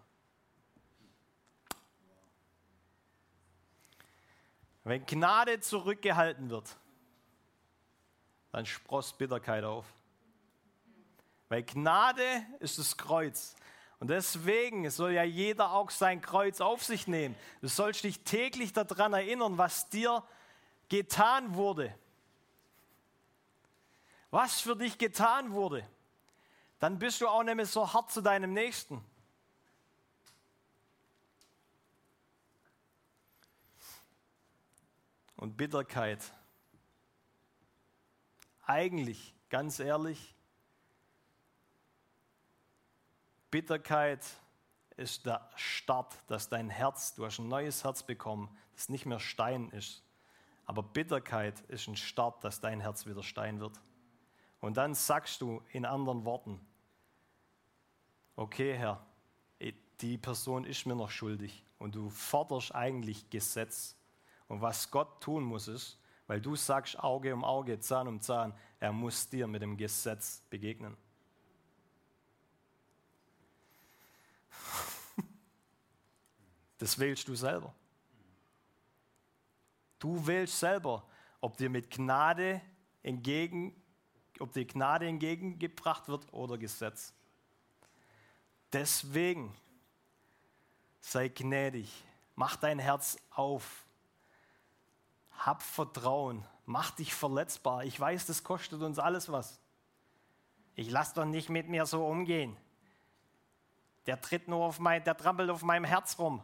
Wenn 4.87 5.05
Gnade 5.05 5.59
zurückgehalten 5.59 6.49
wird, 6.49 6.77
dann 8.53 8.65
sprost 8.65 9.17
Bitterkeit 9.17 9.65
auf. 9.65 9.85
Weil 11.49 11.63
Gnade 11.63 12.23
ist 12.59 12.79
das 12.79 12.95
Kreuz. 12.95 13.57
Und 13.99 14.09
deswegen 14.09 14.89
soll 14.89 15.11
ja 15.11 15.23
jeder 15.23 15.73
auch 15.73 15.89
sein 15.89 16.21
Kreuz 16.21 16.61
auf 16.61 16.85
sich 16.85 17.05
nehmen. 17.05 17.35
Du 17.59 17.67
sollst 17.67 18.05
dich 18.05 18.23
täglich 18.23 18.71
daran 18.71 19.11
erinnern, 19.11 19.57
was 19.57 19.89
dir 19.89 20.23
getan 20.87 21.55
wurde. 21.55 21.93
Was 24.31 24.61
für 24.61 24.77
dich 24.77 24.97
getan 24.97 25.51
wurde. 25.51 25.85
Dann 26.79 26.97
bist 26.97 27.19
du 27.19 27.27
auch 27.27 27.43
nicht 27.43 27.55
mehr 27.55 27.65
so 27.65 27.91
hart 27.91 28.09
zu 28.09 28.21
deinem 28.21 28.53
Nächsten. 28.53 29.03
Und 35.37 35.55
Bitterkeit. 35.55 36.33
Eigentlich, 38.65 39.33
ganz 39.49 39.79
ehrlich, 39.79 40.35
Bitterkeit 43.49 44.25
ist 44.97 45.25
der 45.25 45.49
Start, 45.55 46.17
dass 46.27 46.49
dein 46.49 46.69
Herz, 46.69 47.13
du 47.15 47.25
hast 47.25 47.39
ein 47.39 47.47
neues 47.47 47.83
Herz 47.85 48.03
bekommen, 48.03 48.55
das 48.73 48.89
nicht 48.89 49.05
mehr 49.05 49.19
Stein 49.19 49.69
ist. 49.69 50.03
Aber 50.65 50.83
Bitterkeit 50.83 51.61
ist 51.69 51.87
ein 51.87 51.95
Start, 51.95 52.43
dass 52.43 52.59
dein 52.59 52.81
Herz 52.81 53.05
wieder 53.05 53.23
Stein 53.23 53.61
wird. 53.61 53.79
Und 54.59 54.75
dann 54.75 54.95
sagst 54.95 55.39
du 55.39 55.63
in 55.71 55.85
anderen 55.85 56.25
Worten, 56.25 56.59
okay 58.35 58.75
Herr, 58.75 59.07
die 60.01 60.17
Person 60.17 60.65
ist 60.65 60.85
mir 60.85 60.95
noch 60.95 61.09
schuldig. 61.09 61.63
Und 61.79 61.95
du 61.95 62.09
forderst 62.09 62.73
eigentlich 62.73 63.29
Gesetz. 63.29 63.95
Und 64.47 64.61
was 64.61 64.89
Gott 64.89 65.21
tun 65.21 65.43
muss, 65.43 65.67
ist, 65.67 65.99
weil 66.27 66.41
du 66.41 66.55
sagst 66.55 66.99
Auge 66.99 67.33
um 67.33 67.43
Auge, 67.43 67.79
Zahn 67.79 68.07
um 68.07 68.21
Zahn, 68.21 68.53
er 68.79 68.91
muss 68.91 69.29
dir 69.29 69.47
mit 69.47 69.61
dem 69.61 69.77
Gesetz 69.77 70.41
begegnen. 70.49 70.95
Das 76.79 76.99
wählst 76.99 77.27
du 77.27 77.33
selber. 77.33 77.73
Du 79.97 80.27
wählst 80.27 80.59
selber, 80.59 81.03
ob 81.41 81.57
dir 81.57 81.71
mit 81.71 81.89
Gnade 81.89 82.61
entgegen, 83.01 83.75
ob 84.39 84.53
dir 84.53 84.63
Gnade 84.63 85.07
entgegengebracht 85.07 86.07
wird 86.07 86.31
oder 86.31 86.59
Gesetz. 86.59 87.15
Deswegen 88.71 89.55
sei 90.99 91.29
gnädig, 91.29 91.91
mach 92.35 92.57
dein 92.57 92.77
Herz 92.77 93.17
auf, 93.31 93.86
hab 95.37 95.63
Vertrauen, 95.63 96.45
mach 96.65 96.91
dich 96.91 97.13
verletzbar. 97.13 97.85
Ich 97.85 97.99
weiß, 97.99 98.25
das 98.25 98.43
kostet 98.43 98.81
uns 98.81 98.99
alles 98.99 99.31
was. 99.31 99.59
Ich 100.75 100.89
lass 100.89 101.13
doch 101.13 101.25
nicht 101.25 101.49
mit 101.49 101.69
mir 101.69 101.85
so 101.85 102.05
umgehen. 102.05 102.55
Der 104.05 104.21
tritt 104.21 104.47
nur 104.47 104.65
auf 104.65 104.79
mein, 104.79 105.03
der 105.03 105.17
trampelt 105.17 105.49
auf 105.49 105.63
meinem 105.63 105.85
Herz 105.85 106.19
rum 106.19 106.41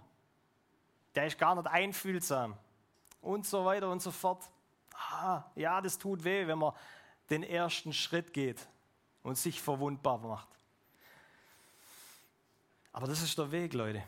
der 1.16 1.28
ist 1.28 1.38
gar 1.38 1.56
nicht 1.56 1.68
einfühlsam 1.68 2.58
und 3.22 3.46
so 3.46 3.66
weiter 3.66 3.89
und 3.89 4.02
so 4.02 4.12
fort. 4.12 4.44
Ah, 5.12 5.44
ja, 5.56 5.82
das 5.82 5.98
tut 5.98 6.24
weh, 6.24 6.48
wenn 6.48 6.60
man 6.60 6.74
den 7.30 7.44
ersten 7.44 7.94
Schritt 7.94 8.34
geht 8.34 8.68
und 9.22 9.38
sich 9.38 9.62
verwundbar 9.62 10.18
macht. 10.20 10.48
Aber 12.91 13.08
das 13.08 13.22
ist 13.22 13.38
der 13.38 13.52
Weg, 13.52 13.74
Leute. 13.74 14.04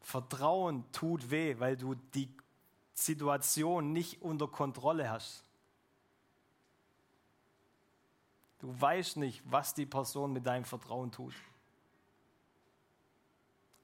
Vertrauen 0.00 0.90
tut 0.92 1.30
weh, 1.30 1.58
weil 1.58 1.76
du 1.76 1.94
die 1.94 2.28
Situation 3.00 3.92
nicht 3.92 4.22
unter 4.22 4.48
Kontrolle 4.48 5.10
hast. 5.10 5.44
Du 8.60 8.78
weißt 8.78 9.16
nicht, 9.16 9.42
was 9.44 9.74
die 9.74 9.86
Person 9.86 10.32
mit 10.32 10.46
deinem 10.46 10.64
Vertrauen 10.64 11.10
tut. 11.10 11.34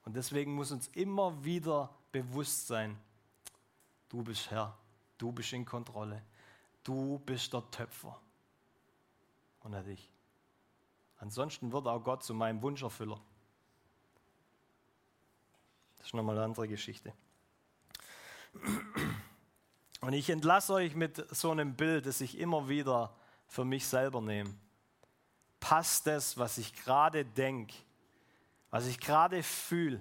Und 0.05 0.15
deswegen 0.15 0.55
muss 0.55 0.71
uns 0.71 0.89
immer 0.89 1.45
wieder 1.45 1.91
bewusst 2.13 2.67
sein, 2.67 2.97
du 4.09 4.23
bist 4.23 4.51
Herr, 4.51 4.77
du 5.19 5.33
bist 5.33 5.53
in 5.53 5.65
Kontrolle, 5.65 6.23
du 6.85 7.19
bist 7.21 7.53
der 7.53 7.69
Töpfer 7.71 8.21
und 9.61 9.73
nicht 9.73 9.87
ich. 9.89 10.11
Ansonsten 11.19 11.73
wird 11.73 11.89
auch 11.89 12.05
Gott 12.05 12.23
zu 12.23 12.35
meinem 12.35 12.61
Wunscherfüller. 12.63 13.21
Das 15.97 16.07
ist 16.09 16.15
nochmal 16.15 16.37
eine 16.37 16.45
andere 16.45 16.69
Geschichte. 16.69 17.13
Und 20.01 20.13
ich 20.13 20.31
entlasse 20.31 20.73
euch 20.75 20.95
mit 20.95 21.27
so 21.35 21.51
einem 21.51 21.75
Bild, 21.75 22.07
das 22.07 22.21
ich 22.21 22.39
immer 22.39 22.69
wieder 22.69 23.15
für 23.49 23.65
mich 23.65 23.87
selber 23.87 24.21
nehme. 24.21 24.55
Passt 25.59 26.07
das, 26.07 26.39
was 26.39 26.59
ich 26.59 26.75
gerade 26.75 27.25
denke, 27.25 27.75
was 28.71 28.87
ich 28.87 29.01
gerade 29.01 29.43
fühle, 29.43 30.01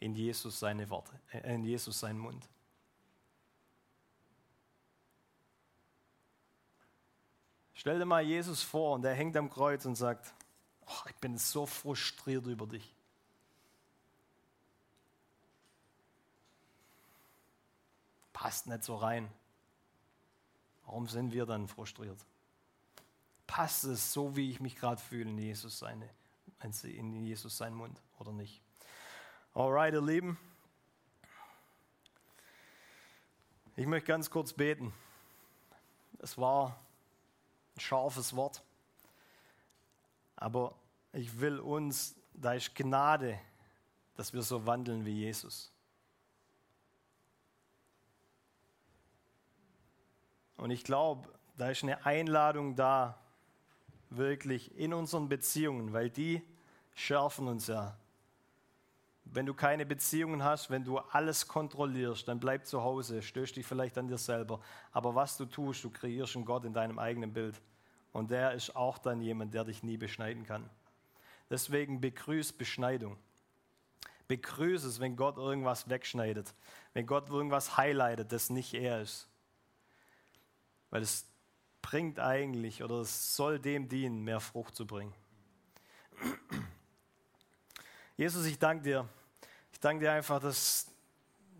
in 0.00 0.14
Jesus 0.14 0.60
seine 0.60 0.88
Worte, 0.90 1.12
äh, 1.32 1.54
in 1.54 1.64
Jesus 1.64 1.98
seinen 2.00 2.18
Mund. 2.18 2.48
Stell 7.74 7.98
dir 7.98 8.04
mal 8.04 8.22
Jesus 8.22 8.62
vor 8.62 8.94
und 8.94 9.04
er 9.04 9.14
hängt 9.14 9.36
am 9.36 9.50
Kreuz 9.50 9.84
und 9.84 9.94
sagt, 9.94 10.34
oh, 10.86 11.08
ich 11.08 11.16
bin 11.16 11.38
so 11.38 11.66
frustriert 11.66 12.46
über 12.46 12.66
dich. 12.66 12.94
Passt 18.38 18.68
nicht 18.68 18.84
so 18.84 18.94
rein. 18.94 19.28
Warum 20.84 21.08
sind 21.08 21.32
wir 21.32 21.44
dann 21.44 21.66
frustriert? 21.66 22.24
Passt 23.48 23.82
es 23.82 24.12
so, 24.12 24.36
wie 24.36 24.52
ich 24.52 24.60
mich 24.60 24.76
gerade 24.76 25.02
fühle, 25.02 25.28
in 25.28 25.38
Jesus, 25.38 25.80
seine, 25.80 26.08
in 26.84 27.24
Jesus 27.24 27.56
seinen 27.56 27.74
Mund 27.74 28.00
oder 28.20 28.30
nicht? 28.30 28.62
Alright, 29.54 29.92
ihr 29.92 30.02
Lieben. 30.02 30.38
Ich 33.74 33.86
möchte 33.88 34.06
ganz 34.06 34.30
kurz 34.30 34.52
beten. 34.52 34.94
Es 36.20 36.38
war 36.38 36.78
ein 37.74 37.80
scharfes 37.80 38.36
Wort, 38.36 38.62
aber 40.36 40.76
ich 41.12 41.40
will 41.40 41.58
uns, 41.58 42.14
da 42.34 42.52
ist 42.52 42.72
Gnade, 42.76 43.36
dass 44.14 44.32
wir 44.32 44.42
so 44.42 44.64
wandeln 44.64 45.04
wie 45.04 45.24
Jesus. 45.24 45.72
Und 50.58 50.70
ich 50.70 50.84
glaube, 50.84 51.28
da 51.56 51.70
ist 51.70 51.82
eine 51.82 52.04
Einladung 52.04 52.76
da, 52.76 53.18
wirklich 54.10 54.76
in 54.78 54.94
unseren 54.94 55.28
Beziehungen, 55.28 55.92
weil 55.92 56.10
die 56.10 56.42
schärfen 56.94 57.48
uns 57.48 57.66
ja 57.66 57.96
wenn 59.32 59.46
du 59.46 59.54
keine 59.54 59.84
Beziehungen 59.84 60.42
hast, 60.42 60.70
wenn 60.70 60.84
du 60.84 60.98
alles 60.98 61.48
kontrollierst, 61.48 62.26
dann 62.28 62.40
bleib 62.40 62.66
zu 62.66 62.82
Hause, 62.82 63.22
stößt 63.22 63.56
dich 63.56 63.66
vielleicht 63.66 63.98
an 63.98 64.08
dir 64.08 64.18
selber. 64.18 64.60
Aber 64.92 65.14
was 65.14 65.36
du 65.36 65.44
tust, 65.44 65.84
du 65.84 65.90
kreierst 65.90 66.36
einen 66.36 66.44
Gott 66.44 66.64
in 66.64 66.72
deinem 66.72 66.98
eigenen 66.98 67.32
Bild. 67.32 67.60
Und 68.12 68.30
der 68.30 68.52
ist 68.52 68.74
auch 68.74 68.98
dann 68.98 69.20
jemand, 69.20 69.54
der 69.54 69.64
dich 69.64 69.82
nie 69.82 69.96
beschneiden 69.96 70.44
kann. 70.44 70.68
Deswegen 71.50 72.00
begrüß 72.00 72.52
Beschneidung. 72.54 73.16
Begrüß 74.28 74.84
es, 74.84 75.00
wenn 75.00 75.16
Gott 75.16 75.36
irgendwas 75.36 75.88
wegschneidet. 75.88 76.54
Wenn 76.92 77.06
Gott 77.06 77.28
irgendwas 77.28 77.76
highlightet, 77.76 78.32
das 78.32 78.50
nicht 78.50 78.74
er 78.74 79.02
ist. 79.02 79.28
Weil 80.90 81.02
es 81.02 81.26
bringt 81.82 82.18
eigentlich 82.18 82.82
oder 82.82 83.00
es 83.00 83.36
soll 83.36 83.58
dem 83.58 83.88
dienen, 83.88 84.22
mehr 84.22 84.40
Frucht 84.40 84.74
zu 84.74 84.86
bringen. 84.86 85.14
Jesus, 88.16 88.46
ich 88.46 88.58
danke 88.58 88.82
dir 88.82 89.08
ich 89.78 89.82
danke 89.82 90.06
dir 90.06 90.12
einfach, 90.12 90.40
dass, 90.40 90.88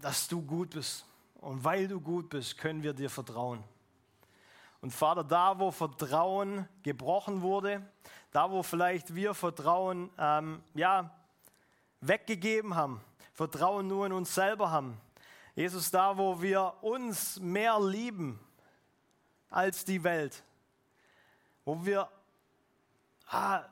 dass 0.01 0.27
du 0.27 0.43
gut 0.43 0.71
bist. 0.71 1.07
Und 1.37 1.63
weil 1.63 1.87
du 1.87 2.01
gut 2.01 2.29
bist, 2.31 2.59
können 2.59 2.83
wir 2.83 2.93
dir 2.93 3.09
vertrauen. 3.09 3.63
Und 4.81 4.93
Vater, 4.93 5.23
da 5.23 5.57
wo 5.57 5.71
Vertrauen 5.71 6.69
gebrochen 6.83 7.43
wurde, 7.43 7.81
da 8.33 8.51
wo 8.51 8.65
vielleicht 8.65 9.15
wir 9.15 9.35
Vertrauen 9.35 10.11
ähm, 10.19 10.61
ja, 10.75 11.15
weggegeben 12.01 12.75
haben, 12.75 13.01
Vertrauen 13.35 13.87
nur 13.87 14.05
in 14.05 14.13
uns 14.13 14.35
selber 14.35 14.73
haben, 14.73 15.01
Jesus, 15.55 15.93
da 15.93 16.19
wo 16.19 16.43
wir 16.43 16.75
uns 16.83 17.39
mehr 17.39 17.79
lieben 17.79 18.41
als 19.51 19.85
die 19.85 20.03
Welt, 20.05 20.43
wo 21.65 21.85
wir 21.85 22.09
ah, 23.29 23.65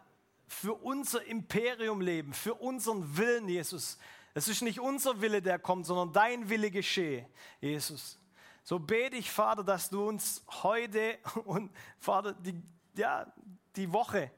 für 0.47 0.75
unser 0.75 1.25
Imperium 1.25 2.01
leben, 2.01 2.33
für 2.33 2.55
unseren 2.55 3.17
Willen, 3.17 3.49
Jesus, 3.49 3.99
es 4.35 4.49
ist 4.49 4.63
nicht 4.63 4.81
unser 4.81 5.21
Wille, 5.21 5.41
der 5.41 5.59
kommt, 5.59 5.87
sondern 5.87 6.13
dein 6.13 6.49
Wille 6.49 6.71
geschehe, 6.71 7.27
Jesus. 7.61 8.19
So 8.63 8.79
bete 8.79 9.17
ich, 9.17 9.31
Vater, 9.31 9.65
dass 9.65 9.89
du 9.91 10.07
uns 10.07 10.45
heute 10.63 11.19
und 11.45 11.71
Vater, 11.99 12.33
die, 12.35 12.61
ja, 12.97 13.33
die 13.77 13.93
Woche, 13.93 14.31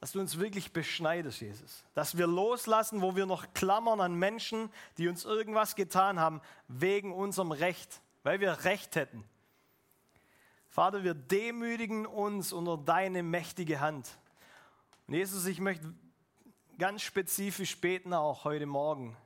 dass 0.00 0.12
du 0.12 0.20
uns 0.20 0.38
wirklich 0.38 0.72
beschneidest, 0.72 1.42
Jesus. 1.42 1.84
Dass 1.94 2.16
wir 2.16 2.26
loslassen, 2.26 3.02
wo 3.02 3.14
wir 3.14 3.26
noch 3.26 3.52
klammern 3.52 4.00
an 4.00 4.14
Menschen, 4.14 4.72
die 4.96 5.08
uns 5.08 5.26
irgendwas 5.26 5.76
getan 5.76 6.18
haben, 6.18 6.40
wegen 6.68 7.12
unserem 7.12 7.52
Recht, 7.52 8.00
weil 8.22 8.40
wir 8.40 8.64
Recht 8.64 8.96
hätten. 8.96 9.22
Vater, 10.70 11.02
wir 11.02 11.14
demütigen 11.14 12.06
uns 12.06 12.52
unter 12.52 12.76
deine 12.76 13.24
mächtige 13.24 13.80
Hand. 13.80 14.08
Und 15.08 15.14
Jesus, 15.14 15.44
ich 15.46 15.58
möchte 15.58 15.92
ganz 16.78 17.02
spezifisch 17.02 17.80
beten 17.80 18.14
auch 18.14 18.44
heute 18.44 18.66
Morgen. 18.66 19.16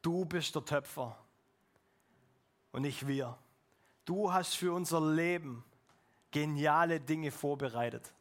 Du 0.00 0.24
bist 0.24 0.54
der 0.54 0.64
Töpfer 0.64 1.18
und 2.72 2.82
nicht 2.82 3.06
wir. 3.06 3.36
Du 4.06 4.32
hast 4.32 4.54
für 4.54 4.72
unser 4.72 5.02
Leben 5.02 5.64
geniale 6.30 6.98
Dinge 6.98 7.30
vorbereitet. 7.30 8.14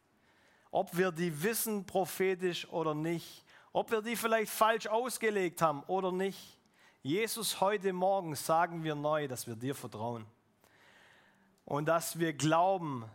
Ob 0.70 0.98
wir 0.98 1.14
die 1.14 1.42
wissen 1.42 1.86
prophetisch 1.86 2.68
oder 2.68 2.94
nicht, 2.94 3.46
ob 3.72 3.90
wir 3.90 4.02
die 4.02 4.18
vielleicht 4.18 4.52
falsch 4.52 4.88
ausgelegt 4.88 5.62
haben 5.62 5.82
oder 5.84 6.12
nicht. 6.12 6.60
Jesus, 7.04 7.62
heute 7.62 7.94
Morgen 7.94 8.36
sagen 8.36 8.84
wir 8.84 8.96
neu, 8.96 9.30
dass 9.30 9.48
wir 9.48 9.56
dir 9.56 9.74
vertrauen 9.74 10.26
und 11.66 11.86
dass 11.86 12.20
wir 12.20 12.34
glauben, 12.34 13.06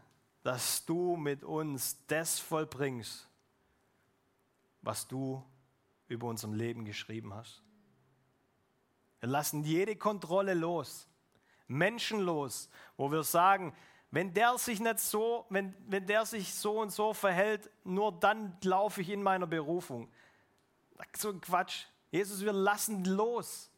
dass 0.42 0.84
du 0.84 1.16
mit 1.16 1.42
uns 1.42 2.04
das 2.06 2.38
vollbringst, 2.38 3.28
was 4.82 5.08
du 5.08 5.44
über 6.08 6.28
unserem 6.28 6.54
Leben 6.54 6.84
geschrieben 6.84 7.34
hast. 7.34 7.62
Wir 9.20 9.28
lassen 9.28 9.64
jede 9.64 9.96
Kontrolle 9.96 10.54
los, 10.54 11.08
Menschen 11.66 12.20
los, 12.20 12.70
wo 12.96 13.10
wir 13.10 13.24
sagen, 13.24 13.74
wenn 14.10 14.32
der 14.32 14.56
sich 14.56 14.78
nicht 14.78 15.00
so, 15.00 15.46
wenn, 15.50 15.74
wenn 15.88 16.06
der 16.06 16.24
sich 16.24 16.54
so 16.54 16.80
und 16.80 16.90
so 16.90 17.12
verhält, 17.12 17.68
nur 17.84 18.12
dann 18.12 18.56
laufe 18.62 19.00
ich 19.00 19.10
in 19.10 19.22
meiner 19.22 19.46
Berufung. 19.46 20.08
So 21.16 21.30
ein 21.30 21.40
Quatsch. 21.40 21.86
Jesus, 22.10 22.42
wir 22.42 22.52
lassen 22.52 23.04
los. 23.04 23.70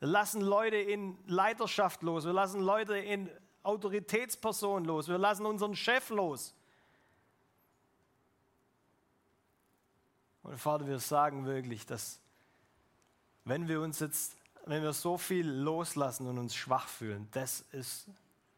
Wir 0.00 0.08
lassen 0.08 0.40
Leute 0.40 0.76
in 0.76 1.16
Leiterschaft 1.26 2.02
los. 2.02 2.24
Wir 2.24 2.32
lassen 2.32 2.60
Leute 2.60 2.98
in 2.98 3.30
Autoritätspersonen 3.62 4.86
los. 4.86 5.08
Wir 5.08 5.18
lassen 5.18 5.46
unseren 5.46 5.74
Chef 5.74 6.10
los. 6.10 6.54
Und 10.42 10.58
Vater, 10.58 10.86
wir 10.86 10.98
sagen 10.98 11.44
wirklich, 11.44 11.84
dass 11.84 12.20
wenn 13.44 13.68
wir 13.68 13.80
uns 13.80 14.00
jetzt, 14.00 14.36
wenn 14.64 14.82
wir 14.82 14.92
so 14.92 15.18
viel 15.18 15.48
loslassen 15.48 16.26
und 16.26 16.38
uns 16.38 16.54
schwach 16.54 16.88
fühlen, 16.88 17.28
das 17.32 17.60
ist 17.72 18.08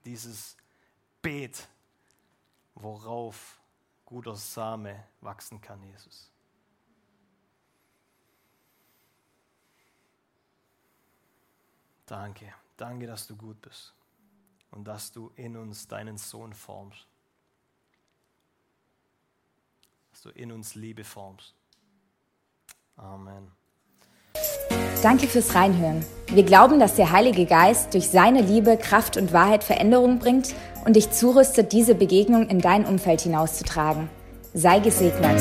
dieses 0.04 0.56
Beet, 1.22 1.68
worauf 2.74 3.60
guter 4.04 4.36
Same 4.36 5.04
wachsen 5.20 5.60
kann, 5.60 5.82
Jesus. 5.82 6.30
Danke, 12.06 12.52
danke, 12.76 13.06
dass 13.06 13.26
du 13.26 13.36
gut 13.36 13.60
bist 13.60 13.94
und 14.70 14.84
dass 14.84 15.12
du 15.12 15.30
in 15.36 15.56
uns 15.56 15.88
deinen 15.88 16.16
Sohn 16.16 16.52
formst. 16.54 17.06
Dass 20.10 20.22
du 20.22 20.30
in 20.30 20.52
uns 20.52 20.74
Liebe 20.74 21.04
formst. 21.04 21.54
Amen. 22.96 23.50
Danke 25.02 25.26
fürs 25.26 25.54
Reinhören. 25.54 26.04
Wir 26.26 26.42
glauben, 26.42 26.78
dass 26.78 26.96
der 26.96 27.10
Heilige 27.10 27.46
Geist 27.46 27.94
durch 27.94 28.08
seine 28.08 28.42
Liebe, 28.42 28.76
Kraft 28.76 29.16
und 29.16 29.32
Wahrheit 29.32 29.64
Veränderung 29.64 30.18
bringt 30.18 30.54
und 30.84 30.94
dich 30.94 31.10
zurüstet, 31.10 31.72
diese 31.72 31.94
Begegnung 31.94 32.48
in 32.48 32.60
dein 32.60 32.84
Umfeld 32.84 33.22
hinauszutragen. 33.22 34.10
Sei 34.52 34.80
gesegnet. 34.80 35.40